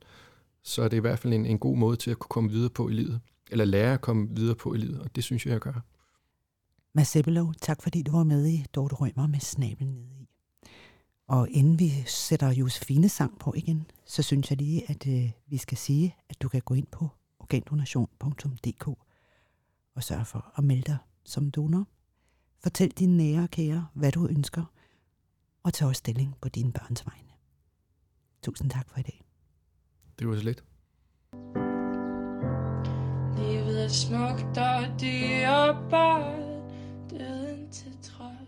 Så 0.63 0.81
er 0.81 0.87
det 0.87 0.97
i 0.97 0.99
hvert 0.99 1.19
fald 1.19 1.33
en, 1.33 1.45
en 1.45 1.59
god 1.59 1.77
måde 1.77 1.97
til 1.97 2.11
at 2.11 2.19
kunne 2.19 2.29
komme 2.29 2.49
videre 2.49 2.69
på 2.69 2.89
i 2.89 2.93
livet. 2.93 3.21
Eller 3.51 3.65
lære 3.65 3.93
at 3.93 4.01
komme 4.01 4.27
videre 4.31 4.55
på 4.55 4.73
i 4.73 4.77
livet, 4.77 4.99
og 4.99 5.15
det 5.15 5.23
synes 5.23 5.45
jeg, 5.45 5.51
jeg 5.51 5.59
gør. 5.59 5.85
Mads 6.93 7.07
Sebelow, 7.07 7.51
tak 7.61 7.81
fordi 7.81 8.01
du 8.01 8.11
var 8.11 8.23
med 8.23 8.47
i 8.47 8.65
Dorte 8.75 8.95
Rømer 8.95 9.27
med 9.27 9.39
snablen 9.39 9.89
nede 9.89 10.18
i. 10.18 10.18
Og 11.29 11.49
inden 11.49 11.79
vi 11.79 11.89
sætter 12.07 12.51
Josefines 12.51 13.11
sang 13.11 13.39
på 13.39 13.53
igen, 13.53 13.85
så 14.05 14.23
synes 14.23 14.49
jeg 14.49 14.57
lige, 14.57 14.89
at 14.89 15.07
øh, 15.07 15.31
vi 15.47 15.57
skal 15.57 15.77
sige, 15.77 16.15
at 16.29 16.41
du 16.41 16.49
kan 16.49 16.61
gå 16.61 16.73
ind 16.73 16.87
på 16.91 17.09
organdonation.dk 17.39 18.87
og 19.95 20.03
sørge 20.03 20.25
for 20.25 20.53
at 20.57 20.63
melde 20.63 20.83
dig 20.83 20.97
som 21.23 21.51
donor. 21.51 21.87
Fortæl 22.59 22.89
dine 22.91 23.17
nære 23.17 23.43
og 23.43 23.49
kære, 23.49 23.87
hvad 23.93 24.11
du 24.11 24.27
ønsker, 24.27 24.63
og 25.63 25.73
tag 25.73 25.87
også 25.87 25.99
stilling 25.99 26.35
på 26.41 26.49
dine 26.49 26.71
børns 26.71 27.05
vegne. 27.05 27.29
Tusind 28.43 28.69
tak 28.71 28.89
for 28.89 28.99
i 28.99 29.03
dag. 29.03 29.21
Det 30.19 30.27
var 30.27 30.35
så 30.35 30.43
lidt. 30.43 30.63
Livet 33.37 33.91
smukt, 33.91 34.57
og 34.57 34.99
det 34.99 35.43
er 35.43 35.89
bare 35.89 36.35
døden 37.09 37.71
til 37.71 37.97
trods. 38.01 38.38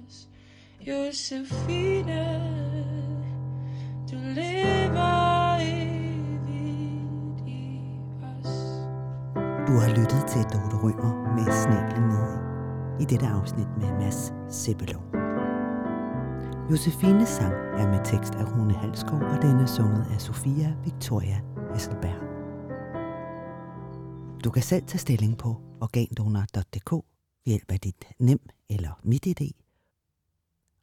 Josefine, 0.88 2.24
du 4.12 4.16
lever 4.16 5.58
evigt 5.60 7.48
i 7.48 7.80
os. 8.24 8.54
Du 9.68 9.74
har 9.82 9.90
lyttet 9.90 10.24
til 10.28 10.42
Dorte 10.44 10.78
Rømer 10.84 11.36
med 11.36 11.52
Snablen 11.62 12.08
nede 12.08 12.38
i 13.02 13.06
dette 13.06 13.26
afsnit 13.28 13.68
med 13.78 13.92
Mads 14.00 14.34
Sebbelov. 14.50 15.04
Josefines 16.72 17.30
sang 17.30 17.54
er 17.54 17.88
med 17.88 18.06
tekst 18.06 18.36
af 18.36 18.46
Rune 18.52 18.74
Halskov, 18.74 19.20
og 19.20 19.42
den 19.42 19.60
er 19.60 19.66
sunget 19.66 20.06
af 20.14 20.22
Sofia 20.22 20.76
Victoria 20.84 21.42
Hesselberg. 21.74 22.22
Du 24.44 24.50
kan 24.50 24.64
selv 24.64 24.84
tage 24.86 25.00
stilling 25.00 25.38
på 25.38 25.62
organdonor.dk 25.82 26.92
ved 26.92 27.02
hjælp 27.46 27.72
af 27.72 27.80
dit 27.80 28.06
nem 28.20 28.40
eller 28.70 29.00
mit 29.04 29.28
idé. 29.28 29.61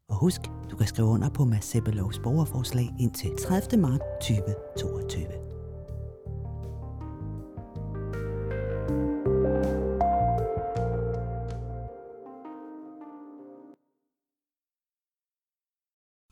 Og 0.09 0.17
husk, 0.17 0.41
du 0.71 0.77
kan 0.77 0.87
skrive 0.87 1.09
under 1.09 1.29
på 1.29 1.45
Mads 1.45 1.77
borgerforslag 2.23 2.95
indtil 3.01 3.31
30. 3.39 3.77
marts 3.77 4.05
2022. 4.21 5.49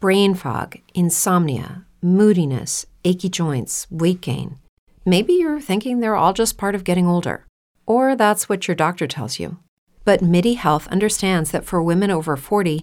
brain 0.07 0.35
fog, 0.37 0.77
insomnia, 0.95 1.85
moodiness, 2.01 2.87
achy 3.05 3.29
joints, 3.29 3.89
weight 3.91 4.21
gain. 4.21 4.57
Maybe 5.05 5.33
you're 5.33 5.61
thinking 5.61 5.99
they're 5.99 6.15
all 6.15 6.33
just 6.33 6.57
part 6.57 6.77
of 6.77 6.85
getting 6.85 7.09
older, 7.09 7.45
or 7.87 8.15
that's 8.15 8.49
what 8.49 8.69
your 8.69 8.77
doctor 8.77 9.09
tells 9.09 9.41
you. 9.41 9.59
But 10.05 10.23
MIDI 10.23 10.55
Health 10.55 10.87
understands 10.93 11.51
that 11.51 11.65
for 11.65 11.83
women 11.83 12.13
over 12.13 12.37
40, 12.37 12.83